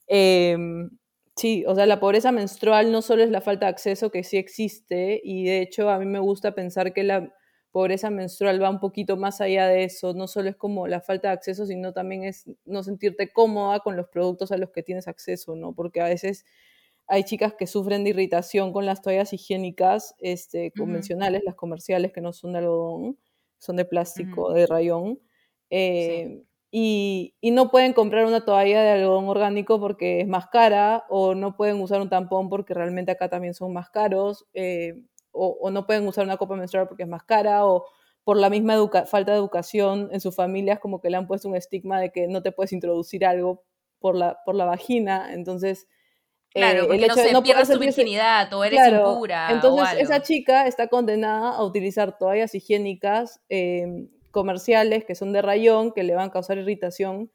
em, 0.06 0.90
sí, 1.36 1.64
o 1.66 1.74
sea, 1.74 1.86
la 1.86 1.98
pobreza 2.00 2.30
menstrual 2.32 2.92
no 2.92 3.00
solo 3.02 3.22
es 3.22 3.30
la 3.30 3.40
falta 3.40 3.66
de 3.66 3.70
acceso 3.70 4.10
que 4.10 4.22
sí 4.22 4.36
existe 4.36 5.20
y 5.24 5.44
de 5.46 5.62
hecho 5.62 5.88
a 5.90 5.98
mí 5.98 6.04
me 6.06 6.18
gusta 6.20 6.52
pensar 6.54 6.92
que 6.92 7.04
la 7.04 7.32
pobreza 7.78 8.10
menstrual 8.10 8.60
va 8.60 8.70
un 8.70 8.80
poquito 8.80 9.16
más 9.16 9.40
allá 9.40 9.68
de 9.68 9.84
eso, 9.84 10.12
no 10.12 10.26
solo 10.26 10.48
es 10.48 10.56
como 10.56 10.88
la 10.88 11.00
falta 11.00 11.28
de 11.28 11.34
acceso, 11.34 11.64
sino 11.64 11.92
también 11.92 12.24
es 12.24 12.50
no 12.64 12.82
sentirte 12.82 13.32
cómoda 13.32 13.78
con 13.78 13.96
los 13.96 14.08
productos 14.08 14.50
a 14.50 14.56
los 14.56 14.72
que 14.72 14.82
tienes 14.82 15.06
acceso, 15.06 15.54
¿no? 15.54 15.72
Porque 15.72 16.00
a 16.00 16.06
veces 16.06 16.44
hay 17.06 17.22
chicas 17.22 17.54
que 17.54 17.68
sufren 17.68 18.02
de 18.02 18.10
irritación 18.10 18.72
con 18.72 18.84
las 18.84 19.00
toallas 19.00 19.32
higiénicas 19.32 20.16
este, 20.18 20.72
convencionales, 20.72 21.42
las 21.44 21.54
comerciales 21.54 22.12
que 22.12 22.20
no 22.20 22.32
son 22.32 22.54
de 22.54 22.58
algodón, 22.58 23.16
son 23.58 23.76
de 23.76 23.84
plástico, 23.84 24.52
de 24.52 24.66
rayón, 24.66 25.20
eh, 25.70 26.42
y, 26.72 27.36
no 27.42 27.70
pueden 27.70 27.92
comprar 27.92 28.26
una 28.26 28.44
toalla 28.44 28.82
de 28.82 28.90
algodón 28.90 29.28
orgánico 29.28 29.78
porque 29.78 30.20
es 30.20 30.26
más 30.26 30.48
cara, 30.48 31.04
o 31.10 31.36
no 31.36 31.56
pueden 31.56 31.80
usar 31.80 32.00
un 32.00 32.08
tampón 32.08 32.48
porque 32.48 32.74
realmente 32.74 33.12
acá 33.12 33.28
también 33.28 33.54
son 33.54 33.72
más 33.72 33.88
caros. 33.88 34.46
Eh, 34.52 35.00
o, 35.32 35.70
no 35.70 35.86
pueden 35.86 36.06
usar 36.06 36.24
una 36.24 36.36
copa 36.36 36.56
menstrual 36.56 36.88
porque 36.88 37.04
es 37.04 37.08
más 37.08 37.22
cara, 37.22 37.66
o 37.66 37.86
por 38.24 38.36
la 38.36 38.50
misma 38.50 38.76
falta 39.06 39.32
de 39.32 39.38
educación 39.38 40.08
en 40.12 40.20
sus 40.20 40.34
familias, 40.34 40.78
como 40.80 41.00
que 41.00 41.10
le 41.10 41.16
han 41.16 41.26
puesto 41.26 41.48
un 41.48 41.56
estigma 41.56 42.00
de 42.00 42.10
que 42.10 42.28
no 42.28 42.42
te 42.42 42.52
puedes 42.52 42.72
introducir 42.72 43.24
algo 43.24 43.64
por 44.00 44.14
la, 44.14 44.38
por 44.44 44.54
la 44.54 44.64
vagina, 44.64 45.32
entonces... 45.32 45.86
Claro, 46.50 46.84
eh, 46.84 46.86
porque 46.86 47.06
no 47.06 47.14
se 47.14 47.22
de 47.24 47.32
no 47.32 47.42
pierdas 47.42 47.68
tu 47.68 47.78
virginidad 47.78 48.52
o 48.54 48.64
eres 48.64 48.80
impura. 48.88 49.48
Entonces 49.50 50.00
esa 50.00 50.22
chica 50.22 50.66
está 50.66 50.88
condenada 50.88 51.50
a 51.50 51.62
utilizar 51.62 52.16
toallas 52.16 52.54
higiénicas 52.54 53.42
em, 53.50 54.08
comerciales 54.30 55.04
que 55.04 55.14
son 55.14 55.32
de 55.34 55.42
rayón, 55.42 55.92
que 55.92 56.02
le 56.02 56.14
van 56.14 56.28
a 56.28 56.32
causar 56.32 56.56
irritación 56.56 57.30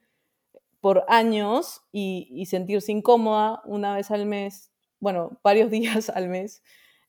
por 0.80 1.04
años 1.08 1.82
y, 1.92 2.28
y 2.30 2.46
sentirse 2.46 2.90
incómoda 2.92 3.62
una 3.64 3.94
vez 3.94 4.10
al 4.10 4.26
mes, 4.26 4.72
bueno, 4.98 5.40
varios 5.42 5.70
días 5.70 6.10
al 6.10 6.28
mes, 6.28 6.62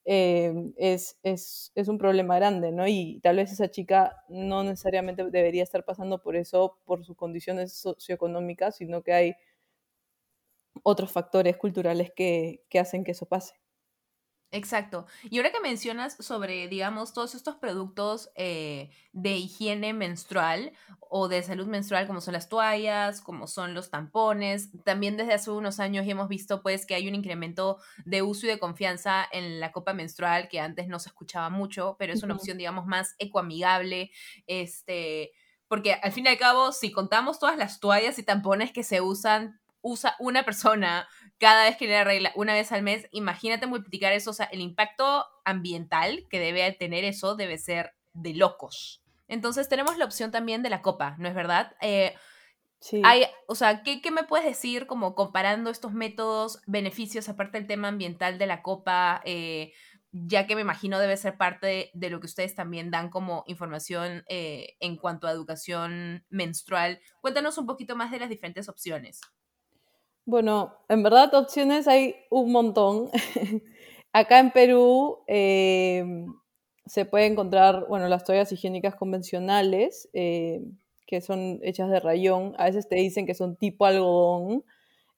Em, 0.08 0.74
es, 0.78 1.18
es, 1.24 1.72
es, 1.74 1.88
un 1.88 1.97
problema 1.97 2.36
grande, 2.36 2.72
¿no? 2.72 2.88
Y 2.88 3.20
tal 3.24 3.38
vez 3.38 3.51
esa 3.51 3.72
chica 3.72 4.24
no 4.30 4.64
necesariamente 4.64 5.24
debería 5.32 5.64
estar 5.64 5.84
pasando 5.84 6.22
por 6.22 6.36
eso, 6.36 6.78
por 6.86 7.03
sus 7.03 7.18
condiciones 7.18 7.74
socioeconómicas, 7.74 8.76
sino 8.78 9.01
que 9.01 9.14
hay 9.14 9.36
otros 10.84 11.12
factores 11.12 11.58
culturales 11.58 12.12
que, 12.16 12.64
que 12.70 12.80
hacen 12.80 13.03
que 13.03 13.12
eso 13.12 13.26
pase. 13.26 13.56
Exacto. 14.56 15.06
Y 15.24 15.38
ahora 15.38 15.51
que 15.51 15.60
mencionas 15.60 16.16
sobre, 16.20 16.70
digamos, 16.70 17.14
todos 17.14 17.36
estos 17.36 17.56
productos 17.58 18.32
eh, 18.36 18.89
de 19.12 19.36
higiene 19.36 19.91
menstrual 19.91 20.72
o 21.10 21.28
de 21.28 21.43
salud 21.43 21.68
menstrual, 21.68 22.08
como 22.08 22.22
son 22.22 22.34
las 22.34 22.47
toallas, 22.47 23.20
como 23.20 23.47
son 23.47 23.74
los 23.74 23.91
tampones, 23.91 24.70
también 24.86 25.18
desde 25.18 25.34
hace 25.34 25.51
unos 25.51 25.82
años 25.82 26.08
hemos 26.08 26.30
visto 26.30 26.62
pues 26.62 26.86
que 26.86 26.95
hay 26.95 27.10
un 27.10 27.16
incremento 27.16 27.80
de 28.06 28.22
uso 28.22 28.45
y 28.45 28.49
de 28.49 28.60
confianza 28.60 29.28
en 29.30 29.60
la 29.60 29.74
copa 29.74 29.93
menstrual 29.93 30.47
que 30.47 30.62
antes 30.62 30.88
no 30.88 30.99
se 30.99 31.10
escuchaba 31.10 31.49
mucho, 31.49 31.97
pero 31.99 32.14
es 32.14 32.24
una 32.24 32.36
opción, 32.36 32.58
digamos, 32.58 32.86
más 32.86 33.16
ecoamigable, 33.20 34.10
este, 34.47 35.32
porque 35.68 35.95
al 35.95 36.14
fin 36.14 36.28
y 36.28 36.30
al 36.30 36.38
cabo, 36.38 36.72
si 36.72 36.93
contamos 36.93 37.39
todas 37.39 37.58
las 37.58 37.82
toallas 37.82 38.18
y 38.20 38.24
tampones 38.24 38.72
que 38.72 38.84
se 38.84 39.01
usan 39.01 39.60
usa 39.86 40.15
una 40.17 40.43
persona 40.43 41.07
cada 41.38 41.65
vez 41.65 41.77
que 41.77 41.86
le 41.86 41.95
arregla 41.95 42.31
una 42.36 42.55
vez 42.55 42.71
al 42.71 42.81
mes, 42.81 43.07
imagínate 43.11 43.67
multiplicar 43.67 44.13
eso, 44.13 44.31
o 44.31 44.33
sea, 44.33 44.47
el 44.47 44.59
impacto 44.59 45.25
ambiental 45.45 46.25
que 46.29 46.39
debe 46.39 46.71
tener 46.71 47.03
eso 47.03 47.36
debe 47.36 47.59
ser 47.59 47.91
de 48.13 48.33
locos. 48.33 49.03
Entonces 49.27 49.69
tenemos 49.69 49.97
la 49.97 50.05
opción 50.05 50.31
también 50.31 50.63
de 50.63 50.71
la 50.71 50.81
copa, 50.81 51.15
¿no 51.19 51.27
es 51.29 51.36
verdad? 51.36 51.75
Eh, 51.81 52.15
Sí. 52.79 53.01
hay, 53.03 53.23
o 53.47 53.55
sea, 53.55 53.81
¿qué, 53.81 53.99
¿qué 53.99 54.11
me 54.11 54.25
puedes 54.25 54.45
decir 54.45 54.86
como 54.86 55.15
comparando 55.15 55.71
estos 55.71 55.93
métodos, 55.93 56.61
beneficios, 56.67 57.29
aparte 57.29 57.57
del 57.57 57.67
tema 57.67 57.88
ambiental 57.88 58.38
de 58.38 58.45
la 58.45 58.61
copa? 58.61 59.21
eh, 59.25 59.71
ya 60.11 60.47
que 60.47 60.55
me 60.55 60.61
imagino 60.61 60.99
debe 60.99 61.17
ser 61.17 61.36
parte 61.36 61.67
de, 61.67 61.91
de 61.93 62.09
lo 62.09 62.19
que 62.19 62.27
ustedes 62.27 62.55
también 62.55 62.91
dan 62.91 63.09
como 63.09 63.43
información 63.47 64.23
eh, 64.29 64.75
en 64.79 64.97
cuanto 64.97 65.27
a 65.27 65.31
educación 65.31 66.25
menstrual. 66.29 67.01
Cuéntanos 67.21 67.57
un 67.57 67.65
poquito 67.65 67.95
más 67.95 68.11
de 68.11 68.19
las 68.19 68.29
diferentes 68.29 68.69
opciones. 68.69 69.19
Bueno, 70.26 70.73
en 70.89 71.03
verdad 71.03 71.34
opciones 71.36 71.88
hay 71.88 72.15
un 72.32 72.51
montón. 72.51 73.09
Acá 74.13 74.39
en 74.39 74.51
Perú 74.51 75.19
eh, 75.28 76.03
se 76.86 77.05
puede 77.05 77.26
encontrar, 77.28 77.86
bueno, 77.89 78.07
las 78.07 78.23
toallas 78.23 78.51
higiénicas 78.51 78.95
convencionales, 78.95 80.09
eh, 80.13 80.61
que 81.07 81.21
son 81.21 81.59
hechas 81.63 81.89
de 81.91 81.99
rayón. 81.99 82.55
A 82.57 82.65
veces 82.65 82.88
te 82.88 82.95
dicen 82.95 83.26
que 83.28 83.36
son 83.36 83.55
tipo 83.57 83.86
algodón, 83.86 84.63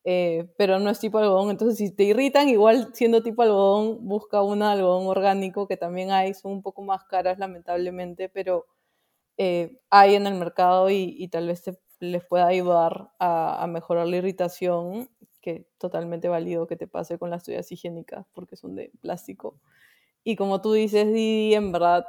eh, 0.06 0.50
pero 0.58 0.80
no 0.80 0.90
es 0.90 1.00
tipo 1.00 1.20
algodón. 1.20 1.52
Entonces, 1.52 1.78
si 1.78 1.96
te 1.96 2.06
irritan, 2.06 2.50
igual 2.50 2.92
siendo 2.94 3.24
tipo 3.24 3.44
algodón, 3.44 4.08
busca 4.08 4.42
una 4.44 4.72
algodón 4.74 5.08
orgánico, 5.08 5.68
que 5.68 5.78
también 5.78 6.12
hay, 6.12 6.34
son 6.34 6.54
un 6.54 6.62
poco 6.64 6.84
más 6.84 7.04
caras, 7.06 7.40
lamentablemente, 7.40 8.30
pero 8.30 8.66
hay 9.90 10.16
en 10.16 10.28
el 10.28 10.36
mercado 10.36 10.90
y, 10.90 11.16
y 11.18 11.28
tal 11.30 11.48
vez 11.48 11.64
te- 11.64 11.78
les 12.00 12.24
pueda 12.26 12.48
ayudar 12.48 13.12
a, 13.20 13.64
a 13.64 13.68
mejorar 13.68 14.08
la 14.08 14.18
irritación, 14.18 15.10
que 15.42 15.68
totalmente 15.78 16.28
válido 16.28 16.68
que 16.68 16.76
te 16.76 16.88
pase 16.88 17.18
con 17.18 17.30
las 17.30 17.44
toallas 17.44 17.72
higiénicas, 17.72 18.26
porque 18.34 18.56
son 18.56 18.76
de 18.76 18.92
plástico. 19.02 19.60
Y 20.24 20.36
como 20.36 20.62
tú 20.62 20.74
dices, 20.74 21.08
Didi, 21.08 21.54
en 21.56 21.72
verdad 21.72 22.06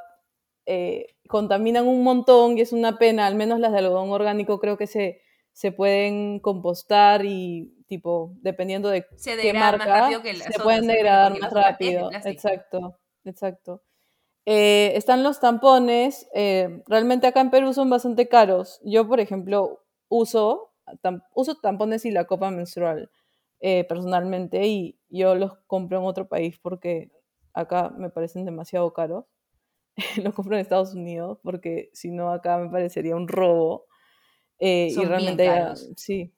eh, 0.66 1.14
contaminan 1.28 1.86
un 1.86 2.02
montón 2.02 2.58
y 2.58 2.60
es 2.60 2.72
una 2.72 2.98
pena, 2.98 3.26
al 3.26 3.36
menos 3.36 3.58
las 3.60 3.72
de 3.72 3.78
algodón 3.78 4.10
orgánico 4.10 4.58
creo 4.60 4.76
que 4.76 4.86
se, 4.86 5.22
se 5.52 5.72
pueden 5.72 6.40
compostar 6.40 7.24
y 7.24 7.74
tipo, 7.86 8.32
dependiendo 8.42 8.90
de 8.90 9.06
Se 9.16 9.36
qué 9.36 9.54
marca, 9.54 10.00
rápido 10.00 10.20
que 10.20 10.34
las 10.34 10.48
se 10.48 10.60
pueden 10.60 10.86
degradar 10.86 11.38
más 11.40 11.52
rápido. 11.52 12.10
Exacto, 12.12 12.98
exacto. 13.24 13.82
Eh, 14.50 14.96
están 14.96 15.22
los 15.22 15.40
tampones, 15.40 16.26
eh, 16.34 16.82
realmente 16.86 17.26
acá 17.26 17.40
en 17.42 17.50
Perú 17.50 17.74
son 17.74 17.90
bastante 17.90 18.28
caros. 18.28 18.80
Yo, 18.82 19.06
por 19.06 19.20
ejemplo, 19.20 19.84
uso, 20.08 20.72
tam- 21.02 21.22
uso 21.34 21.56
tampones 21.56 22.06
y 22.06 22.10
la 22.10 22.24
copa 22.24 22.50
menstrual 22.50 23.10
eh, 23.60 23.84
personalmente 23.84 24.66
y 24.66 24.98
yo 25.10 25.34
los 25.34 25.58
compro 25.66 25.98
en 25.98 26.04
otro 26.06 26.28
país 26.28 26.58
porque 26.62 27.10
acá 27.52 27.90
me 27.90 28.08
parecen 28.10 28.46
demasiado 28.46 28.92
caros. 28.94 29.26
los 30.24 30.34
compro 30.34 30.54
en 30.56 30.60
Estados 30.62 30.94
Unidos 30.94 31.38
porque 31.42 31.90
si 31.92 32.10
no 32.10 32.30
acá 32.32 32.58
me 32.58 32.70
parecería 32.70 33.16
un 33.16 33.28
robo. 33.28 33.86
Y 34.88 34.94
bien 34.96 35.08
realmente 35.10 35.44
ya- 35.44 35.74
sí, 35.96 36.34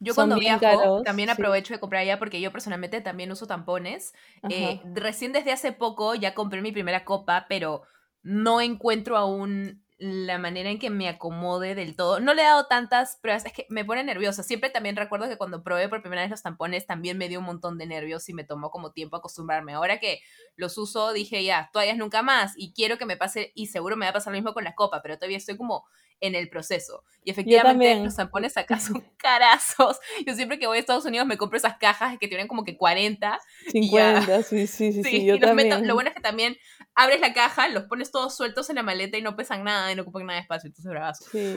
Yo 0.00 0.14
cuando 0.14 0.36
viajo 0.38 0.60
caros, 0.60 1.02
también 1.04 1.28
sí. 1.28 1.32
aprovecho 1.32 1.72
de 1.72 1.80
comprar 1.80 2.02
allá 2.02 2.18
porque 2.18 2.40
yo 2.40 2.52
personalmente 2.52 3.00
también 3.00 3.30
uso 3.32 3.46
tampones. 3.46 4.12
Eh, 4.50 4.80
recién 4.94 5.32
desde 5.32 5.52
hace 5.52 5.72
poco 5.72 6.14
ya 6.14 6.34
compré 6.34 6.60
mi 6.62 6.72
primera 6.72 7.04
copa, 7.04 7.46
pero 7.48 7.82
no 8.22 8.60
encuentro 8.60 9.16
aún 9.16 9.84
la 9.98 10.38
manera 10.38 10.70
en 10.70 10.78
que 10.78 10.90
me 10.90 11.08
acomode 11.08 11.74
del 11.74 11.94
todo. 11.94 12.18
No 12.18 12.34
le 12.34 12.42
he 12.42 12.44
dado 12.44 12.66
tantas 12.66 13.16
pruebas, 13.22 13.46
es 13.46 13.52
que 13.52 13.66
me 13.70 13.84
pone 13.84 14.02
nerviosa. 14.02 14.42
Siempre 14.42 14.68
también 14.70 14.96
recuerdo 14.96 15.28
que 15.28 15.36
cuando 15.36 15.62
probé 15.62 15.88
por 15.88 16.02
primera 16.02 16.22
vez 16.22 16.30
los 16.30 16.42
tampones 16.42 16.86
también 16.86 17.16
me 17.16 17.28
dio 17.28 17.38
un 17.38 17.44
montón 17.44 17.78
de 17.78 17.86
nervios 17.86 18.28
y 18.28 18.34
me 18.34 18.44
tomó 18.44 18.70
como 18.70 18.90
tiempo 18.92 19.16
acostumbrarme. 19.16 19.72
Ahora 19.74 20.00
que 20.00 20.20
los 20.56 20.76
uso 20.78 21.12
dije 21.12 21.44
ya, 21.44 21.70
toallas 21.72 21.96
nunca 21.96 22.22
más 22.22 22.54
y 22.56 22.72
quiero 22.72 22.98
que 22.98 23.06
me 23.06 23.16
pase 23.16 23.52
y 23.54 23.68
seguro 23.68 23.96
me 23.96 24.06
va 24.06 24.10
a 24.10 24.14
pasar 24.14 24.32
lo 24.32 24.38
mismo 24.38 24.52
con 24.52 24.64
la 24.64 24.74
copa, 24.74 25.00
pero 25.00 25.16
todavía 25.16 25.38
estoy 25.38 25.56
como 25.56 25.84
en 26.26 26.34
el 26.34 26.48
proceso. 26.48 27.02
Y 27.22 27.30
efectivamente 27.30 27.84
también. 27.86 28.04
los 28.04 28.16
tampones 28.16 28.56
acá 28.56 28.78
son 28.80 29.02
carazos. 29.16 29.98
Yo 30.26 30.34
siempre 30.34 30.58
que 30.58 30.66
voy 30.66 30.76
a 30.76 30.80
Estados 30.80 31.04
Unidos 31.04 31.26
me 31.26 31.36
compro 31.38 31.56
esas 31.56 31.76
cajas 31.78 32.16
que 32.18 32.28
tienen 32.28 32.48
como 32.48 32.64
que 32.64 32.76
40 32.76 33.40
y 33.72 33.90
ya. 33.90 34.20
50, 34.22 34.42
sí, 34.42 34.66
sí, 34.66 34.92
sí, 34.92 35.02
sí, 35.04 35.24
yo 35.24 35.36
los 35.36 35.54
meto- 35.54 35.68
también. 35.70 35.88
lo 35.88 35.94
bueno 35.94 36.10
es 36.10 36.14
que 36.16 36.22
también 36.22 36.56
abres 36.94 37.20
la 37.20 37.32
caja, 37.32 37.68
los 37.68 37.84
pones 37.84 38.10
todos 38.10 38.36
sueltos 38.36 38.68
en 38.70 38.76
la 38.76 38.82
maleta 38.82 39.16
y 39.18 39.22
no 39.22 39.36
pesan 39.36 39.64
nada 39.64 39.90
y 39.90 39.96
no 39.96 40.02
ocupan 40.02 40.26
nada 40.26 40.36
de 40.38 40.42
espacio, 40.42 40.68
entonces 40.68 40.90
bravazo. 40.90 41.24
Sí, 41.30 41.56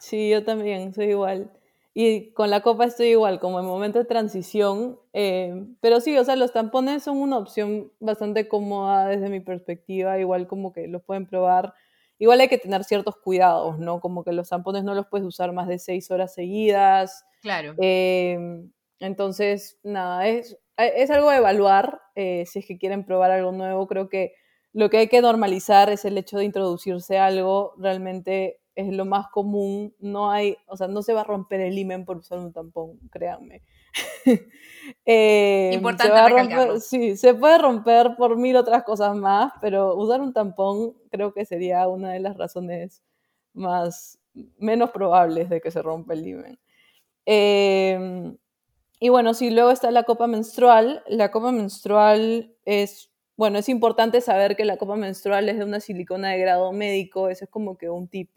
sí, 0.00 0.30
yo 0.30 0.44
también, 0.44 0.92
soy 0.94 1.06
igual. 1.10 1.50
Y 1.96 2.32
con 2.32 2.50
la 2.50 2.60
copa 2.60 2.86
estoy 2.86 3.06
igual, 3.08 3.38
como 3.38 3.60
en 3.60 3.66
momento 3.66 4.00
de 4.00 4.04
transición. 4.04 4.98
eh, 5.12 5.64
pero 5.80 6.00
sí, 6.00 6.16
o 6.18 6.24
sea, 6.24 6.34
los 6.34 6.52
tampones 6.52 7.04
son 7.04 7.18
una 7.18 7.38
opción 7.38 7.92
bastante 8.00 8.48
cómoda 8.48 9.06
desde 9.06 9.28
mi 9.28 9.38
perspectiva, 9.40 10.18
igual 10.18 10.48
como 10.48 10.72
que 10.72 10.88
los 10.88 11.02
pueden 11.04 11.26
probar. 11.26 11.72
Igual 12.18 12.40
hay 12.40 12.48
que 12.48 12.58
tener 12.58 12.84
ciertos 12.84 13.16
cuidados, 13.16 13.78
¿no? 13.78 14.00
Como 14.00 14.24
que 14.24 14.32
los 14.32 14.48
tampones 14.48 14.84
no 14.84 14.94
los 14.94 15.06
puedes 15.06 15.26
usar 15.26 15.52
más 15.52 15.68
de 15.68 15.78
seis 15.78 16.10
horas 16.10 16.34
seguidas. 16.34 17.24
Claro. 17.42 17.74
Eh, 17.80 18.38
entonces, 19.00 19.78
nada, 19.82 20.26
es, 20.28 20.56
es 20.76 21.10
algo 21.10 21.30
de 21.30 21.38
evaluar 21.38 22.00
eh, 22.14 22.44
si 22.46 22.60
es 22.60 22.66
que 22.66 22.78
quieren 22.78 23.04
probar 23.04 23.30
algo 23.30 23.52
nuevo. 23.52 23.86
Creo 23.86 24.08
que 24.08 24.34
lo 24.72 24.90
que 24.90 24.98
hay 24.98 25.08
que 25.08 25.20
normalizar 25.20 25.90
es 25.90 26.04
el 26.04 26.16
hecho 26.18 26.38
de 26.38 26.44
introducirse 26.44 27.18
algo. 27.18 27.74
Realmente 27.78 28.60
es 28.74 28.92
lo 28.92 29.04
más 29.04 29.28
común. 29.28 29.94
No 29.98 30.30
hay, 30.30 30.56
o 30.66 30.76
sea, 30.76 30.88
no 30.88 31.02
se 31.02 31.14
va 31.14 31.22
a 31.22 31.24
romper 31.24 31.60
el 31.60 31.78
himen 31.78 32.04
por 32.04 32.18
usar 32.18 32.38
un 32.38 32.52
tampón, 32.52 32.98
créanme. 33.10 33.62
Eh, 35.06 35.70
Importante 35.74 36.04
se 36.04 36.10
va 36.10 36.24
a 36.24 36.28
romper, 36.28 36.80
sí, 36.80 37.16
se 37.16 37.34
puede 37.34 37.58
romper 37.58 38.16
por 38.16 38.36
mil 38.36 38.56
otras 38.56 38.84
cosas 38.84 39.14
más, 39.14 39.52
pero 39.60 39.94
usar 39.96 40.20
un 40.20 40.32
tampón 40.32 40.94
creo 41.10 41.32
que 41.32 41.44
sería 41.44 41.88
una 41.88 42.12
de 42.12 42.20
las 42.20 42.36
razones 42.36 43.02
más 43.52 44.18
menos 44.58 44.90
probables 44.90 45.48
de 45.50 45.60
que 45.60 45.70
se 45.70 45.82
rompa 45.82 46.14
el 46.14 46.26
himen. 46.26 46.58
Eh, 47.26 48.34
y 49.00 49.08
bueno, 49.10 49.34
sí, 49.34 49.50
luego 49.50 49.70
está 49.70 49.90
la 49.90 50.04
copa 50.04 50.26
menstrual. 50.26 51.02
La 51.06 51.30
copa 51.30 51.52
menstrual 51.52 52.54
es, 52.64 53.10
bueno, 53.36 53.58
es 53.58 53.68
importante 53.68 54.20
saber 54.20 54.56
que 54.56 54.64
la 54.64 54.76
copa 54.76 54.96
menstrual 54.96 55.48
es 55.48 55.58
de 55.58 55.64
una 55.64 55.80
silicona 55.80 56.30
de 56.30 56.38
grado 56.38 56.72
médico. 56.72 57.28
Ese 57.28 57.44
es 57.44 57.50
como 57.50 57.76
que 57.76 57.90
un 57.90 58.08
tip 58.08 58.30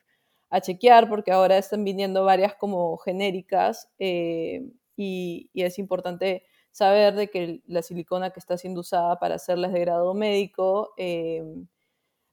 a 0.49 0.61
chequear 0.61 1.09
porque 1.09 1.31
ahora 1.31 1.57
están 1.57 1.83
viniendo 1.83 2.23
varias 2.23 2.55
como 2.55 2.97
genéricas 2.97 3.89
eh, 3.99 4.65
y, 4.97 5.49
y 5.53 5.63
es 5.63 5.79
importante 5.79 6.43
saber 6.71 7.15
de 7.15 7.29
que 7.29 7.61
la 7.67 7.81
silicona 7.81 8.31
que 8.31 8.39
está 8.41 8.57
siendo 8.57 8.81
usada 8.81 9.19
para 9.19 9.35
hacerla 9.35 9.67
es 9.67 9.73
de 9.73 9.79
grado 9.81 10.13
médico. 10.13 10.93
eh, 10.97 11.43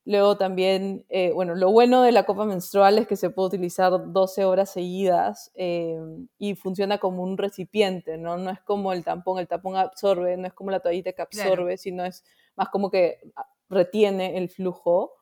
Luego 0.07 0.37
también, 0.37 1.07
eh, 1.09 1.33
bueno, 1.33 1.55
lo 1.55 1.73
bueno 1.73 2.03
de 2.03 2.13
la 2.13 2.25
copa 2.27 2.45
menstrual 2.45 2.99
es 2.99 3.07
que 3.07 3.17
se 3.17 3.31
puede 3.31 3.49
utilizar 3.49 3.91
12 4.13 4.45
horas 4.45 4.69
seguidas 4.71 5.51
eh, 5.55 5.99
y 6.37 6.57
funciona 6.57 6.99
como 6.99 7.23
un 7.23 7.39
recipiente, 7.39 8.19
¿no? 8.19 8.37
No 8.37 8.51
es 8.51 8.61
como 8.61 8.93
el 8.93 9.03
tampón, 9.03 9.39
el 9.39 9.49
tampón 9.49 9.77
absorbe, 9.77 10.37
no 10.37 10.47
es 10.47 10.53
como 10.53 10.71
la 10.71 10.81
toallita 10.81 11.13
que 11.13 11.25
Claro. 11.31 11.51
absorbe, 11.53 11.79
sino 11.79 12.05
es 12.05 12.23
más 12.55 12.69
como 12.69 12.91
que 12.91 13.19
ah, 13.35 13.49
retiene 13.71 14.37
el 14.37 14.51
flujo 14.51 15.15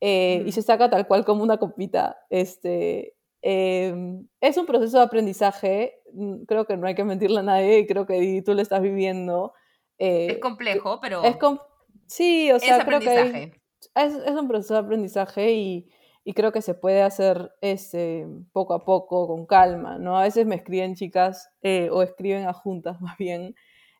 y 0.00 0.50
se 0.52 0.62
saca 0.62 0.88
tal 0.88 1.06
cual 1.06 1.24
como 1.24 1.42
una 1.42 1.58
copita. 1.58 2.18
Este, 2.30 3.16
eh, 3.42 3.94
es 4.40 4.56
un 4.56 4.66
proceso 4.66 4.98
de 4.98 5.04
aprendizaje, 5.04 6.00
mm, 6.12 6.42
creo 6.44 6.64
que 6.66 6.76
no 6.76 6.86
hay 6.86 6.94
que 6.94 7.04
mentirle 7.04 7.40
a 7.40 7.42
nadie 7.42 7.78
y 7.80 7.86
creo 7.86 8.06
que 8.06 8.42
tú 8.44 8.54
lo 8.54 8.62
estás 8.62 8.82
viviendo. 8.82 9.52
eh, 9.98 10.28
es 10.32 10.38
complejo, 10.38 10.98
pero 11.00 11.22
es 11.24 11.36
com- 11.36 11.58
sí, 12.06 12.50
o 12.52 12.56
es 12.56 12.62
sea, 12.64 12.84
creo 12.84 13.00
que 13.00 13.10
hay- 13.10 13.18
aprendizaje. 13.28 13.60
es, 13.94 14.14
es 14.14 14.32
un 14.32 14.48
proceso 14.48 14.74
de 14.74 14.80
aprendizaje 14.80 15.52
y, 15.52 15.90
y 16.24 16.32
creo 16.34 16.52
que 16.52 16.62
se 16.62 16.74
puede 16.74 17.02
hacer 17.02 17.52
este, 17.60 18.26
poco 18.52 18.74
a 18.74 18.84
poco, 18.84 19.26
con 19.26 19.46
calma, 19.46 19.98
¿no? 19.98 20.18
A 20.18 20.22
veces 20.22 20.46
me 20.46 20.54
escriben 20.56 20.94
chicas 20.94 21.50
eh, 21.62 21.88
o 21.90 22.02
escriben 22.02 22.46
a 22.46 22.52
juntas 22.52 23.00
más 23.02 23.16
bien 23.18 23.54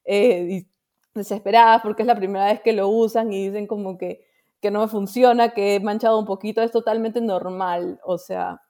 eh, 0.05 0.47
y 0.51 0.67
desesperadas 1.15 1.83
porque 1.83 2.03
es 2.03 2.07
la 2.07 2.15
primera 2.17 2.47
vez 2.47 2.61
que 2.61 2.73
lo 2.73 2.89
usan 2.89 3.33
y 3.33 3.49
dicen 3.49 3.67
como 3.67 3.99
que, 3.99 4.25
que 4.61 4.71
no 4.71 4.81
me 4.81 4.89
funciona, 4.89 5.51
que 5.55 5.75
he 5.75 5.81
manchado 5.81 6.19
un 6.19 6.27
poquito, 6.27 6.63
es 6.63 6.71
totalmente 6.73 7.21
normal, 7.21 7.99
o 8.05 8.17
sea, 8.19 8.61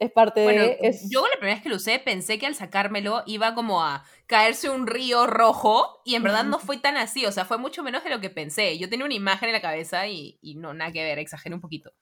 es 0.00 0.10
parte 0.10 0.42
Bueno, 0.44 0.62
de... 0.62 0.78
Es, 0.80 1.08
yo 1.10 1.22
la 1.22 1.36
primera 1.38 1.54
vez 1.54 1.62
que 1.62 1.68
lo 1.68 1.76
usé 1.76 1.98
pensé 1.98 2.38
que 2.38 2.46
al 2.46 2.54
sacármelo 2.54 3.22
iba 3.26 3.54
como 3.54 3.82
a 3.82 4.04
caerse 4.26 4.70
un 4.70 4.86
río 4.86 5.26
rojo 5.26 6.00
y 6.04 6.14
en 6.14 6.22
verdad 6.22 6.44
no 6.44 6.58
fue 6.58 6.78
tan 6.78 6.96
así, 6.96 7.26
o 7.26 7.32
sea, 7.32 7.44
fue 7.44 7.58
mucho 7.58 7.82
menos 7.82 8.04
de 8.04 8.10
lo 8.10 8.20
que 8.20 8.30
pensé. 8.30 8.78
Yo 8.78 8.88
tenía 8.88 9.06
una 9.06 9.14
imagen 9.14 9.48
en 9.48 9.54
la 9.54 9.60
cabeza 9.60 10.06
y, 10.08 10.38
y 10.42 10.54
no, 10.56 10.74
nada 10.74 10.92
que 10.92 11.02
ver, 11.02 11.18
exageré 11.18 11.54
un 11.54 11.60
poquito. 11.60 11.92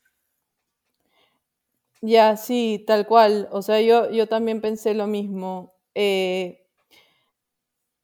Ya, 2.02 2.36
sí, 2.36 2.84
tal 2.86 3.06
cual. 3.06 3.48
O 3.50 3.62
sea, 3.62 3.80
yo, 3.80 4.10
yo 4.10 4.28
también 4.28 4.60
pensé 4.60 4.94
lo 4.94 5.06
mismo. 5.06 5.74
Eh, 5.94 6.66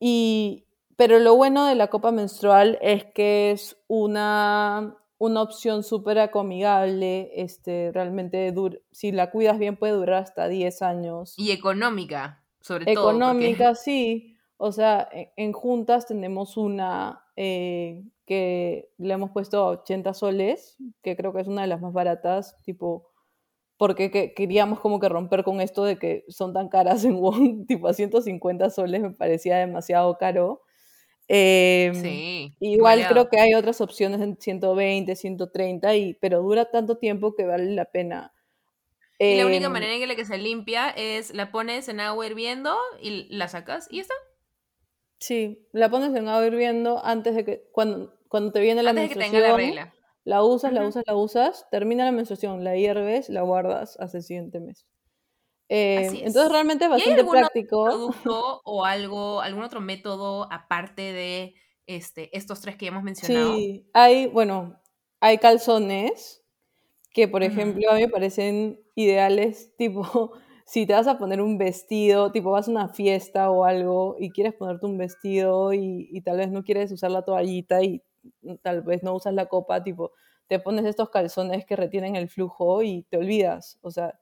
y, 0.00 0.66
pero 0.96 1.18
lo 1.18 1.36
bueno 1.36 1.66
de 1.66 1.74
la 1.74 1.88
copa 1.88 2.10
menstrual 2.10 2.78
es 2.82 3.04
que 3.04 3.52
es 3.52 3.76
una, 3.86 4.96
una 5.22 5.40
opción 5.42 5.84
súper 5.84 6.18
acomigable. 6.18 7.30
Este, 7.40 7.92
realmente, 7.92 8.52
si 8.90 9.12
la 9.12 9.30
cuidas 9.30 9.58
bien, 9.58 9.76
puede 9.76 9.92
durar 9.92 10.22
hasta 10.22 10.48
10 10.48 10.82
años. 10.82 11.34
Y 11.38 11.52
económica, 11.52 12.42
sobre 12.60 12.86
todo. 12.86 12.94
porque- 13.04 13.16
Económica, 13.16 13.74
sí. 13.76 14.36
O 14.56 14.72
sea, 14.72 15.08
en, 15.12 15.28
en 15.36 15.52
juntas 15.52 16.06
tenemos 16.06 16.56
una 16.56 17.22
eh, 17.36 18.02
que 18.26 18.90
le 18.98 19.14
hemos 19.14 19.30
puesto 19.30 19.64
80 19.66 20.12
soles, 20.12 20.76
que 21.02 21.16
creo 21.16 21.32
que 21.32 21.40
es 21.40 21.46
una 21.48 21.62
de 21.62 21.68
las 21.68 21.80
más 21.80 21.92
baratas, 21.92 22.56
tipo, 22.64 23.08
porque 23.76 24.10
queríamos 24.34 24.80
como 24.80 24.98
que 24.98 25.08
romper 25.08 25.44
con 25.44 25.60
esto 25.60 25.84
de 25.84 25.98
que 25.98 26.24
son 26.28 26.52
tan 26.52 26.68
caras 26.68 27.04
en 27.04 27.20
Wong, 27.20 27.64
tipo 27.68 27.86
a 27.86 27.92
150 27.94 28.70
soles 28.70 29.02
me 29.02 29.10
parecía 29.10 29.56
demasiado 29.58 30.18
caro. 30.18 30.62
Em, 31.34 31.94
sí, 31.94 32.52
igual 32.60 33.06
creo 33.08 33.30
que 33.30 33.40
hay 33.40 33.54
otras 33.54 33.80
opciones 33.80 34.20
en 34.20 34.36
120, 34.36 35.16
130, 35.16 35.96
y, 35.96 36.12
pero 36.12 36.42
dura 36.42 36.70
tanto 36.70 36.98
tiempo 36.98 37.34
que 37.34 37.46
vale 37.46 37.74
la 37.74 37.86
pena. 37.86 38.34
Y 39.18 39.36
la 39.36 39.46
única 39.46 39.66
em, 39.66 39.72
manera 39.72 39.94
en 39.94 40.06
la 40.06 40.14
que 40.14 40.26
se 40.26 40.36
limpia 40.36 40.90
es 40.90 41.32
la 41.32 41.50
pones 41.50 41.88
en 41.88 42.00
agua 42.00 42.26
hirviendo 42.26 42.76
y 43.00 43.34
la 43.34 43.48
sacas 43.48 43.88
y 43.90 44.00
está. 44.00 44.12
Sí, 45.20 45.66
la 45.72 45.88
pones 45.88 46.14
en 46.14 46.28
agua 46.28 46.46
hirviendo 46.46 47.02
antes 47.02 47.34
de 47.34 47.46
que, 47.46 47.64
cuando, 47.72 48.14
cuando 48.28 48.52
te 48.52 48.60
viene 48.60 48.82
la 48.82 48.92
menstruación. 48.92 49.74
la 50.24 50.42
usas, 50.42 50.74
la 50.74 50.86
usas, 50.86 51.04
la 51.06 51.16
usas, 51.16 51.66
termina 51.70 52.04
la 52.04 52.12
menstruación, 52.12 52.62
la 52.62 52.76
hierves, 52.76 53.30
la 53.30 53.40
guardas 53.40 53.96
hasta 53.98 54.18
el 54.18 54.22
siguiente 54.22 54.60
mes. 54.60 54.84
Eh, 55.68 56.06
entonces 56.06 56.50
realmente 56.50 56.84
es 56.84 56.90
bastante 56.90 57.24
práctico. 57.24 57.84
producto 57.84 58.60
o 58.64 58.84
algo, 58.84 59.40
algún 59.40 59.62
otro 59.62 59.80
método 59.80 60.46
aparte 60.52 61.12
de 61.12 61.54
este, 61.86 62.36
estos 62.36 62.60
tres 62.60 62.76
que 62.76 62.86
hemos 62.86 63.02
mencionado? 63.02 63.54
Sí, 63.54 63.88
hay, 63.92 64.26
bueno, 64.26 64.80
hay 65.20 65.38
calzones 65.38 66.44
que, 67.12 67.28
por 67.28 67.42
ejemplo, 67.42 67.90
a 67.90 67.94
mí 67.94 68.02
me 68.02 68.08
parecen 68.08 68.80
ideales, 68.94 69.74
tipo, 69.78 70.32
si 70.66 70.86
te 70.86 70.92
vas 70.92 71.06
a 71.06 71.18
poner 71.18 71.40
un 71.40 71.58
vestido, 71.58 72.32
tipo, 72.32 72.50
vas 72.50 72.68
a 72.68 72.70
una 72.70 72.88
fiesta 72.88 73.50
o 73.50 73.64
algo 73.64 74.16
y 74.18 74.30
quieres 74.30 74.54
ponerte 74.54 74.86
un 74.86 74.98
vestido 74.98 75.72
y, 75.72 76.08
y 76.10 76.20
tal 76.22 76.38
vez 76.38 76.50
no 76.50 76.62
quieres 76.64 76.92
usar 76.92 77.10
la 77.10 77.22
toallita 77.22 77.82
y 77.82 78.02
tal 78.62 78.82
vez 78.82 79.02
no 79.02 79.14
usas 79.14 79.34
la 79.34 79.46
copa, 79.46 79.82
tipo, 79.82 80.12
te 80.46 80.58
pones 80.58 80.84
estos 80.84 81.10
calzones 81.10 81.64
que 81.64 81.76
retienen 81.76 82.16
el 82.16 82.28
flujo 82.28 82.82
y 82.82 83.04
te 83.04 83.16
olvidas, 83.16 83.78
o 83.82 83.90
sea, 83.90 84.18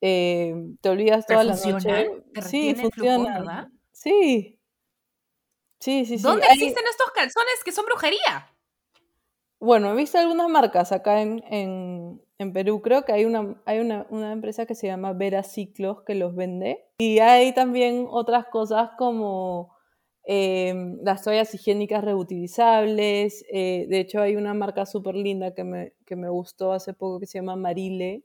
eh, 0.00 0.54
te 0.80 0.88
olvidas 0.88 1.26
toda 1.26 1.44
la 1.44 1.54
noche. 1.54 2.10
sí, 2.42 2.74
funciona. 2.74 3.70
Sí. 3.92 4.58
Sí, 5.80 6.04
sí, 6.04 6.18
sí. 6.18 6.22
¿Dónde 6.22 6.46
existen 6.46 6.84
estos 6.90 7.10
calzones 7.12 7.62
que 7.64 7.72
son 7.72 7.84
brujería? 7.86 8.52
Bueno, 9.60 9.92
he 9.92 9.96
visto 9.96 10.18
algunas 10.18 10.48
marcas 10.48 10.92
acá 10.92 11.20
en, 11.20 11.42
en, 11.50 12.52
Perú. 12.52 12.80
Creo 12.80 13.04
que 13.04 13.12
hay, 13.12 13.24
una, 13.24 13.60
hay 13.64 13.80
una, 13.80 14.06
una, 14.10 14.32
empresa 14.32 14.66
que 14.66 14.74
se 14.74 14.86
llama 14.86 15.12
Vera 15.12 15.42
Ciclos 15.42 16.02
que 16.02 16.14
los 16.14 16.34
vende. 16.34 16.84
Y 16.98 17.18
hay 17.18 17.52
también 17.52 18.06
otras 18.08 18.46
cosas 18.46 18.90
como 18.96 19.76
eh, 20.24 20.74
las 21.02 21.22
toallas 21.22 21.52
higiénicas 21.54 22.04
reutilizables. 22.04 23.44
Eh, 23.52 23.86
de 23.88 24.00
hecho, 24.00 24.20
hay 24.20 24.36
una 24.36 24.54
marca 24.54 24.86
súper 24.86 25.16
linda 25.16 25.54
que 25.54 25.64
me, 25.64 25.94
que 26.06 26.16
me 26.16 26.28
gustó 26.28 26.72
hace 26.72 26.92
poco 26.92 27.18
que 27.18 27.26
se 27.26 27.38
llama 27.38 27.56
Marile, 27.56 28.22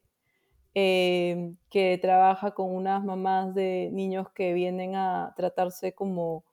Em, 0.76 1.55
que 1.69 1.99
trabaja 2.01 2.55
con 2.55 2.76
unas 2.76 3.03
mamás 3.03 3.53
de 3.53 3.91
niños 3.93 4.32
que 4.34 4.53
vienen 4.53 4.95
a 4.95 5.32
tratarse 5.38 5.93
como 5.93 6.45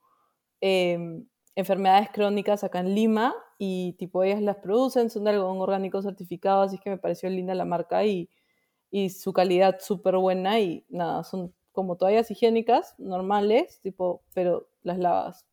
em, 0.59 1.25
enfermedades 1.55 2.09
crónicas 2.11 2.63
acá 2.63 2.81
en 2.81 2.93
Lima 2.93 3.33
y 3.57 3.93
tipo 3.93 4.21
ellas 4.21 4.41
las 4.43 4.57
producen, 4.57 5.09
son 5.09 5.23
de 5.23 5.31
algodón 5.31 5.59
orgánico 5.59 6.03
certificado, 6.03 6.61
así 6.61 6.77
que 6.77 6.91
me 6.91 6.97
pareció 6.99 7.29
linda 7.31 7.55
la 7.55 7.65
marca 7.65 8.05
y, 8.05 8.29
y 8.91 9.09
su 9.09 9.33
calidad 9.33 9.79
súper 9.79 10.17
buena 10.17 10.59
y 10.59 10.85
nada, 10.89 11.23
son 11.23 11.51
como 11.71 11.97
toallas 11.97 12.29
higiénicas 12.29 12.93
normales, 12.99 13.79
tipo, 13.81 14.21
pero 14.35 14.67
las 14.83 14.99
lavas 14.99 15.47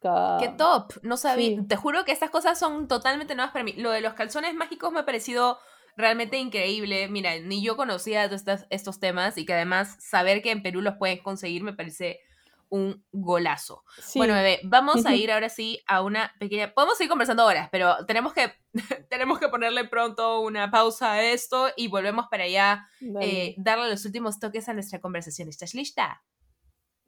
cada... 0.00 0.38
¡Qué 0.38 0.48
top! 0.48 0.94
No 1.02 1.18
sabía, 1.18 1.62
te 1.68 1.76
juro 1.76 2.06
que 2.06 2.12
estas 2.12 2.30
cosas 2.30 2.58
son 2.58 2.88
totalmente 2.88 3.34
nuevas 3.34 3.52
para 3.52 3.64
mí. 3.64 3.74
Lo 3.74 3.90
de 3.90 4.00
los 4.00 4.14
calzones 4.14 4.54
mágicos 4.54 4.92
me 4.92 5.00
ha 5.00 5.04
parecido 5.04 5.58
realmente 5.96 6.38
increíble. 6.38 7.08
Mira, 7.08 7.38
ni 7.40 7.62
yo 7.62 7.76
conocía 7.76 8.24
estos, 8.24 8.66
estos 8.70 9.00
temas 9.00 9.38
y 9.38 9.46
que 9.46 9.54
además 9.54 9.96
saber 10.00 10.42
que 10.42 10.50
en 10.50 10.62
Perú 10.62 10.80
los 10.80 10.96
pueden 10.96 11.18
conseguir 11.18 11.62
me 11.62 11.72
parece 11.72 12.20
un 12.68 13.04
golazo. 13.12 13.84
Bueno, 14.16 14.34
bebé, 14.34 14.60
vamos 14.64 15.06
a 15.06 15.14
ir 15.14 15.30
ahora 15.30 15.48
sí 15.48 15.80
a 15.86 16.02
una 16.02 16.32
pequeña... 16.40 16.74
Podemos 16.74 16.98
seguir 16.98 17.08
conversando 17.08 17.44
horas, 17.46 17.68
pero 17.70 18.04
tenemos 18.06 18.32
que, 18.32 18.52
tenemos 19.08 19.38
que 19.38 19.48
ponerle 19.48 19.84
pronto 19.84 20.40
una 20.40 20.70
pausa 20.70 21.12
a 21.12 21.22
esto 21.22 21.68
y 21.76 21.86
volvemos 21.86 22.26
para 22.30 22.44
allá, 22.44 22.88
eh, 23.20 23.54
darle 23.58 23.88
los 23.88 24.04
últimos 24.04 24.40
toques 24.40 24.68
a 24.68 24.74
nuestra 24.74 25.00
conversación. 25.00 25.48
¿Estás 25.48 25.74
lista? 25.74 26.24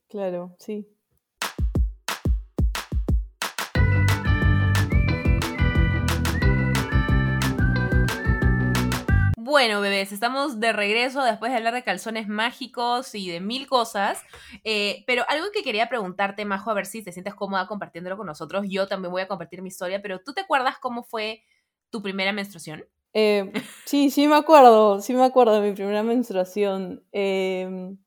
Claro, 0.08 0.54
sí. 0.60 0.86
Bueno, 9.46 9.80
bebés, 9.80 10.10
estamos 10.10 10.58
de 10.58 10.72
regreso 10.72 11.22
después 11.22 11.52
de 11.52 11.58
hablar 11.58 11.72
de 11.72 11.84
calzones 11.84 12.26
mágicos 12.26 13.14
y 13.14 13.30
de 13.30 13.38
mil 13.38 13.68
cosas. 13.68 14.20
Eh, 14.64 15.04
pero 15.06 15.22
algo 15.28 15.46
que 15.54 15.62
quería 15.62 15.88
preguntarte, 15.88 16.44
Majo, 16.44 16.72
a 16.72 16.74
ver 16.74 16.84
si 16.84 17.04
te 17.04 17.12
sientes 17.12 17.36
cómoda 17.36 17.68
compartiéndolo 17.68 18.16
con 18.16 18.26
nosotros. 18.26 18.66
Yo 18.68 18.88
también 18.88 19.12
voy 19.12 19.22
a 19.22 19.28
compartir 19.28 19.62
mi 19.62 19.68
historia, 19.68 20.02
pero 20.02 20.18
¿tú 20.18 20.34
te 20.34 20.40
acuerdas 20.40 20.78
cómo 20.80 21.04
fue 21.04 21.44
tu 21.90 22.02
primera 22.02 22.32
menstruación? 22.32 22.86
Eh, 23.12 23.52
sí, 23.84 24.10
sí 24.10 24.26
me 24.26 24.34
acuerdo, 24.34 25.00
sí 25.00 25.14
me 25.14 25.22
acuerdo 25.22 25.60
de 25.60 25.70
mi 25.70 25.76
primera 25.76 26.02
menstruación. 26.02 27.04
Em, 27.12 27.98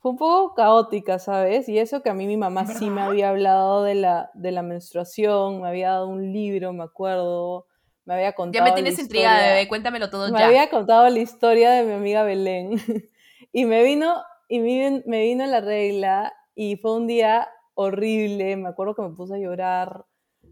fue 0.00 0.10
un 0.10 0.18
poco 0.18 0.54
caótica, 0.54 1.18
¿sabes? 1.18 1.66
Y 1.70 1.78
eso 1.78 2.02
que 2.02 2.10
a 2.10 2.14
mí 2.14 2.26
mi 2.26 2.36
mamá 2.36 2.66
sí 2.66 2.90
me 2.90 3.00
había 3.00 3.30
hablado 3.30 3.84
de 3.84 3.94
la, 3.94 4.30
de 4.34 4.52
la 4.52 4.60
menstruación, 4.60 5.62
me 5.62 5.68
había 5.68 5.92
dado 5.92 6.08
un 6.08 6.30
libro, 6.30 6.74
me 6.74 6.84
acuerdo 6.84 7.68
me 8.04 8.14
había 8.14 8.32
contado. 8.32 8.64
Ya 8.64 8.70
me 8.70 8.74
tienes 8.74 8.98
intrigada, 8.98 9.48
bebé, 9.48 9.68
cuéntamelo 9.68 10.10
todo 10.10 10.30
me 10.30 10.38
ya. 10.38 10.38
Me 10.38 10.44
había 10.44 10.70
contado 10.70 11.08
la 11.08 11.18
historia 11.18 11.70
de 11.70 11.84
mi 11.84 11.92
amiga 11.92 12.22
Belén. 12.22 12.72
y 13.52 13.64
me 13.64 13.82
vino, 13.82 14.22
y 14.48 14.60
me, 14.60 15.22
vino 15.22 15.46
la 15.46 15.60
regla 15.60 16.32
y 16.54 16.76
fue 16.76 16.96
un 16.96 17.06
día 17.06 17.48
horrible. 17.74 18.56
Me 18.56 18.68
acuerdo 18.68 18.94
que 18.94 19.02
me 19.02 19.10
puse 19.10 19.34
a 19.34 19.38
llorar 19.38 20.04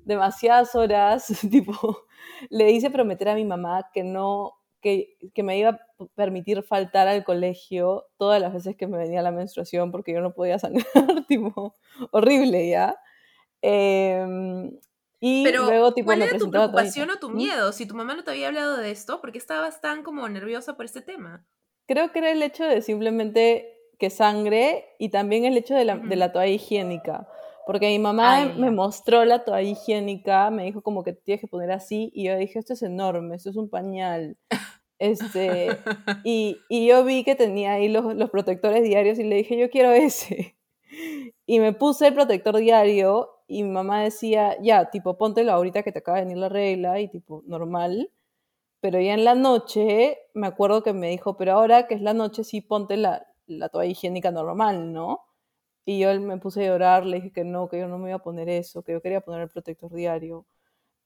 demasiadas 0.05 0.75
horas. 0.75 1.27
tipo, 1.51 2.07
le 2.49 2.71
hice 2.71 2.91
prometer 2.91 3.29
a 3.29 3.35
mi 3.35 3.45
mamá 3.45 3.91
que 3.93 4.03
no. 4.03 4.55
Que, 4.81 5.17
que 5.33 5.45
me 5.45 5.57
iba 5.57 5.71
a 5.71 6.07
permitir 6.17 6.65
faltar 6.65 7.07
al 7.07 7.23
colegio 7.23 8.07
todas 8.17 8.43
las 8.43 8.53
veces 8.53 8.77
que 8.77 8.89
me 8.89 8.99
venía 8.99 9.23
la 9.23 9.31
menstruación 9.31 9.93
porque 9.93 10.13
yo 10.13 10.21
no 10.21 10.35
podía 10.35 10.59
sangrar, 10.59 10.85
tipo, 11.29 11.77
horrible 12.11 12.69
ya. 12.69 12.97
Eh, 13.61 14.27
y 15.25 15.45
Pero, 15.45 15.67
luego, 15.67 15.95
tipo, 15.95 16.07
¿cuál 16.07 16.23
era 16.23 16.37
tu 16.37 16.51
preocupación 16.51 17.09
o 17.11 17.17
tu 17.17 17.31
miedo? 17.31 17.71
Si 17.71 17.87
tu 17.87 17.95
mamá 17.95 18.17
no 18.17 18.25
te 18.25 18.33
había 18.33 18.49
hablado 18.49 18.77
de 18.77 18.91
esto, 18.91 19.21
¿por 19.21 19.31
qué 19.31 19.39
estabas 19.39 19.81
tan 19.81 20.03
como 20.03 20.29
nerviosa 20.29 20.75
por 20.75 20.85
este 20.85 21.01
tema? 21.01 21.47
Creo 21.87 22.11
que 22.11 22.19
era 22.19 22.33
el 22.33 22.43
hecho 22.43 22.65
de 22.65 22.83
simplemente 22.83 23.79
que 24.01 24.11
sangre 24.11 24.85
y 24.99 25.11
también 25.11 25.45
el 25.45 25.57
hecho 25.57 25.77
de 25.77 25.85
la, 25.85 25.97
de 25.97 26.17
la 26.17 26.33
toalla 26.33 26.53
higiénica. 26.53 27.29
Porque 27.69 27.87
mi 27.87 28.01
mamá 28.01 28.47
me 28.59 28.73
mostró 28.73 29.25
la 29.25 29.45
toalla 29.45 29.71
higiénica, 29.71 30.51
me 30.51 30.65
dijo 30.65 30.83
como 30.83 31.05
que 31.05 31.13
tienes 31.13 31.41
que 31.41 31.47
poner 31.47 31.71
así, 31.71 32.11
y 32.13 32.25
yo 32.25 32.37
dije, 32.37 32.59
esto 32.59 32.73
es 32.73 32.83
enorme, 32.83 33.37
esto 33.37 33.51
es 33.51 33.57
un 33.57 33.71
pañal. 33.71 34.37
Este, 34.99 35.69
y, 36.25 36.59
y 36.69 36.89
yo 36.89 37.05
vi 37.05 37.23
que 37.23 37.37
tenía 37.37 37.75
ahí 37.75 37.87
los, 37.87 38.17
los 38.17 38.29
protectores 38.31 38.83
diarios 38.83 39.21
y 39.21 39.23
le 39.23 39.37
dije, 39.37 39.57
yo 39.57 39.71
quiero 39.71 39.93
ese. 39.93 40.57
Y 41.47 41.59
me 41.59 41.73
puse 41.73 42.09
el 42.09 42.15
protector 42.15 42.57
diario 42.57 43.31
y 43.53 43.65
mi 43.65 43.71
mamá 43.71 44.03
decía, 44.03 44.57
ya, 44.63 44.91
tipo, 44.91 45.19
póntelo 45.19 45.53
ahorita 45.53 45.83
que 45.83 45.93
te 45.93 45.99
acaba 45.99 46.19
de 46.19 46.25
venir 46.25 46.39
la 46.39 46.49
regla 46.49 47.01
y 47.01 47.09
tipo, 47.09 47.43
normal. 47.47 48.11
Pero 48.81 49.01
ya 49.01 49.15
en 49.15 49.25
la 49.25 49.35
noche, 49.35 50.19
me 50.35 50.47
acuerdo 50.47 50.83
que 50.83 50.95
me 50.95 51.11
dijo, 51.11 51.37
pero 51.37 51.53
ahora 51.53 51.87
que 51.87 51.95
es 51.95 52.01
la 52.03 52.15
noche, 52.15 52.45
sí 52.45 52.63
ponte 52.63 52.97
la, 52.97 53.27
la 53.47 53.69
toalla 53.69 53.91
higiénica 53.93 54.31
normal, 54.31 54.93
¿no? 54.93 55.21
Y 55.85 56.01
yo 56.01 56.19
me 56.21 56.39
puse 56.39 56.65
a 56.65 56.69
llorar, 56.69 57.05
le 57.05 57.17
dije 57.17 57.33
que 57.33 57.45
no, 57.45 57.69
que 57.69 57.79
yo 57.79 57.89
no 57.89 57.99
me 57.99 58.11
iba 58.11 58.17
a 58.17 58.23
poner 58.23 58.49
eso, 58.49 58.83
que 58.83 58.93
yo 58.93 59.03
quería 59.03 59.21
poner 59.21 59.43
el 59.43 59.49
protector 59.51 59.93
diario. 59.93 60.47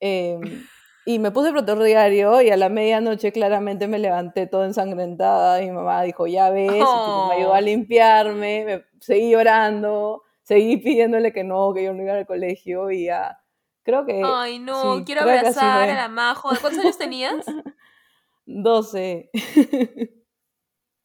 Em, 0.01 0.40
y 1.07 1.18
me 1.18 1.32
puse 1.32 1.49
el 1.49 1.55
protector 1.55 1.82
diario 1.84 2.42
y 2.42 2.51
a 2.51 2.57
la 2.57 2.68
medianoche 2.68 3.32
claramente 3.32 3.88
me 3.88 3.99
levanté 3.99 4.47
toda 4.47 4.66
ensangrentada 4.66 5.62
y 5.62 5.66
mi 5.66 5.72
mamá 5.72 6.03
dijo, 6.03 6.26
ya 6.28 6.51
ves, 6.51 6.70
y, 6.70 6.74
me 6.74 7.34
ayudó 7.34 7.55
a 7.55 7.59
oh. 7.59 7.61
limpiarme, 7.61 8.64
me 8.66 8.84
seguí 9.01 9.30
llorando 9.32 10.22
seguí 10.47 10.76
pidiéndole 10.76 11.32
que 11.32 11.42
no, 11.42 11.74
que 11.74 11.82
yo 11.82 11.92
no 11.92 12.03
iba 12.03 12.14
al 12.14 12.26
colegio 12.26 12.90
y 12.90 13.07
ya. 13.07 13.42
Creo 13.82 14.07
que. 14.07 14.22
Ay, 14.24 14.59
no, 14.59 15.05
quiero 15.05 15.22
abrazar 15.22 15.90
a 15.90 15.94
la 15.94 16.09
Majo. 16.09 16.51
¿Cuántos 16.61 16.78
años 16.78 16.99
tenías? 16.99 17.44
12. 18.47 19.30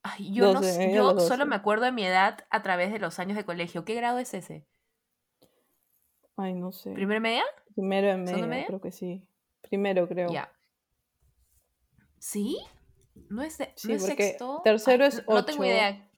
Ay, 0.03 0.33
yo, 0.33 0.53
no, 0.53 0.61
yo 0.61 1.19
solo 1.19 1.45
me 1.45 1.55
acuerdo 1.55 1.85
de 1.85 1.91
mi 1.91 2.03
edad 2.03 2.45
a 2.49 2.63
través 2.63 2.91
de 2.91 2.99
los 2.99 3.19
años 3.19 3.37
de 3.37 3.45
colegio. 3.45 3.85
¿Qué 3.85 3.93
grado 3.93 4.17
es 4.17 4.33
ese? 4.33 4.67
Ay, 6.37 6.53
no 6.53 6.71
sé. 6.71 6.91
¿Primero 6.93 7.21
media? 7.21 7.43
Primero 7.75 8.09
en 8.09 8.23
media, 8.23 8.47
media, 8.47 8.65
creo 8.65 8.81
que 8.81 8.91
sí. 8.91 9.27
Primero, 9.61 10.07
creo. 10.07 10.31
Ya. 10.31 10.51
¿Sí? 12.17 12.57
¿No 13.29 13.43
es, 13.43 13.59
de, 13.59 13.71
sí, 13.75 13.99
sexto? 13.99 14.61
Tercero 14.63 15.05
es 15.05 15.19
ocho. 15.27 15.33
No 15.33 15.45
tengo 15.45 15.65
idea. 15.65 16.09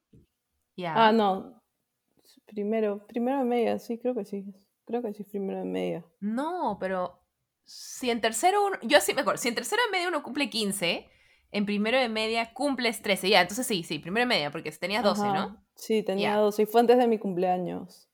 Ah, 0.88 1.11
no. 1.11 1.62
Primero, 2.46 3.06
primero 3.08 3.41
en 3.41 3.48
media, 3.48 3.80
sí, 3.80 3.98
creo 3.98 4.14
que 4.16 4.26
sí. 4.26 4.46
Creo 4.86 5.02
que 5.02 5.14
sí, 5.14 5.24
primero 5.24 5.60
de 5.60 5.66
media. 5.66 6.06
No, 6.20 6.78
pero 6.80 7.20
si 7.64 8.10
en 8.10 8.22
tercero 8.22 8.66
uno, 8.66 8.78
yo 8.84 9.00
sí 9.00 9.14
me 9.14 9.22
acuerdo, 9.22 9.41
si 9.41 9.48
en 9.48 9.56
tercero 9.56 9.82
de 9.86 9.91
media 9.91 10.10
uno 10.10 10.24
cumple 10.24 10.50
15, 10.50 11.10
en 11.52 11.66
primero 11.66 11.98
de 11.98 12.10
media 12.10 12.54
cumples 12.54 13.02
13. 13.02 13.30
Ya, 13.30 13.41
entonces 13.41 13.66
sí, 13.66 13.84
sí, 13.84 14.00
primero 14.00 14.22
de 14.28 14.36
media, 14.36 14.52
porque 14.52 14.72
tenías 14.72 15.04
12, 15.04 15.24
¿no? 15.24 15.64
Sí, 15.76 16.04
tenía 16.04 16.36
12 16.36 16.64
y 16.64 16.66
fue 16.66 16.82
antes 16.82 16.98
de 16.98 17.08
mi 17.08 17.18
cumpleaños. 17.18 18.10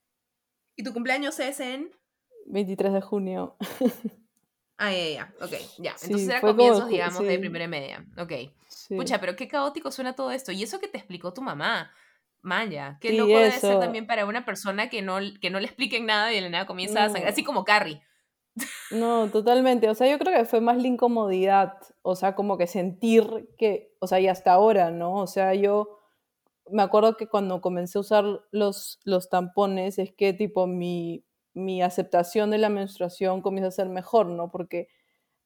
¿Y 0.75 0.83
tu 0.83 0.93
cumpleaños 0.93 1.39
es 1.39 1.59
en? 1.59 1.91
23 2.45 2.93
de 2.93 3.01
junio. 3.01 3.57
Ah, 4.81 4.93
ya, 4.93 5.09
ya, 5.09 5.33
ok, 5.41 5.51
ya. 5.79 5.95
Entonces 6.01 6.29
era 6.29 6.39
comienzos, 6.39 6.87
digamos, 6.87 7.19
de 7.19 7.37
primera 7.37 7.65
y 7.65 7.67
media. 7.67 8.05
Ok. 8.17 8.31
Pucha, 8.95 9.19
pero 9.19 9.35
qué 9.35 9.49
caótico 9.49 9.91
suena 9.91 10.15
todo 10.15 10.31
esto. 10.31 10.53
Y 10.53 10.63
eso 10.63 10.79
que 10.79 10.87
te 10.87 10.97
explicó 10.97 11.33
tu 11.33 11.41
mamá. 11.41 11.91
Maya, 12.41 12.97
qué 13.01 13.13
loco 13.13 13.29
debe 13.29 13.51
ser 13.51 13.79
también 13.79 14.07
para 14.07 14.25
una 14.25 14.45
persona 14.45 14.89
que 14.89 15.01
no, 15.01 15.17
que 15.41 15.49
no 15.49 15.59
le 15.59 15.65
expliquen 15.65 16.05
nada 16.05 16.31
y 16.31 16.35
de 16.35 16.41
la 16.41 16.49
nada 16.49 16.65
comienza 16.65 17.03
a 17.03 17.09
sangrar, 17.09 17.31
así 17.31 17.43
como 17.43 17.65
Carrie. 17.65 18.01
No, 18.91 19.29
totalmente. 19.29 19.89
O 19.89 19.95
sea, 19.95 20.09
yo 20.09 20.17
creo 20.19 20.35
que 20.35 20.45
fue 20.45 20.61
más 20.61 20.77
la 20.77 20.87
incomodidad, 20.87 21.73
o 22.01 22.15
sea, 22.15 22.35
como 22.35 22.57
que 22.57 22.67
sentir 22.67 23.49
que, 23.57 23.93
o 23.99 24.07
sea, 24.07 24.19
y 24.19 24.27
hasta 24.27 24.53
ahora, 24.53 24.91
¿no? 24.91 25.15
O 25.15 25.27
sea, 25.27 25.53
yo 25.53 25.99
me 26.71 26.81
acuerdo 26.81 27.17
que 27.17 27.27
cuando 27.27 27.61
comencé 27.61 27.97
a 27.97 28.01
usar 28.01 28.25
los, 28.51 28.99
los 29.03 29.29
tampones, 29.29 29.99
es 29.99 30.11
que 30.13 30.33
tipo 30.33 30.67
mi, 30.67 31.25
mi 31.53 31.81
aceptación 31.81 32.51
de 32.51 32.57
la 32.57 32.69
menstruación 32.69 33.41
comienza 33.41 33.69
a 33.69 33.71
ser 33.71 33.89
mejor, 33.89 34.27
¿no? 34.27 34.51
Porque 34.51 34.87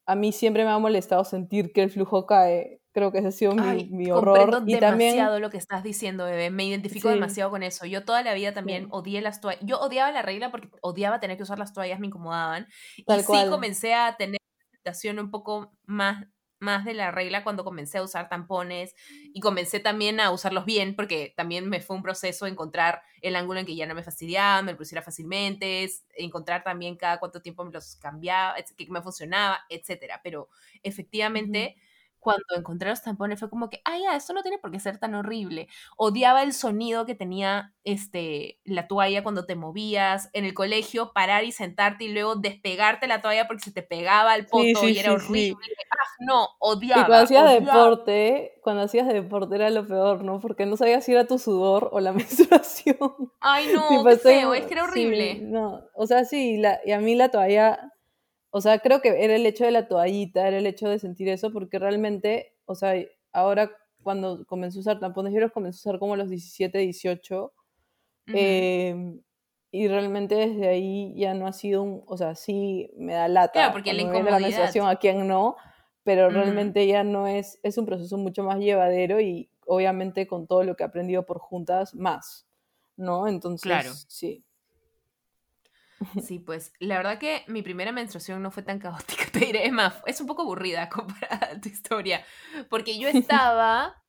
a 0.06 0.16
mí 0.16 0.32
siempre 0.32 0.64
me 0.64 0.72
ha 0.72 0.80
molestado 0.80 1.24
sentir 1.24 1.72
que 1.74 1.84
el 1.84 1.90
flujo 1.90 2.26
cae. 2.26 2.82
Creo 2.94 3.12
que 3.12 3.18
ese 3.18 3.28
ha 3.28 3.32
sido 3.32 3.56
mi, 3.56 3.90
mi 3.90 4.12
horror. 4.12 4.64
Y 4.68 4.76
demasiado 4.76 5.40
lo 5.40 5.50
que 5.50 5.58
estás 5.58 5.84
diciendo, 5.84 6.26
bebé. 6.26 6.52
Me 6.52 6.66
identifico 6.66 7.10
demasiado 7.10 7.50
con 7.50 7.64
eso. 7.64 7.88
Yo 7.88 8.06
toda 8.06 8.22
la 8.22 8.36
vida 8.36 8.54
también 8.54 8.88
odié 8.92 9.20
las 9.22 9.42
toallas. 9.42 9.64
Yo 9.66 9.80
odiaba 9.80 10.12
la 10.12 10.22
regla 10.22 10.52
porque 10.52 10.70
odiaba 10.82 11.20
tener 11.20 11.36
que 11.38 11.44
usar 11.44 11.58
las 11.58 11.74
toallas, 11.74 12.00
me 12.00 12.08
incomodaban. 12.08 12.68
y 12.96 13.04
sí 13.04 13.38
comencé 13.50 13.96
a 13.96 14.16
tener 14.16 14.40
una 14.40 14.68
aceptación 14.70 15.20
un 15.20 15.32
poco 15.32 15.74
más 15.86 16.28
más 16.64 16.86
de 16.86 16.94
la 16.94 17.12
regla 17.12 17.44
cuando 17.44 17.64
comencé 17.64 18.00
a 18.00 18.04
usar 18.04 18.30
tampones 18.30 18.96
y 19.34 19.40
comencé 19.42 19.80
también 19.80 20.20
a 20.20 20.32
usarlos 20.32 20.66
bien 20.66 20.96
porque 20.96 21.34
también 21.36 21.70
me 21.70 21.82
fue 21.82 21.96
un 21.96 22.02
proceso 22.02 22.48
encontrar 22.48 23.04
el 23.22 23.36
ángulo 23.36 23.60
en 23.60 23.66
que 23.66 23.76
ya 23.76 23.86
no 23.86 23.94
me 23.94 24.02
fastidiaba, 24.02 24.62
me 24.62 24.72
lo 24.72 24.78
pusiera 24.78 25.02
fácilmente, 25.02 25.88
encontrar 26.16 26.64
también 26.64 26.96
cada 26.96 27.20
cuánto 27.20 27.42
tiempo 27.42 27.66
me 27.66 27.72
los 27.72 27.98
cambiaba, 27.98 28.56
que 28.78 28.88
me 28.90 29.02
funcionaba, 29.02 29.60
etcétera. 29.70 30.22
Pero 30.24 30.50
efectivamente 30.82 31.76
cuando 32.24 32.56
encontré 32.56 32.90
los 32.90 33.04
tampones 33.04 33.40
fue 33.40 33.50
como 33.50 33.70
que, 33.70 33.82
ah, 33.86 33.98
ya, 34.02 34.16
esto 34.16 34.34
no 34.34 34.42
tiene 34.42 34.58
por 34.58 34.72
qué 34.72 34.80
ser 34.80 34.98
tan 34.98 35.14
horrible. 35.14 35.68
Odiaba 35.98 36.42
el 36.42 36.54
sonido 36.54 37.06
que 37.06 37.16
tenía 37.16 37.74
este, 37.84 38.60
la 38.64 38.88
toalla 38.88 39.24
cuando 39.24 39.46
te 39.46 39.56
movías 39.56 40.30
en 40.34 40.46
el 40.46 40.54
colegio, 40.54 41.12
parar 41.14 41.44
y 41.44 41.52
sentarte 41.52 42.06
y 42.06 42.14
luego 42.14 42.36
despegarte 42.36 43.08
la 43.08 43.22
toalla 43.22 43.46
porque 43.46 43.64
se 43.64 43.72
te 43.72 43.84
pegaba 43.84 44.36
el 44.36 44.46
poto 44.46 44.88
y 44.88 44.98
era 44.98 45.14
horrible. 45.14 45.68
Ah, 45.92 46.06
no, 46.20 46.48
odiaba. 46.60 47.02
Y 47.02 47.06
cuando 47.06 47.24
hacías 47.26 47.52
deporte, 47.52 48.54
cuando 48.64 48.84
hacías 48.84 49.08
deporte 49.08 49.56
era 49.56 49.70
lo 49.70 49.86
peor, 49.86 50.24
¿no? 50.24 50.40
Porque 50.40 50.66
no 50.66 50.78
sabías 50.78 51.04
si 51.04 51.12
era 51.12 51.28
tu 51.28 51.38
sudor 51.38 51.90
o 51.92 52.00
la 52.00 52.14
menstruación. 52.14 52.98
Ay, 53.42 53.68
no, 53.74 54.06
qué 54.06 54.18
feo, 54.18 54.54
es 54.54 54.66
que 54.66 54.74
era 54.74 54.86
horrible. 54.86 55.40
no, 55.42 55.82
o 55.94 56.08
sea, 56.08 56.24
sí, 56.24 56.58
la, 56.58 56.80
y 56.86 56.92
a 56.94 57.00
mí 57.00 57.16
la 57.16 57.30
toalla 57.30 57.93
o 58.56 58.62
sea, 58.62 58.78
creo 58.78 59.02
que 59.02 59.24
era 59.24 59.36
el 59.36 59.48
hecho 59.48 59.66
de 59.66 59.72
la 59.72 59.88
toallita, 59.88 60.48
era 60.48 60.60
el 60.60 60.68
hecho 60.68 60.88
de 60.88 61.00
sentir 61.00 61.28
eso, 61.28 61.52
porque 61.52 61.80
realmente, 61.80 62.54
o 62.66 62.76
sea, 62.76 62.94
ahora 63.32 63.72
cuando 64.04 64.46
comencé 64.46 64.78
a 64.78 64.82
usar 64.82 65.00
tampones, 65.00 65.34
yo 65.34 65.40
los 65.40 65.52
comencé 65.52 65.80
a 65.80 65.90
usar 65.90 66.00
como 66.00 66.14
a 66.14 66.18
los 66.18 66.30
17, 66.30 66.78
18. 66.78 67.52
Em, 68.28 69.22
y 69.72 69.88
realmente 69.88 70.36
desde 70.36 70.68
ahí 70.68 71.16
ya 71.16 71.34
no 71.34 71.48
ha 71.48 71.52
sido 71.52 71.82
un, 71.82 72.04
o 72.06 72.16
sea, 72.16 72.36
sí 72.36 72.92
me 72.96 73.14
da 73.14 73.28
lata. 73.28 73.54
Claro, 73.54 73.74
porque 73.74 73.92
la 73.92 74.04
incomodidad. 74.04 74.34
la 74.34 74.40
menstruación 74.40 74.88
a 74.88 74.98
quien 74.98 75.28
no, 75.28 75.56
pero 76.04 76.30
realmente 76.30 76.86
ya 76.86 77.04
no 77.04 77.26
es, 77.26 77.60
es 77.64 77.80
un 77.80 77.88
proceso 77.88 78.20
mucho 78.20 78.44
más 78.44 78.60
llevadero 78.60 79.20
y 79.20 79.50
obviamente 79.66 80.28
con 80.28 80.46
todo 80.46 80.64
lo 80.64 80.76
que 80.76 80.84
he 80.84 80.86
aprendido 80.86 81.26
por 81.26 81.40
juntas, 81.40 81.96
más, 81.96 82.46
¿no? 82.98 83.28
Entonces, 83.28 83.64
claro. 83.64 83.90
sí. 84.08 84.44
Sí, 86.22 86.40
pues 86.40 86.74
la 86.80 86.98
verdad 86.98 87.20
que 87.20 87.44
mi 87.48 87.62
primera 87.62 87.92
menstruación 87.92 88.42
no 88.42 88.52
fue 88.52 88.64
tan 88.64 88.80
caótica, 88.80 89.26
te 89.32 89.40
diré, 89.40 89.66
es 89.66 89.72
más, 89.72 89.96
es 90.06 90.22
un 90.22 90.28
poco 90.28 90.44
aburrida 90.44 90.90
comparada 90.90 91.50
a 91.54 91.62
tu 91.62 91.70
historia, 91.70 92.24
porque 92.70 92.98
yo 92.98 93.08
estaba, 93.08 94.02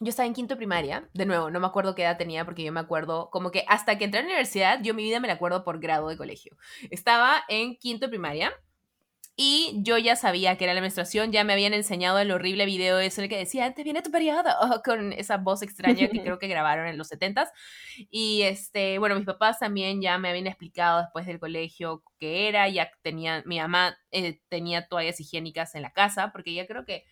yo 0.00 0.08
estaba 0.08 0.26
en 0.26 0.34
quinto 0.34 0.56
primaria, 0.56 1.08
de 1.14 1.26
nuevo, 1.26 1.50
no 1.50 1.60
me 1.60 1.66
acuerdo 1.66 1.94
qué 1.94 2.02
edad 2.02 2.18
tenía, 2.18 2.44
porque 2.44 2.64
yo 2.64 2.72
me 2.72 2.80
acuerdo, 2.80 3.30
como 3.30 3.50
que 3.50 3.64
hasta 3.68 3.98
que 3.98 4.04
entré 4.04 4.20
a 4.20 4.22
la 4.22 4.28
universidad, 4.28 4.80
yo 4.82 4.94
mi 4.94 5.04
vida 5.04 5.20
me 5.20 5.28
la 5.28 5.34
acuerdo 5.34 5.64
por 5.64 5.80
grado 5.80 6.08
de 6.08 6.16
colegio. 6.16 6.56
Estaba 6.90 7.44
en 7.48 7.76
quinto 7.76 8.08
primaria 8.08 8.52
y 9.36 9.74
yo 9.82 9.98
ya 9.98 10.14
sabía 10.14 10.56
que 10.56 10.64
era 10.64 10.74
la 10.74 10.80
menstruación, 10.80 11.32
ya 11.32 11.42
me 11.42 11.52
habían 11.52 11.74
enseñado 11.74 12.20
el 12.20 12.30
horrible 12.30 12.66
video 12.66 13.00
ese 13.00 13.22
el 13.22 13.28
que 13.28 13.36
decía, 13.36 13.74
te 13.74 13.82
viene 13.82 14.00
tu 14.00 14.12
periodo, 14.12 14.44
con 14.84 15.12
esa 15.12 15.38
voz 15.38 15.62
extraña 15.62 16.08
que 16.08 16.22
creo 16.22 16.38
que 16.38 16.46
grabaron 16.46 16.86
en 16.86 16.96
los 16.96 17.08
70 17.08 17.50
Y 18.10 18.42
este, 18.42 18.98
bueno, 19.00 19.16
mis 19.16 19.26
papás 19.26 19.58
también 19.58 20.00
ya 20.00 20.18
me 20.18 20.28
habían 20.28 20.46
explicado 20.46 21.00
después 21.00 21.26
del 21.26 21.40
colegio 21.40 22.04
qué 22.18 22.48
era, 22.48 22.68
ya 22.68 22.90
tenía, 23.02 23.42
mi 23.44 23.58
mamá 23.58 23.98
eh, 24.12 24.40
tenía 24.48 24.86
toallas 24.86 25.18
higiénicas 25.18 25.74
en 25.74 25.82
la 25.82 25.92
casa, 25.92 26.30
porque 26.32 26.54
ya 26.54 26.66
creo 26.68 26.84
que 26.84 27.04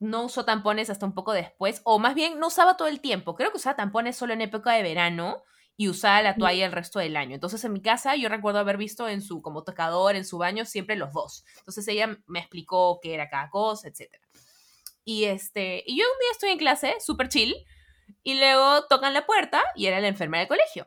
no 0.00 0.24
usó 0.24 0.44
tampones 0.44 0.90
hasta 0.90 1.06
un 1.06 1.14
poco 1.14 1.32
después, 1.32 1.80
o 1.84 2.00
más 2.00 2.14
bien 2.16 2.40
no 2.40 2.48
usaba 2.48 2.76
todo 2.76 2.88
el 2.88 3.00
tiempo, 3.00 3.36
creo 3.36 3.50
que 3.52 3.58
usaba 3.58 3.76
tampones 3.76 4.16
solo 4.16 4.32
en 4.32 4.40
época 4.40 4.72
de 4.72 4.82
verano 4.82 5.44
y 5.80 5.88
usaba 5.88 6.20
la 6.20 6.36
toalla 6.36 6.66
el 6.66 6.72
resto 6.72 6.98
del 6.98 7.16
año. 7.16 7.34
Entonces 7.34 7.64
en 7.64 7.72
mi 7.72 7.80
casa 7.80 8.14
yo 8.14 8.28
recuerdo 8.28 8.58
haber 8.58 8.76
visto 8.76 9.08
en 9.08 9.22
su 9.22 9.40
como 9.40 9.64
tocador, 9.64 10.14
en 10.14 10.26
su 10.26 10.36
baño, 10.36 10.66
siempre 10.66 10.94
los 10.94 11.10
dos. 11.14 11.42
Entonces 11.56 11.88
ella 11.88 12.18
me 12.26 12.40
explicó 12.40 13.00
qué 13.02 13.14
era 13.14 13.30
cada 13.30 13.48
cosa, 13.48 13.88
etc. 13.88 14.14
Y, 15.06 15.24
este, 15.24 15.82
y 15.86 15.98
yo 15.98 16.04
un 16.04 16.18
día 16.18 16.32
estoy 16.32 16.50
en 16.50 16.58
clase, 16.58 16.96
súper 17.00 17.30
chill, 17.30 17.54
y 18.22 18.34
luego 18.34 18.88
tocan 18.90 19.14
la 19.14 19.24
puerta 19.24 19.62
y 19.74 19.86
era 19.86 20.00
la 20.00 20.08
enfermera 20.08 20.40
del 20.40 20.48
colegio. 20.48 20.84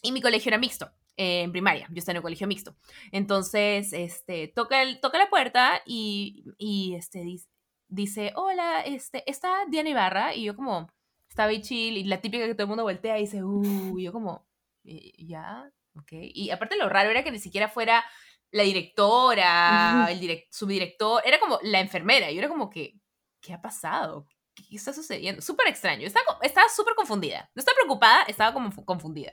Y 0.00 0.12
mi 0.12 0.22
colegio 0.22 0.50
era 0.50 0.58
mixto. 0.58 0.92
en 1.16 1.50
primaria, 1.50 1.88
yo 1.90 1.98
estaba 1.98 2.12
en 2.12 2.18
un 2.18 2.22
colegio 2.22 2.46
mixto. 2.46 2.76
Entonces, 3.10 3.92
este, 3.92 4.46
toca, 4.46 4.80
el, 4.82 5.00
toca 5.00 5.18
la 5.18 5.28
puerta 5.28 5.82
y, 5.86 6.44
y 6.56 6.94
este, 6.94 7.22
dice, 7.22 7.48
dice, 7.88 8.32
hola, 8.36 8.82
este, 8.82 9.28
está 9.28 9.64
Diana 9.68 9.90
Ibarra. 9.90 10.36
Y 10.36 10.44
yo 10.44 10.54
como, 10.54 10.88
estaba 11.34 11.48
ahí 11.48 11.60
chill 11.60 11.96
y 11.96 12.04
la 12.04 12.20
típica 12.20 12.46
que 12.46 12.54
todo 12.54 12.62
el 12.62 12.68
mundo 12.68 12.84
voltea 12.84 13.18
y 13.18 13.22
dice, 13.22 13.42
uh, 13.42 13.98
yo 13.98 14.12
como, 14.12 14.46
ya, 14.84 15.68
ok. 15.96 16.12
Y 16.12 16.50
aparte 16.50 16.76
lo 16.76 16.88
raro 16.88 17.10
era 17.10 17.24
que 17.24 17.32
ni 17.32 17.40
siquiera 17.40 17.68
fuera 17.68 18.04
la 18.52 18.62
directora, 18.62 20.06
el 20.12 20.44
subdirector, 20.48 21.22
era 21.26 21.40
como 21.40 21.58
la 21.62 21.80
enfermera. 21.80 22.30
Y 22.30 22.36
yo 22.36 22.38
era 22.38 22.48
como 22.48 22.70
que, 22.70 23.00
¿qué 23.40 23.52
ha 23.52 23.60
pasado? 23.60 24.28
¿Qué 24.54 24.76
está 24.76 24.92
sucediendo? 24.92 25.42
Súper 25.42 25.66
extraño. 25.66 26.06
Estaba, 26.06 26.38
estaba 26.40 26.68
súper 26.68 26.94
confundida. 26.94 27.50
No 27.52 27.58
estaba 27.58 27.74
preocupada, 27.82 28.22
estaba 28.28 28.52
como 28.52 28.70
confundida. 28.84 29.32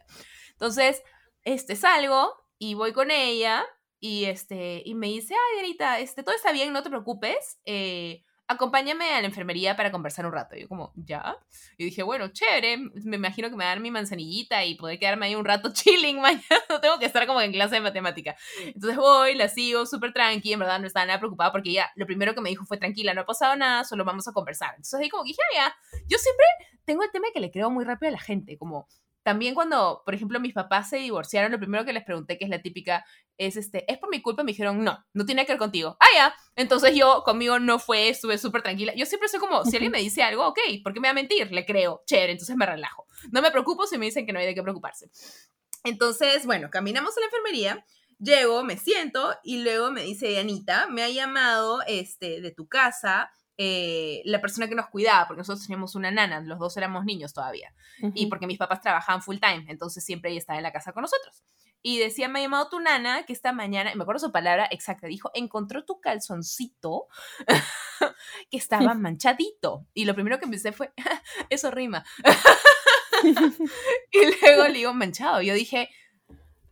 Entonces, 0.54 1.04
este, 1.44 1.76
salgo 1.76 2.34
y 2.58 2.74
voy 2.74 2.94
con 2.94 3.12
ella 3.12 3.64
y, 4.00 4.26
este, 4.26 4.82
y 4.84 4.96
me 4.96 5.06
dice, 5.06 5.36
ay, 5.36 5.60
Dianita, 5.60 6.00
este, 6.00 6.24
todo 6.24 6.34
está 6.34 6.52
bien, 6.52 6.74
no 6.74 6.82
te 6.82 6.90
preocupes. 6.90 7.60
Eh, 7.66 8.24
acompáñame 8.52 9.14
a 9.14 9.22
la 9.22 9.28
enfermería 9.28 9.76
para 9.76 9.92
conversar 9.92 10.26
un 10.26 10.34
rato. 10.34 10.56
Y 10.56 10.62
yo 10.62 10.68
como, 10.68 10.92
¿ya? 10.96 11.38
Y 11.78 11.86
dije, 11.86 12.04
bueno, 12.04 12.30
chévere, 12.30 12.78
me 12.78 13.16
imagino 13.16 13.50
que 13.50 13.56
me 13.56 13.64
va 13.64 13.72
a 13.72 13.74
dar 13.74 13.80
mi 13.80 13.92
manzanillita 13.92 14.64
y 14.66 14.76
poder 14.76 15.00
quedarme 15.00 15.28
ahí 15.28 15.36
un 15.36 15.46
rato 15.46 15.70
chilling 15.74 16.22
mañana, 16.22 16.44
no 16.70 16.80
tengo 16.80 17.00
que 17.00 17.06
estar 17.06 17.26
como 17.28 17.42
en 17.42 17.52
clase 17.52 17.76
de 17.76 17.82
matemática. 17.82 18.36
Entonces 18.64 18.98
voy, 18.98 19.36
la 19.36 19.48
sigo 19.48 19.86
súper 19.86 20.14
tranqui, 20.14 20.54
en 20.54 20.60
verdad 20.60 20.80
no 20.80 20.88
estaba 20.88 21.06
nada 21.06 21.20
preocupada 21.20 21.52
porque 21.52 21.72
ella 21.72 21.92
lo 21.96 22.06
primero 22.06 22.36
que 22.36 22.42
me 22.42 22.50
dijo 22.50 22.66
fue, 22.66 22.78
tranquila, 22.78 23.14
no 23.14 23.22
ha 23.22 23.26
pasado 23.26 23.56
nada, 23.56 23.84
solo 23.84 24.06
vamos 24.06 24.28
a 24.28 24.32
conversar. 24.32 24.72
Entonces 24.72 25.00
ahí 25.00 25.10
como 25.10 25.24
dije, 25.24 25.40
ah, 25.52 25.56
ya, 25.56 26.02
yo 26.08 26.18
siempre 26.18 26.46
tengo 26.86 27.04
el 27.04 27.12
tema 27.12 27.28
que 27.34 27.40
le 27.40 27.52
creo 27.52 27.70
muy 27.70 27.86
rápido 27.86 28.10
a 28.10 28.14
la 28.14 28.20
gente, 28.20 28.58
como 28.58 28.88
también 29.24 29.54
cuando, 29.54 30.02
por 30.04 30.16
ejemplo, 30.16 30.40
mis 30.40 30.54
papás 30.54 30.90
se 30.90 30.98
divorciaron, 30.98 31.52
lo 31.52 31.60
primero 31.60 31.86
que 31.86 31.94
les 31.94 32.04
pregunté, 32.04 32.38
que 32.38 32.46
es 32.46 32.50
la 32.50 32.62
típica, 32.62 33.06
es 33.46 33.58
este, 33.58 33.92
¿es 33.92 33.98
por 33.98 34.10
mi 34.10 34.22
culpa? 34.22 34.44
Me 34.44 34.52
dijeron, 34.52 34.84
no, 34.84 35.04
no 35.14 35.26
tiene 35.26 35.46
que 35.46 35.54
ver 35.54 35.60
contigo. 35.60 35.98
Ah, 36.00 36.06
ya. 36.16 36.36
Entonces 36.56 36.96
yo, 36.96 37.24
conmigo 37.24 37.60
no 37.60 37.80
fue, 37.80 38.10
estuve 38.10 38.38
súper 38.38 38.62
tranquila. 38.62 38.94
Yo 38.96 39.06
siempre 39.06 39.30
soy 39.30 39.40
como, 39.40 39.64
si 39.66 39.76
alguien 39.76 39.92
me 39.92 40.00
dice 40.00 40.24
algo, 40.24 40.48
ok, 40.48 40.60
¿por 40.84 40.94
qué 40.94 41.00
me 41.00 41.08
va 41.08 41.12
a 41.12 41.16
mentir? 41.16 41.52
Le 41.52 41.66
creo, 41.66 42.04
chévere, 42.06 42.34
entonces 42.34 42.56
me 42.56 42.66
relajo. 42.66 43.08
No 43.32 43.42
me 43.42 43.52
preocupo 43.52 43.88
si 43.88 43.98
me 43.98 44.06
dicen 44.06 44.26
que 44.26 44.34
no 44.34 44.40
hay 44.40 44.46
de 44.46 44.56
qué 44.56 44.62
preocuparse. 44.62 45.10
Entonces, 45.84 46.46
bueno, 46.46 46.70
caminamos 46.70 47.18
a 47.18 47.20
la 47.20 47.26
enfermería. 47.26 47.86
Llego, 48.20 48.64
me 48.64 48.78
siento 48.78 49.36
y 49.44 49.64
luego 49.64 49.92
me 49.92 50.04
dice 50.04 50.40
Anita, 50.40 50.88
me 50.88 51.02
ha 51.02 51.10
llamado 51.10 51.82
este, 51.88 52.42
de 52.42 52.52
tu 52.52 52.68
casa 52.68 53.32
eh, 53.58 54.22
la 54.26 54.42
persona 54.42 54.68
que 54.68 54.74
nos 54.74 54.88
cuidaba, 54.88 55.28
porque 55.28 55.40
nosotros 55.40 55.66
teníamos 55.66 55.94
una 55.94 56.10
nana, 56.10 56.40
los 56.42 56.58
dos 56.58 56.76
éramos 56.78 57.06
niños 57.06 57.32
todavía, 57.32 57.74
y 58.16 58.26
porque 58.26 58.48
mis 58.48 58.58
papás 58.58 58.82
trabajaban 58.82 59.22
full 59.22 59.38
time, 59.38 59.66
entonces 59.68 60.04
siempre 60.04 60.32
ella 60.32 60.40
estaba 60.40 60.58
en 60.58 60.64
la 60.64 60.72
casa 60.72 60.94
con 60.94 61.02
nosotros. 61.02 61.44
Y 61.82 61.98
decía, 61.98 62.28
me 62.28 62.40
ha 62.40 62.44
llamado 62.44 62.70
tu 62.70 62.80
nana, 62.80 63.24
que 63.24 63.34
esta 63.34 63.54
mañana, 63.54 63.94
me 63.96 64.04
acuerdo 64.04 64.20
su 64.20 64.32
palabra 64.32 64.68
exacta, 64.70 65.08
dijo, 65.08 65.32
encontró 65.34 65.84
tu 65.84 66.00
calzoncito 66.00 67.08
que 68.50 68.58
estaba 68.58 68.94
manchadito. 68.96 69.88
Y 69.94 70.06
lo 70.06 70.14
primero 70.14 70.40
que 70.40 70.48
pensé 70.48 70.72
fue, 70.72 70.94
eso 71.50 71.72
rima. 71.72 72.04
y 74.12 74.20
luego 74.42 74.68
le 74.68 74.74
digo, 74.74 74.94
manchado. 74.94 75.42
Yo 75.42 75.54
dije, 75.54 75.90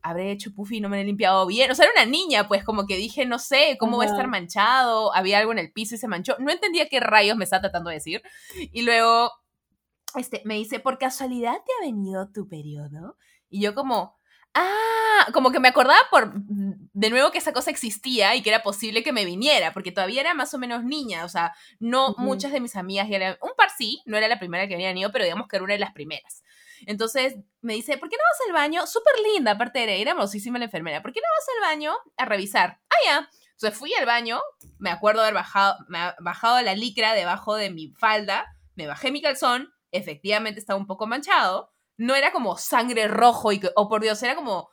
habré 0.02 0.32
hecho 0.32 0.54
puffy 0.54 0.78
y 0.78 0.82
no 0.82 0.90
me 0.90 1.02
he 1.02 1.04
limpiado 1.04 1.46
bien. 1.46 1.72
O 1.72 1.76
sea, 1.76 1.86
era 1.86 1.94
una 2.02 2.10
niña, 2.10 2.48
pues 2.48 2.64
como 2.64 2.86
que 2.86 2.96
dije, 2.96 3.26
no 3.26 3.40
sé, 3.40 3.78
¿cómo 3.80 3.98
va 3.98 4.04
a 4.04 4.08
estar 4.08 4.28
manchado? 4.28 5.14
Había 5.14 5.40
algo 5.40 5.52
en 5.52 5.60
el 5.60 5.72
piso 5.72 5.96
y 5.96 5.98
se 5.98 6.08
manchó. 6.08 6.36
No 6.40 6.52
entendía 6.52 6.88
qué 6.88 7.00
rayos 7.00 7.38
me 7.38 7.44
está 7.44 7.60
tratando 7.62 7.90
de 7.90 7.96
decir. 7.96 8.22
Y 8.72 8.84
luego, 8.84 9.32
este, 10.16 10.42
me 10.46 10.56
dice, 10.56 10.80
¿por 10.80 10.98
casualidad 10.98 11.54
te 11.54 11.72
ha 11.80 11.86
venido 11.86 12.30
tu 12.32 12.48
periodo? 12.48 13.18
Y 13.50 13.62
yo 13.62 13.74
como, 13.74 14.19
ah, 14.54 15.28
como 15.34 15.52
que 15.52 15.60
me 15.60 15.68
acordaba 15.68 16.00
por, 16.12 16.34
de 16.34 17.10
nuevo 17.10 17.32
que 17.32 17.38
esa 17.38 17.54
cosa 17.54 17.72
existía 17.72 18.36
y 18.36 18.42
que 18.42 18.50
era 18.50 18.64
posible 18.64 19.04
que 19.04 19.14
me 19.14 19.26
viniera, 19.26 19.74
porque 19.74 19.92
todavía 19.92 20.22
era 20.22 20.34
más 20.34 20.54
o 20.54 20.58
menos 20.58 20.84
niña, 20.84 21.26
o 21.26 21.30
sea, 21.30 21.54
no 21.80 22.16
muchas 22.18 22.52
de 22.52 22.60
mis 22.60 22.76
amigas, 22.76 23.08
eran, 23.10 23.38
un 23.42 23.52
par 23.56 23.70
sí, 23.78 24.02
no 24.06 24.18
era 24.18 24.28
la 24.28 24.40
primera 24.40 24.68
que 24.68 24.76
había 24.76 24.92
ido, 24.92 25.12
pero 25.12 25.26
digamos 25.26 25.48
que 25.48 25.56
era 25.56 25.64
una 25.64 25.74
de 25.74 25.80
las 25.80 25.94
primeras. 25.94 26.44
Entonces 26.86 27.36
me 27.62 27.74
dice, 27.74 27.98
¿por 27.98 28.10
qué 28.10 28.16
no 28.16 28.24
vas 28.24 28.48
al 28.48 28.54
baño? 28.54 28.88
Súper 28.88 29.14
linda, 29.34 29.52
aparte 29.52 29.84
era, 29.84 29.92
era 29.92 30.12
hermosísima 30.12 30.60
la 30.60 30.66
enfermera. 30.66 31.02
¿Por 31.02 31.12
qué 31.12 31.20
no 31.20 31.28
vas 31.36 31.46
al 31.56 31.76
baño 31.76 31.94
a 32.18 32.26
revisar? 32.26 32.80
Ah, 32.90 32.96
ya. 33.06 33.30
Entonces 33.52 33.78
fui 33.78 33.94
al 33.94 34.06
baño, 34.06 34.40
me 34.78 34.90
acuerdo 34.90 35.22
haber 35.22 35.34
bajado, 35.34 35.76
me 35.90 36.00
bajado 36.20 36.62
la 36.62 36.76
licra 36.76 37.14
debajo 37.14 37.56
de 37.56 37.70
mi 37.70 37.90
falda, 37.90 38.46
me 38.76 38.88
bajé 38.88 39.12
mi 39.12 39.22
calzón, 39.22 39.74
efectivamente 39.92 40.62
estaba 40.62 40.80
un 40.80 40.88
poco 40.88 41.08
manchado. 41.08 41.74
No 42.00 42.16
era 42.16 42.32
como 42.32 42.58
sangre 42.58 43.08
rojo 43.08 43.52
y 43.52 43.60
que, 43.60 43.70
oh 43.76 43.90
por 43.90 44.02
Dios, 44.02 44.24
era 44.24 44.36
como 44.36 44.70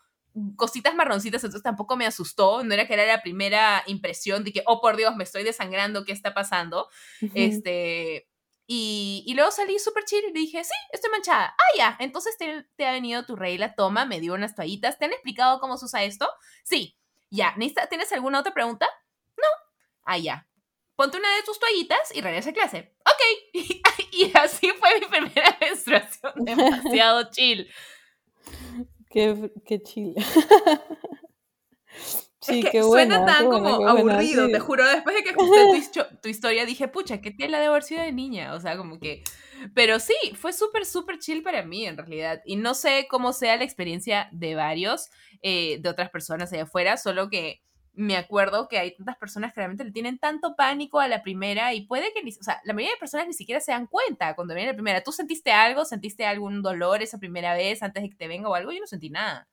cositas 0.57 0.95
marroncitas, 0.95 1.43
entonces 1.43 1.62
tampoco 1.62 1.97
me 1.97 2.07
asustó, 2.07 2.62
no 2.62 2.74
era 2.74 2.87
que 2.87 2.95
era 2.95 3.07
la 3.07 3.22
primera 3.22 3.83
impresión 3.87 4.45
de 4.45 4.53
que, 4.53 4.62
oh 4.66 4.81
por 4.81 4.97
Dios, 4.97 5.16
me 5.16 5.24
estoy 5.24 5.43
desangrando, 5.45 6.05
¿qué 6.05 6.12
está 6.12 6.35
pasando? 6.35 6.89
Este, 7.35 8.29
y, 8.68 9.33
luego 9.35 9.51
salí 9.51 9.79
súper 9.79 10.05
chill 10.05 10.24
y 10.29 10.33
le 10.33 10.41
dije, 10.41 10.62
sí, 10.64 10.74
estoy 10.93 11.11
manchada. 11.11 11.55
Ah, 11.57 11.77
ya, 11.77 11.97
entonces 12.01 12.37
te, 12.37 12.87
ha 12.87 12.93
venido 12.93 13.24
tu 13.24 13.37
regla, 13.37 13.74
toma, 13.74 14.05
me 14.05 14.20
dio 14.20 14.35
unas 14.35 14.55
toallitas. 14.55 14.99
¿Te 14.99 15.05
han 15.05 15.12
explicado 15.12 15.61
cómo 15.61 15.77
se 15.77 15.85
usa 15.85 16.03
esto? 16.03 16.29
Sí, 16.64 16.97
ya. 17.31 17.55
¿Tienes 17.89 18.12
alguna 18.12 18.41
otra 18.41 18.53
pregunta? 18.53 18.87
No. 19.37 19.49
Ah, 20.05 20.18
ya. 20.18 20.49
Ponte 20.97 21.18
una 21.18 21.36
de 21.36 21.42
tus 21.42 21.59
toallitas 21.59 22.14
y 22.14 22.22
regresa 22.22 22.51
a 22.51 22.55
clase. 22.55 22.92
Ok. 23.01 23.55
Y, 24.12 24.30
así 24.34 24.70
fue 24.78 24.99
mi 24.99 25.07
primera 25.07 25.59
menstruación. 25.61 26.32
Demasiado 26.36 27.30
chill. 27.30 27.68
Qué, 29.11 29.51
qué 29.66 29.82
chill. 29.82 30.14
Sí, 32.40 32.61
es 32.61 32.70
que 32.70 32.82
suena 32.82 33.26
tan 33.26 33.51
como 33.51 33.88
aburrido, 33.88 34.49
te 34.49 34.61
juro. 34.61 34.86
Después 34.86 35.16
de 35.16 35.22
que 35.22 35.30
escuché 35.30 36.07
tu, 36.22 36.28
historia 36.28 36.64
dije, 36.64 36.88
pucha, 36.88 37.20
¿qué 37.20 37.30
tiene 37.30 37.53
la 37.53 37.61
de 37.61 37.66
haber 37.66 37.82
sido 37.82 38.03
de 38.03 38.12
niña? 38.12 38.55
O 38.55 38.61
sea, 38.61 38.76
como 38.76 38.99
que. 39.01 39.22
Pero 39.74 39.99
sí, 39.99 40.14
fue 40.34 40.53
súper, 40.53 40.86
súper 40.86 41.18
chill 41.18 41.42
para 41.42 41.62
mí 41.62 41.86
en 41.86 41.97
realidad. 41.97 42.40
Y 42.47 42.57
no 42.57 42.74
sé 42.74 43.07
cómo 43.11 43.32
sea 43.32 43.57
la 43.57 43.64
experiencia 43.64 44.28
de 44.32 44.55
varios, 44.55 45.11
eh, 45.42 45.78
de 45.80 45.88
otras 45.88 46.11
personas 46.11 46.53
allá 46.53 46.62
afuera, 46.62 46.97
solo 46.97 47.28
que 47.28 47.62
me 47.97 48.16
acuerdo 48.16 48.68
que 48.68 48.78
hay 48.78 48.94
tantas 48.94 49.16
personas 49.16 49.53
que 49.53 49.61
realmente 49.61 49.84
le 49.84 49.90
tienen 49.90 50.18
tanto 50.18 50.55
pánico 50.55 51.01
a 51.01 51.09
la 51.09 51.22
primera 51.22 51.74
y 51.74 51.86
puede 51.86 52.12
que, 52.12 52.20
o 52.28 52.42
sea, 52.44 52.61
la 52.64 52.74
mayoría 52.74 52.94
de 52.94 53.01
personas 53.01 53.26
ni 53.26 53.32
siquiera 53.32 53.61
se 53.61 53.72
dan 53.72 53.86
cuenta 53.86 54.36
cuando 54.36 54.55
viene 54.55 54.70
la 54.70 54.76
primera. 54.76 55.03
¿Tú 55.03 55.12
sentiste 55.12 55.51
algo? 55.51 55.84
¿Sentiste 55.84 56.26
algún 56.26 56.62
dolor 56.62 57.03
esa 57.03 57.18
primera 57.18 57.55
vez 57.55 57.82
antes 57.82 58.03
de 58.03 58.11
que 58.11 58.16
te 58.16 58.28
venga 58.28 58.49
o 58.49 58.55
algo? 58.55 58.70
Yo 58.70 58.80
no 58.80 58.86
sentí 58.86 59.11
nada. 59.11 59.49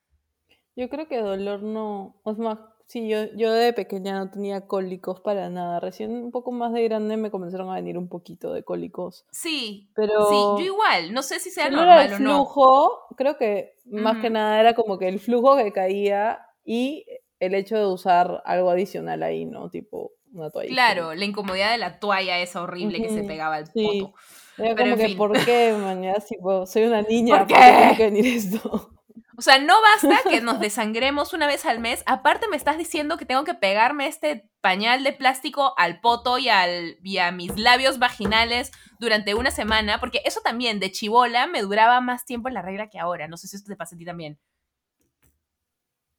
Yo 0.75 0.89
creo 0.89 1.07
que 1.07 1.19
dolor 1.19 1.63
no, 1.63 2.19
es 2.25 2.37
más, 2.37 2.57
Sí, 2.87 3.07
yo, 3.07 3.25
yo 3.35 3.51
de 3.51 3.73
pequeña 3.73 4.19
no 4.19 4.29
tenía 4.29 4.67
cólicos 4.67 5.19
para 5.19 5.49
nada. 5.49 5.79
Recién 5.79 6.11
un 6.11 6.31
poco 6.31 6.51
más 6.51 6.73
de 6.73 6.83
grande 6.83 7.17
me 7.17 7.31
comenzaron 7.31 7.71
a 7.71 7.75
venir 7.75 7.97
un 7.97 8.07
poquito 8.07 8.53
de 8.53 8.63
cólicos. 8.63 9.25
Sí, 9.31 9.89
pero 9.95 10.29
sí, 10.29 10.63
yo 10.63 10.73
igual. 10.73 11.13
No 11.13 11.23
sé 11.23 11.39
si 11.39 11.49
sea 11.49 11.69
normal 11.69 12.11
el 12.11 12.17
flujo, 12.17 13.07
creo 13.15 13.37
que 13.37 13.77
más 13.85 14.21
que 14.21 14.29
nada 14.29 14.59
era 14.59 14.75
como 14.75 14.99
que 14.99 15.07
el 15.07 15.19
flujo 15.19 15.57
que 15.57 15.71
caía 15.71 16.39
y 16.65 17.05
el 17.45 17.55
hecho 17.55 17.77
de 17.77 17.85
usar 17.85 18.41
algo 18.45 18.69
adicional 18.69 19.23
ahí, 19.23 19.45
¿no? 19.45 19.69
Tipo 19.69 20.11
una 20.33 20.49
toalla. 20.49 20.69
Claro, 20.69 21.13
la 21.13 21.25
incomodidad 21.25 21.71
de 21.71 21.77
la 21.77 21.99
toalla 21.99 22.39
esa 22.39 22.61
horrible 22.61 23.01
que 23.01 23.09
se 23.09 23.23
pegaba 23.23 23.55
al 23.55 23.65
poto. 23.65 24.13
Era 24.57 24.75
como 24.75 24.97
que, 24.97 25.09
¿por 25.15 25.45
qué, 25.45 25.73
mañana? 25.73 26.19
Si, 26.27 26.37
soy 26.71 26.83
una 26.83 27.01
niña, 27.01 27.39
¿por 27.39 27.47
qué? 27.47 27.53
¿por 27.55 27.89
qué 27.89 27.97
que 27.97 28.03
venir 28.05 28.27
esto? 28.27 28.93
O 29.35 29.41
sea, 29.41 29.57
no 29.57 29.73
basta 29.81 30.29
que 30.29 30.41
nos 30.41 30.59
desangremos 30.59 31.33
una 31.33 31.47
vez 31.47 31.65
al 31.65 31.79
mes. 31.79 32.03
Aparte 32.05 32.47
me 32.47 32.55
estás 32.57 32.77
diciendo 32.77 33.17
que 33.17 33.25
tengo 33.25 33.43
que 33.43 33.55
pegarme 33.55 34.07
este 34.07 34.49
pañal 34.61 35.03
de 35.03 35.11
plástico 35.11 35.73
al 35.77 35.99
poto 36.01 36.37
y, 36.37 36.49
al, 36.49 36.97
a 37.19 37.31
mis 37.31 37.57
labios 37.57 37.99
vaginales 37.99 38.71
durante 38.99 39.33
una 39.33 39.51
semana, 39.51 39.99
porque 39.99 40.21
eso 40.25 40.41
también 40.41 40.79
de 40.79 40.91
chivola 40.91 41.47
me 41.47 41.61
duraba 41.61 41.99
más 41.99 42.25
tiempo 42.25 42.47
en 42.47 42.53
la 42.53 42.61
regla 42.61 42.89
que 42.89 42.99
ahora. 42.99 43.27
No 43.27 43.37
sé 43.37 43.47
si 43.47 43.55
esto 43.55 43.69
te 43.69 43.75
pasa 43.75 43.95
a 43.95 43.97
ti 43.97 44.05
también. 44.05 44.39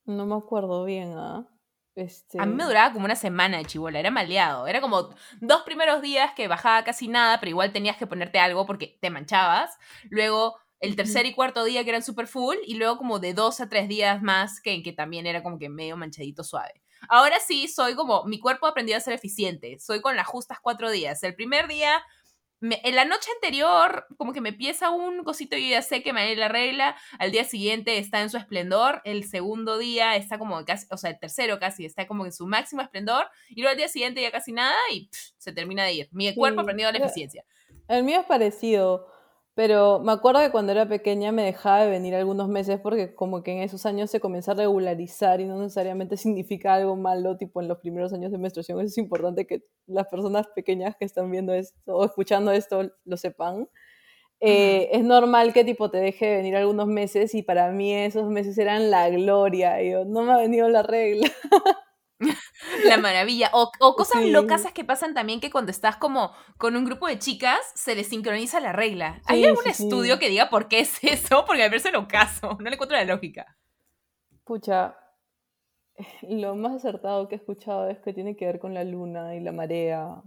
No 0.07 0.27
me 0.27 0.35
acuerdo 0.35 0.85
bien, 0.85 1.15
¿ah? 1.17 1.49
Este... 1.95 2.41
A 2.41 2.47
mí 2.47 2.55
me 2.55 2.65
duraba 2.65 2.93
como 2.93 3.05
una 3.05 3.15
semana 3.15 3.59
de 3.59 3.65
chivola, 3.65 4.01
era 4.01 4.11
maleado. 4.11 4.67
Era 4.67 4.81
como 4.81 5.11
dos 5.41 5.63
primeros 5.63 6.03
días 6.03 6.33
que 6.35 6.49
bajaba 6.49 6.83
casi 6.85 7.09
nada, 7.09 7.39
pero 7.39 7.51
igual 7.51 7.73
tenías 7.73 7.97
que 7.97 8.07
ponerte 8.07 8.39
algo 8.39 8.67
porque 8.67 8.99
te 9.01 9.11
manchabas. 9.11 9.79
Luego 10.11 10.57
el 10.81 10.97
tercer 10.97 11.25
y 11.27 11.35
cuarto 11.35 11.65
día 11.65 11.83
que 11.85 11.91
eran 11.91 12.03
super 12.03 12.27
full 12.27 12.57
y 12.67 12.75
luego 12.75 12.99
como 12.99 13.19
de 13.19 13.33
dos 13.33 13.61
a 13.61 13.69
tres 13.69 13.89
días 13.89 14.23
más 14.23 14.61
que, 14.61 14.83
que 14.83 14.93
también 14.93 15.27
era 15.27 15.43
como 15.43 15.59
que 15.59 15.69
medio 15.69 15.97
manchadito 15.97 16.45
suave. 16.45 16.83
Ahora 17.09 17.39
sí, 17.41 17.69
soy 17.69 17.95
como, 17.95 18.25
mi 18.25 18.39
cuerpo 18.39 18.67
aprendió 18.67 18.97
a 18.97 19.01
ser 19.01 19.15
eficiente, 19.15 19.79
soy 19.79 20.01
con 20.01 20.17
las 20.17 20.27
justas 20.27 20.59
cuatro 20.61 20.91
días. 20.91 21.23
El 21.23 21.35
primer 21.35 21.69
día, 21.69 22.03
en 22.71 22.95
la 22.95 23.05
noche 23.05 23.31
anterior, 23.35 24.07
como 24.17 24.33
que 24.33 24.41
me 24.41 24.51
empieza 24.51 24.91
un 24.91 25.23
cosito 25.25 25.57
y 25.57 25.71
ya 25.71 25.83
sé 25.83 26.03
que 26.03 26.11
haré 26.11 26.37
la 26.37 26.49
regla, 26.49 26.97
al 27.19 27.31
día 27.31 27.45
siguiente 27.45 27.99
está 27.99 28.23
en 28.23 28.31
su 28.31 28.37
esplendor, 28.37 29.03
el 29.05 29.25
segundo 29.25 29.79
día 29.79 30.17
está 30.17 30.39
como 30.39 30.65
casi, 30.65 30.87
o 30.91 30.97
sea, 30.97 31.11
el 31.11 31.19
tercero 31.19 31.59
casi 31.59 31.85
está 31.85 32.07
como 32.07 32.25
en 32.25 32.33
su 32.33 32.47
máximo 32.47 32.83
esplendor, 32.83 33.27
y 33.51 33.61
luego 33.61 33.73
al 33.73 33.77
día 33.77 33.89
siguiente 33.89 34.23
ya 34.23 34.31
casi 34.31 34.53
nada 34.53 34.77
y 34.93 35.11
se 35.37 35.53
termina 35.53 35.85
de 35.85 35.93
ir. 35.93 36.09
Mi 36.13 36.35
cuerpo 36.35 36.61
ha 36.61 36.63
aprendido 36.63 36.91
la 36.91 36.99
eficiencia. 36.99 37.45
El 37.89 38.05
mío 38.05 38.21
es 38.21 38.27
parecido. 38.27 39.07
Pero 39.55 40.01
me 40.01 40.11
acuerdo 40.11 40.41
que 40.41 40.51
cuando 40.51 40.73
era 40.73 40.89
pequeña 40.89 41.31
me 41.31 41.45
dejaba 41.45 41.85
de 41.85 41.91
venir 41.91 42.15
algunos 42.17 42.49
meses 42.49 42.81
porque 42.81 43.15
como 43.15 43.45
que 43.45 43.53
en 43.53 43.59
esos 43.63 43.87
años 43.87 44.11
se 44.11 44.19
comienza 44.19 44.51
a 44.51 44.55
regularizar 44.57 45.41
y 45.41 45.45
no 45.47 45.61
necesariamente 45.61 46.17
significa 46.17 46.75
algo 46.75 46.97
malo, 46.97 47.37
tipo 47.37 47.61
en 47.63 47.69
los 47.69 47.79
primeros 47.79 48.13
años 48.13 48.33
de 48.33 48.39
menstruación. 48.39 48.81
es 48.81 48.99
importante 48.99 49.47
que 49.47 49.63
las 49.87 50.09
personas 50.09 50.49
pequeñas 50.55 50.97
que 50.97 51.05
están 51.05 51.31
viendo 51.31 51.55
esto 51.55 51.97
o 51.97 52.05
escuchando 52.05 52.53
esto 52.53 52.91
lo 53.05 53.17
sepan. 53.17 53.69
Eh, 54.41 54.91
es 54.93 55.05
normal 55.05 55.55
que 55.55 55.65
tipo 55.65 55.91
te 55.91 55.99
deje 55.99 56.27
de 56.27 56.37
venir 56.37 56.57
algunos 56.57 56.87
meses 56.87 57.35
y 57.35 57.43
para 57.43 57.71
mí 57.71 57.95
esos 57.95 58.29
meses 58.31 58.59
eran 58.59 58.91
la 58.91 59.09
gloria. 59.09 59.83
Y 59.83 59.93
yo, 59.93 60.05
no 60.05 60.23
me 60.23 60.33
ha 60.33 60.39
venido 60.39 60.69
la 60.69 60.83
regla. 60.83 61.31
La 62.85 62.99
maravilla. 62.99 63.51
O, 63.53 63.71
cosas 63.97 64.25
locas 64.25 64.71
que 64.73 64.85
pasan 64.85 65.15
también 65.15 65.41
que 65.41 65.51
cuando 65.51 65.71
estás 65.71 65.97
como 65.97 66.33
con 66.59 66.77
un 66.77 66.85
grupo 66.85 67.07
de 67.07 67.19
chicas 67.19 67.61
se 67.75 67.95
les 67.95 68.09
sincroniza 68.09 68.61
la 68.61 68.73
regla. 68.73 69.21
¿Hay 69.27 69.45
algún 69.45 69.67
estudio 69.67 70.19
que 70.19 70.29
diga 70.29 70.51
por 70.51 70.69
qué 70.69 70.81
es 70.81 71.03
eso? 71.03 71.45
Porque 71.47 71.63
a 71.63 71.69
ver 71.69 71.83
lo 71.93 72.09
caso. 72.09 72.57
No 72.61 72.71
le 72.71 72.75
encuentro 72.75 72.97
la 72.97 73.05
lógica. 73.05 73.57
Pucha, 74.45 74.97
lo 76.23 76.55
más 76.55 76.75
acertado 76.75 77.29
que 77.29 77.35
he 77.35 77.39
escuchado 77.39 77.89
es 77.89 77.99
que 78.01 78.13
tiene 78.13 78.37
que 78.37 78.47
ver 78.47 78.59
con 78.59 78.75
la 78.75 78.85
luna 78.85 79.35
y 79.35 79.41
la 79.41 79.53
marea. 79.53 80.23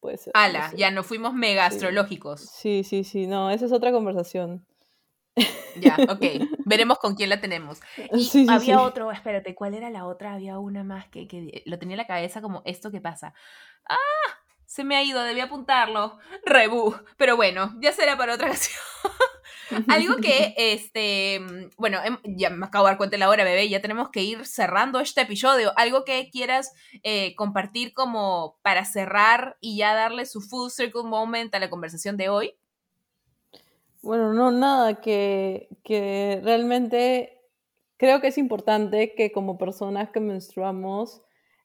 Puede 0.00 0.16
ser. 0.16 0.32
Ala, 0.34 0.72
ya 0.76 0.90
nos 0.90 1.06
fuimos 1.06 1.34
mega 1.34 1.66
astrológicos. 1.66 2.40
Sí, 2.40 2.84
sí, 2.84 3.04
sí. 3.04 3.26
No, 3.26 3.50
esa 3.50 3.66
es 3.66 3.72
otra 3.72 3.92
conversación. 3.92 4.66
Ya, 5.76 5.96
ok. 6.08 6.22
Veremos 6.64 6.98
con 6.98 7.14
quién 7.14 7.28
la 7.28 7.40
tenemos. 7.40 7.80
Y 8.12 8.48
había 8.48 8.80
otro, 8.80 9.10
espérate, 9.10 9.54
¿cuál 9.54 9.74
era 9.74 9.90
la 9.90 10.06
otra? 10.06 10.34
Había 10.34 10.58
una 10.58 10.84
más 10.84 11.08
que, 11.08 11.26
que 11.26 11.62
lo 11.66 11.78
tenía 11.78 11.94
en 11.94 11.98
la 11.98 12.06
cabeza 12.06 12.40
como 12.40 12.62
esto 12.64 12.90
que 12.90 13.00
pasa. 13.00 13.34
¡Ah! 13.88 13.96
Se 14.66 14.84
me 14.84 14.94
ha 14.94 15.02
ido, 15.02 15.22
debí 15.24 15.40
apuntarlo. 15.40 16.18
Rebu. 16.44 16.94
Pero 17.16 17.36
bueno, 17.36 17.74
ya 17.80 17.92
será 17.92 18.16
para 18.16 18.34
otra 18.34 18.46
ocasión. 18.50 18.80
Algo 19.88 20.16
que, 20.16 20.54
este, 20.56 21.40
bueno, 21.76 21.98
em, 22.04 22.18
ya 22.24 22.50
me 22.50 22.66
acabo 22.66 22.84
de 22.84 22.90
dar 22.90 22.98
cuenta 22.98 23.14
de 23.14 23.18
la 23.18 23.28
hora, 23.28 23.44
bebé, 23.44 23.68
ya 23.68 23.80
tenemos 23.80 24.10
que 24.10 24.22
ir 24.22 24.46
cerrando 24.46 25.00
este 25.00 25.22
episodio. 25.22 25.72
Algo 25.76 26.04
que 26.04 26.28
quieras 26.30 26.72
eh, 27.02 27.34
compartir 27.34 27.94
como 27.94 28.58
para 28.62 28.84
cerrar 28.84 29.56
y 29.60 29.76
ya 29.76 29.94
darle 29.94 30.26
su 30.26 30.40
full 30.40 30.70
circle 30.70 31.04
moment 31.04 31.52
a 31.54 31.58
la 31.58 31.70
conversación 31.70 32.16
de 32.16 32.28
hoy. 32.28 32.54
Bueno, 34.02 34.32
no, 34.32 34.50
nada, 34.50 35.00
que, 35.00 35.68
que 35.84 36.40
realmente 36.42 37.38
creo 37.98 38.20
que 38.20 38.28
es 38.28 38.38
importante 38.38 39.14
que 39.14 39.30
como 39.30 39.58
personas 39.58 40.10
que 40.10 40.20
menstruamos 40.20 41.22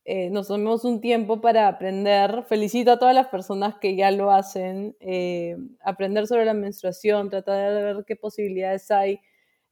eh, 0.08 0.30
nos 0.30 0.48
tomemos 0.48 0.86
un 0.86 1.02
tiempo 1.02 1.42
para 1.42 1.68
aprender. 1.68 2.44
Felicito 2.48 2.92
a 2.92 3.00
todas 3.00 3.16
las 3.16 3.28
personas 3.28 3.76
que 3.80 3.96
ya 3.96 4.12
lo 4.12 4.32
hacen, 4.32 4.96
eh, 5.00 5.58
aprender 5.84 6.28
sobre 6.28 6.46
la 6.46 6.54
menstruación, 6.54 7.30
tratar 7.30 7.74
de 7.74 7.82
ver 7.84 8.06
qué 8.06 8.16
posibilidades 8.16 8.92
hay, 8.92 9.20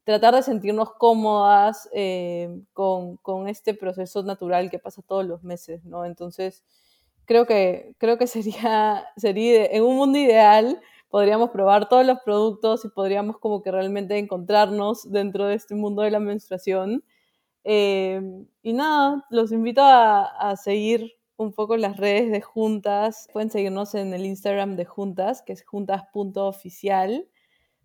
tratar 0.03 0.33
de 0.35 0.41
sentirnos 0.41 0.93
cómodas 0.93 1.87
eh, 1.93 2.49
con, 2.73 3.17
con, 3.17 3.47
este 3.47 3.75
proceso 3.75 4.23
natural 4.23 4.71
que 4.71 4.79
pasa 4.79 5.03
todos 5.03 5.25
los 5.25 5.43
meses, 5.43 5.85
¿no? 5.85 6.03
Entonces, 6.03 6.63
creo 7.25 7.45
que, 7.45 7.95
creo 7.99 8.17
que 8.17 8.25
sería, 8.27 9.05
sería 9.17 9.65
en 9.67 9.83
un 9.83 9.97
mundo 9.97 10.17
ideal 10.17 10.81
podríamos 11.13 11.51
probar 11.51 11.89
todos 11.89 12.03
los 12.03 12.17
productos 12.21 12.85
y 12.85 12.89
podríamos 12.89 13.37
como 13.37 13.61
que 13.61 13.69
realmente 13.69 14.17
encontrarnos 14.17 15.11
dentro 15.11 15.45
de 15.45 15.53
este 15.53 15.75
mundo 15.75 16.01
de 16.01 16.09
la 16.09 16.19
menstruación. 16.19 17.03
Eh, 17.63 18.19
y 18.63 18.73
nada, 18.73 19.23
los 19.29 19.51
invito 19.51 19.83
a, 19.83 20.55
seguir 20.57 21.13
un 21.37 21.53
poco 21.53 21.77
las 21.77 21.97
redes 21.97 22.31
de 22.31 22.41
Juntas. 22.41 23.27
Pueden 23.31 23.51
seguirnos 23.51 23.93
en 23.93 24.11
el 24.15 24.25
Instagram 24.25 24.75
de 24.75 24.85
Juntas, 24.85 25.43
que 25.43 25.53
es 25.53 25.63
juntas.oficial. 25.63 27.29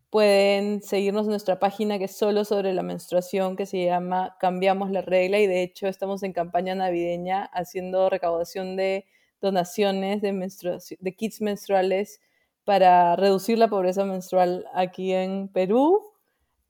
Pueden 0.09 0.81
seguirnos 0.81 1.25
en 1.25 1.31
nuestra 1.33 1.59
página 1.59 1.99
que 1.99 2.07
es 2.07 2.17
solo 2.17 2.47
sobre 2.47 2.73
la 2.73 2.83
menstruación, 2.83 3.57
que 3.57 3.67
se 3.67 3.85
llama 3.85 4.39
Cambiamos 4.41 4.91
la 4.91 5.03
Regla. 5.03 5.39
Y 5.39 5.47
de 5.47 5.63
hecho 5.63 5.87
estamos 5.87 6.23
en 6.23 6.33
campaña 6.33 6.75
navideña 6.75 7.45
haciendo 7.53 8.09
recaudación 8.09 8.75
de 8.77 9.05
donaciones 9.43 10.23
de, 10.23 10.97
de 10.99 11.15
kits 11.15 11.43
menstruales 11.43 12.23
para 12.69 13.17
reducir 13.17 13.59
la 13.59 13.69
pobreza 13.69 14.05
menstrual 14.05 14.67
aquí 14.75 15.15
en 15.15 15.49
Perú. 15.49 16.03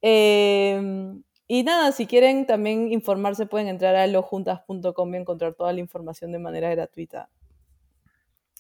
Eh, 0.01 0.81
y 1.49 1.65
nada, 1.65 1.91
si 1.91 2.07
quieren 2.07 2.47
también 2.47 2.93
informarse, 2.93 3.47
pueden 3.47 3.67
entrar 3.67 3.97
a 3.97 4.07
lojuntas.com 4.07 5.15
y 5.15 5.17
encontrar 5.17 5.55
toda 5.55 5.73
la 5.73 5.81
información 5.81 6.31
de 6.31 6.39
manera 6.39 6.71
gratuita. 6.71 7.29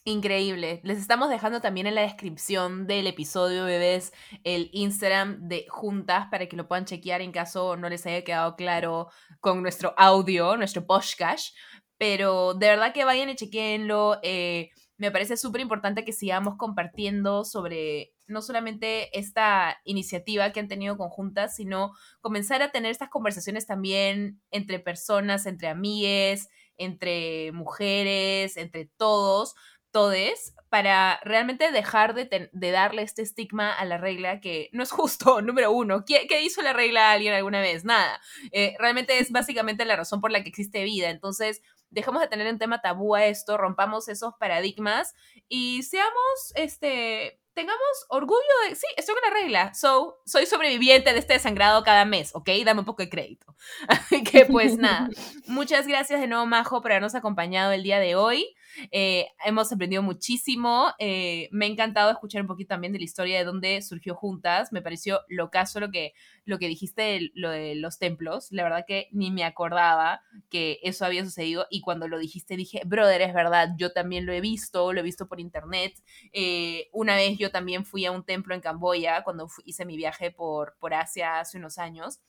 Increíble. 0.02 0.80
Les 0.82 0.98
estamos 0.98 1.30
dejando 1.30 1.60
también 1.60 1.86
en 1.86 1.94
la 1.94 2.00
descripción 2.00 2.88
del 2.88 3.06
episodio, 3.06 3.66
bebés, 3.66 4.12
el 4.42 4.68
Instagram 4.72 5.46
de 5.46 5.64
Juntas 5.68 6.26
para 6.32 6.48
que 6.48 6.56
lo 6.56 6.66
puedan 6.66 6.86
chequear 6.86 7.20
en 7.20 7.30
caso 7.30 7.76
no 7.76 7.88
les 7.88 8.04
haya 8.04 8.24
quedado 8.24 8.56
claro 8.56 9.10
con 9.38 9.62
nuestro 9.62 9.94
audio, 9.96 10.56
nuestro 10.56 10.84
podcast. 10.88 11.54
Pero 11.98 12.54
de 12.54 12.66
verdad 12.66 12.92
que 12.92 13.04
vayan 13.04 13.30
y 13.30 13.36
chequenlo. 13.36 14.18
Eh, 14.24 14.70
me 14.98 15.10
parece 15.10 15.36
súper 15.36 15.60
importante 15.60 16.04
que 16.04 16.12
sigamos 16.12 16.56
compartiendo 16.56 17.44
sobre 17.44 18.12
no 18.26 18.42
solamente 18.42 19.16
esta 19.18 19.78
iniciativa 19.84 20.52
que 20.52 20.60
han 20.60 20.68
tenido 20.68 20.98
conjuntas, 20.98 21.56
sino 21.56 21.92
comenzar 22.20 22.62
a 22.62 22.72
tener 22.72 22.90
estas 22.90 23.08
conversaciones 23.08 23.66
también 23.66 24.42
entre 24.50 24.80
personas, 24.80 25.46
entre 25.46 25.68
amigues, 25.68 26.48
entre 26.76 27.52
mujeres, 27.52 28.56
entre 28.56 28.90
todos, 28.96 29.54
todes, 29.90 30.54
para 30.68 31.18
realmente 31.24 31.72
dejar 31.72 32.14
de, 32.14 32.50
darle 32.52 33.02
este 33.02 33.22
estigma 33.22 33.72
a 33.72 33.84
la 33.84 33.96
regla 33.96 34.40
que 34.40 34.68
no 34.72 34.82
es 34.82 34.90
justo, 34.90 35.40
número 35.42 35.70
uno. 35.72 36.04
¿Qué, 36.04 36.42
hizo 36.42 36.60
la 36.62 36.72
regla 36.72 37.08
a 37.08 37.12
alguien 37.12 37.34
alguna 37.34 37.60
vez? 37.60 37.84
Nada. 37.84 38.20
Eh, 38.52 38.74
realmente 38.78 39.18
es 39.18 39.30
básicamente 39.30 39.84
la 39.84 39.96
razón 39.96 40.20
por 40.20 40.30
la 40.30 40.42
que 40.42 40.48
existe 40.48 40.84
vida. 40.84 41.10
Entonces, 41.10 41.62
dejemos 41.90 42.20
de 42.20 42.28
tener 42.28 42.52
un 42.52 42.58
tema 42.58 42.80
tabú 42.80 43.14
a 43.14 43.24
esto, 43.26 43.56
rompamos 43.56 44.08
esos 44.08 44.34
paradigmas 44.38 45.14
y 45.48 45.82
seamos, 45.82 46.52
este, 46.54 47.40
tengamos 47.54 48.06
orgullo 48.08 48.40
de, 48.68 48.76
sí, 48.76 48.86
estoy 48.96 49.14
con 49.14 49.32
la 49.32 49.40
regla, 49.40 49.74
so, 49.74 50.20
soy 50.24 50.46
sobreviviente 50.46 51.12
de 51.12 51.18
este 51.18 51.34
desangrado 51.34 51.82
cada 51.82 52.04
mes, 52.04 52.30
¿ok? 52.34 52.50
Dame 52.64 52.80
un 52.80 52.86
poco 52.86 53.02
de 53.02 53.08
crédito. 53.08 53.56
Así 53.88 54.22
que 54.22 54.44
pues 54.46 54.76
nada, 54.76 55.08
muchas 55.46 55.86
gracias 55.86 56.20
de 56.20 56.26
nuevo, 56.26 56.46
Majo, 56.46 56.80
por 56.82 56.92
habernos 56.92 57.14
acompañado 57.14 57.72
el 57.72 57.82
día 57.82 57.98
de 57.98 58.14
hoy. 58.14 58.54
Eh, 58.90 59.28
hemos 59.44 59.72
aprendido 59.72 60.02
muchísimo. 60.02 60.92
Eh, 60.98 61.48
me 61.52 61.66
ha 61.66 61.68
encantado 61.68 62.10
escuchar 62.10 62.42
un 62.42 62.48
poquito 62.48 62.68
también 62.68 62.92
de 62.92 62.98
la 62.98 63.04
historia 63.04 63.38
de 63.38 63.44
dónde 63.44 63.82
surgió 63.82 64.14
Juntas. 64.14 64.72
Me 64.72 64.82
pareció 64.82 65.20
lo 65.28 65.50
caso 65.50 65.80
lo 65.80 65.90
que, 65.90 66.14
lo 66.44 66.58
que 66.58 66.68
dijiste, 66.68 67.30
lo 67.34 67.50
de 67.50 67.74
los 67.74 67.98
templos. 67.98 68.48
La 68.50 68.62
verdad 68.62 68.84
que 68.86 69.08
ni 69.12 69.30
me 69.30 69.44
acordaba 69.44 70.22
que 70.50 70.78
eso 70.82 71.04
había 71.04 71.24
sucedido. 71.24 71.66
Y 71.70 71.80
cuando 71.80 72.08
lo 72.08 72.18
dijiste 72.18 72.56
dije, 72.56 72.82
brother, 72.84 73.22
es 73.22 73.34
verdad, 73.34 73.70
yo 73.76 73.92
también 73.92 74.26
lo 74.26 74.32
he 74.32 74.40
visto, 74.40 74.92
lo 74.92 75.00
he 75.00 75.02
visto 75.02 75.28
por 75.28 75.40
internet. 75.40 75.94
Eh, 76.32 76.88
una 76.92 77.16
vez 77.16 77.38
yo 77.38 77.50
también 77.50 77.84
fui 77.84 78.06
a 78.06 78.12
un 78.12 78.24
templo 78.24 78.54
en 78.54 78.60
Camboya 78.60 79.22
cuando 79.24 79.48
hice 79.64 79.84
mi 79.84 79.96
viaje 79.96 80.30
por, 80.30 80.76
por 80.78 80.94
Asia 80.94 81.40
hace 81.40 81.58
unos 81.58 81.78
años. 81.78 82.20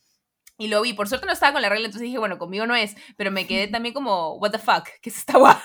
Y 0.60 0.68
lo 0.68 0.82
vi, 0.82 0.94
por 0.94 1.08
suerte 1.08 1.26
no 1.26 1.32
estaba 1.32 1.54
con 1.54 1.62
la 1.62 1.70
regla, 1.70 1.86
entonces 1.86 2.06
dije, 2.06 2.20
bueno, 2.20 2.38
conmigo 2.38 2.68
no 2.68 2.76
es, 2.76 2.96
pero 3.16 3.32
me 3.32 3.48
quedé 3.48 3.68
también 3.72 3.94
como, 3.94 4.36
what 4.36 4.52
the 4.52 4.60
fuck, 4.60 4.90
¿qué 5.02 5.10
es 5.10 5.18
esta 5.18 5.38
guay? 5.38 5.56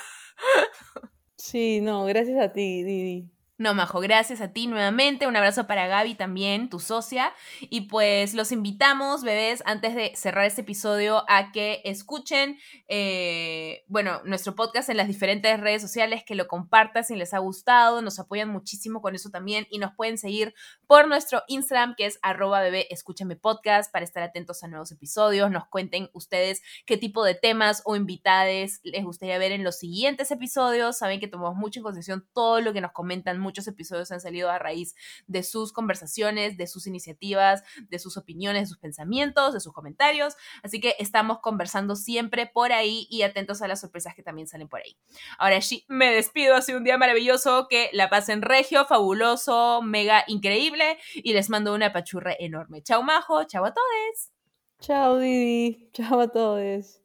Sí, 1.37 1.79
no, 1.81 2.03
gracias 2.05 2.39
a 2.41 2.51
ti, 2.51 2.83
Didi. 2.83 3.29
No, 3.57 3.73
Majo, 3.73 4.01
gracias 4.01 4.41
a 4.41 4.51
ti 4.51 4.67
nuevamente. 4.67 5.27
Un 5.27 5.35
abrazo 5.37 5.65
para 5.65 5.87
Gaby 5.87 6.15
también, 6.15 6.69
tu 6.69 6.81
socia. 6.81 7.31
Y 7.61 7.81
pues 7.87 8.33
los 8.33 8.51
invitamos, 8.51 9.23
bebés, 9.23 9.63
antes 9.65 9.95
de 9.95 10.11
cerrar 10.17 10.43
este 10.43 10.61
episodio, 10.61 11.23
a 11.29 11.53
que 11.53 11.81
escuchen, 11.85 12.59
eh, 12.89 13.85
bueno, 13.87 14.21
nuestro 14.25 14.55
podcast 14.55 14.89
en 14.89 14.97
las 14.97 15.07
diferentes 15.07 15.57
redes 15.57 15.81
sociales, 15.81 16.25
que 16.25 16.35
lo 16.35 16.47
compartan 16.47 17.05
si 17.05 17.15
les 17.15 17.33
ha 17.33 17.37
gustado. 17.37 18.01
Nos 18.01 18.19
apoyan 18.19 18.49
muchísimo 18.49 19.01
con 19.01 19.15
eso 19.15 19.29
también. 19.29 19.67
Y 19.69 19.77
nos 19.77 19.95
pueden 19.95 20.17
seguir 20.17 20.53
por 20.85 21.07
nuestro 21.07 21.43
Instagram, 21.47 21.95
que 21.95 22.07
es 22.07 22.19
arroba 22.23 22.59
bebé, 22.59 22.87
escúchame 22.89 23.37
podcast, 23.37 23.89
para 23.89 24.03
estar 24.03 24.21
atentos 24.21 24.65
a 24.65 24.67
nuevos 24.67 24.91
episodios. 24.91 25.49
Nos 25.49 25.65
cuenten 25.69 26.09
ustedes 26.11 26.61
qué 26.85 26.97
tipo 26.97 27.23
de 27.23 27.35
temas 27.35 27.83
o 27.85 27.95
invitades 27.95 28.81
les 28.83 29.05
gustaría 29.05 29.37
ver 29.37 29.53
en 29.53 29.63
los 29.63 29.77
siguientes 29.77 30.29
episodios. 30.31 30.97
Saben 30.97 31.21
que 31.21 31.29
tomamos 31.29 31.55
mucho 31.55 31.79
en 31.79 31.83
consideración 31.83 32.27
todo 32.33 32.59
lo 32.59 32.73
que 32.73 32.81
nos 32.81 32.91
comentan 32.91 33.44
muchos 33.45 33.67
episodios 33.67 34.11
han 34.11 34.19
salido 34.19 34.49
a 34.49 34.59
raíz 34.59 34.95
de 35.27 35.43
sus 35.43 35.71
conversaciones, 35.71 36.57
de 36.57 36.67
sus 36.67 36.87
iniciativas, 36.87 37.63
de 37.87 37.99
sus 37.99 38.17
opiniones, 38.17 38.63
de 38.63 38.67
sus 38.67 38.79
pensamientos, 38.79 39.53
de 39.53 39.59
sus 39.59 39.71
comentarios. 39.71 40.35
Así 40.63 40.81
que 40.81 40.95
estamos 40.99 41.39
conversando 41.39 41.95
siempre 41.95 42.47
por 42.47 42.71
ahí 42.71 43.07
y 43.09 43.21
atentos 43.21 43.61
a 43.61 43.67
las 43.67 43.81
sorpresas 43.81 44.15
que 44.15 44.23
también 44.23 44.47
salen 44.47 44.67
por 44.67 44.81
ahí. 44.81 44.97
Ahora 45.37 45.61
sí, 45.61 45.85
me 45.87 46.11
despido. 46.11 46.55
Ha 46.55 46.61
sido 46.61 46.79
un 46.79 46.83
día 46.83 46.97
maravilloso. 46.97 47.67
Que 47.69 47.89
la 47.93 48.09
pasen 48.09 48.41
regio, 48.41 48.85
fabuloso, 48.85 49.81
mega 49.81 50.23
increíble. 50.27 50.97
Y 51.13 51.33
les 51.33 51.49
mando 51.49 51.73
una 51.73 51.93
pachurra 51.93 52.35
enorme. 52.37 52.81
Chao, 52.81 53.03
Majo. 53.03 53.43
Chao 53.45 53.65
a 53.65 53.73
todos. 53.73 54.31
Chao, 54.79 55.19
Didi. 55.19 55.89
Chao 55.93 56.19
a 56.19 56.27
todos. 56.27 57.04